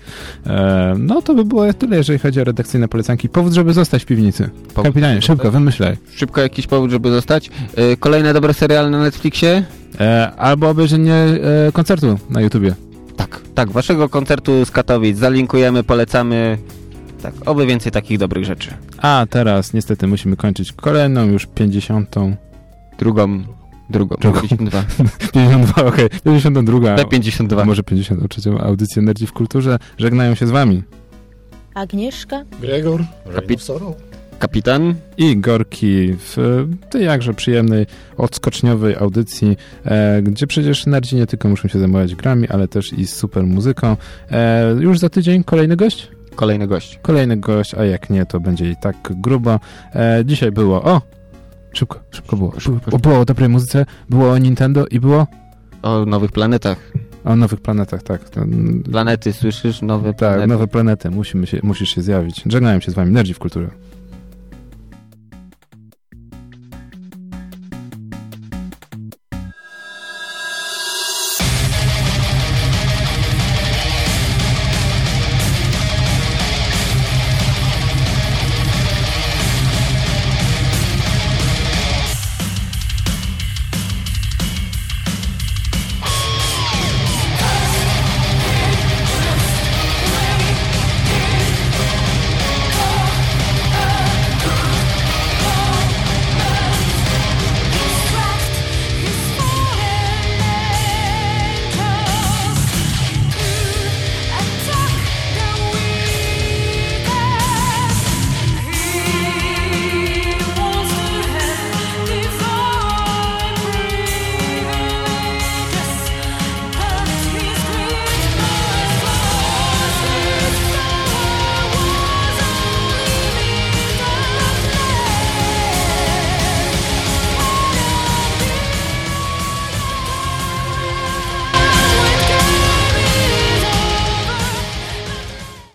E, 0.47 0.95
no 0.99 1.23
to 1.23 1.35
by 1.35 1.45
było 1.45 1.73
tyle, 1.73 1.97
jeżeli 1.97 2.19
chodzi 2.19 2.41
o 2.41 2.45
redakcyjne 2.45 2.89
polecanki. 2.89 3.29
Powód, 3.29 3.53
żeby 3.53 3.73
zostać 3.73 4.03
w 4.03 4.07
piwnicy. 4.07 4.51
Powód, 4.75 4.93
Kapitanie, 4.93 5.23
szybko, 5.23 5.51
wymyślaj. 5.51 5.97
Szybko 6.15 6.41
jakiś 6.41 6.67
powód, 6.67 6.91
żeby 6.91 7.11
zostać. 7.11 7.51
E, 7.77 7.97
Kolejne 7.97 8.33
dobre 8.33 8.55
seriale 8.55 8.91
na 8.91 8.99
Netflixie? 8.99 9.65
E, 10.01 10.33
albo 10.37 10.69
obejrzenie 10.69 11.15
e, 11.15 11.73
koncertu 11.73 12.19
na 12.31 12.41
YouTubie. 12.41 12.75
Tak, 13.17 13.41
tak, 13.55 13.71
waszego 13.71 14.09
koncertu 14.09 14.65
z 14.65 14.71
Katowic. 14.71 15.19
Zalinkujemy, 15.19 15.85
polecamy. 15.85 16.59
Tak, 17.25 17.35
oby 17.47 17.67
więcej 17.67 17.93
takich 17.93 18.19
dobrych 18.19 18.45
rzeczy. 18.45 18.71
A 18.99 19.27
teraz 19.31 19.73
niestety 19.73 20.07
musimy 20.07 20.37
kończyć 20.37 20.73
kolejną 20.73 21.27
już 21.27 21.47
50. 21.47 22.15
Drugą, 22.99 23.45
drugą, 23.91 24.17
Drugą. 24.21 24.41
52. 24.41 24.85
52, 25.33 25.85
okej, 25.91 26.09
52. 26.25 26.97
B52. 26.97 27.61
A 27.61 27.65
może 27.65 27.83
53. 27.83 28.51
audycję 28.61 29.03
Energii 29.03 29.27
w 29.27 29.33
Kulturze. 29.33 29.79
Żegnają 29.99 30.35
się 30.35 30.47
z 30.47 30.51
wami 30.51 30.83
Agnieszka, 31.75 32.45
Gregor, 32.61 33.05
Kapit-. 33.35 33.95
Kapitan? 34.39 34.95
i 35.17 35.37
Gorki 35.37 36.15
w 36.19 36.67
tej 36.91 37.05
jakże 37.05 37.35
przyjemnej, 37.35 37.87
odskoczniowej 38.17 38.97
audycji, 38.97 39.57
e, 39.85 40.23
gdzie 40.23 40.47
przecież 40.47 40.87
nerdzi 40.87 41.17
nie 41.17 41.27
tylko 41.27 41.49
muszą 41.49 41.69
się 41.69 41.79
zajmować 41.79 42.15
grami, 42.15 42.49
ale 42.49 42.69
też 42.69 42.93
i 42.93 43.07
z 43.07 43.17
super 43.17 43.45
muzyką. 43.45 43.97
E, 44.31 44.77
już 44.81 44.99
za 44.99 45.09
tydzień 45.09 45.45
kolejny 45.45 45.77
gość? 45.77 46.09
Kolejny 46.37 46.67
gość. 46.67 46.99
Kolejny 47.03 47.37
gość, 47.37 47.75
a 47.75 47.85
jak 47.85 48.11
nie, 48.11 48.27
to 48.27 48.41
będzie 48.41 48.71
i 48.71 48.77
tak 48.77 48.97
grubo. 49.11 49.61
E, 49.95 50.23
dzisiaj 50.25 50.53
było 50.53 50.83
o... 50.83 51.01
Szybko, 51.73 52.01
szybko 52.11 52.37
było. 52.37 52.61
Szybko, 52.61 52.91
Było, 52.91 52.99
było 52.99 53.19
o 53.19 53.25
dobrej 53.25 53.49
muzyce, 53.49 53.87
było 54.11 54.31
o 54.31 54.39
Nintendo 54.39 54.87
i 54.87 55.01
było... 55.01 55.27
O 55.83 56.05
nowych 56.07 56.33
planetach. 56.33 56.93
O 57.25 57.37
nowych 57.37 57.61
planetach, 57.61 58.03
tak. 58.03 58.31
To, 58.31 58.41
Planety, 58.93 59.33
słyszysz? 59.33 59.83
Nowe 59.83 60.09
tak, 60.11 60.19
planety. 60.19 60.47
nowe 60.47 60.67
planety. 60.69 61.11
Musimy 61.11 61.47
się, 61.47 61.61
musisz 61.63 61.95
się 61.95 62.03
zjawić. 62.03 62.43
Żegnałem 62.47 62.81
się 62.81 62.91
z 62.91 62.95
wami. 62.95 63.11
Nerdzi 63.13 63.35
w 63.35 63.39
kulturze. 63.39 63.71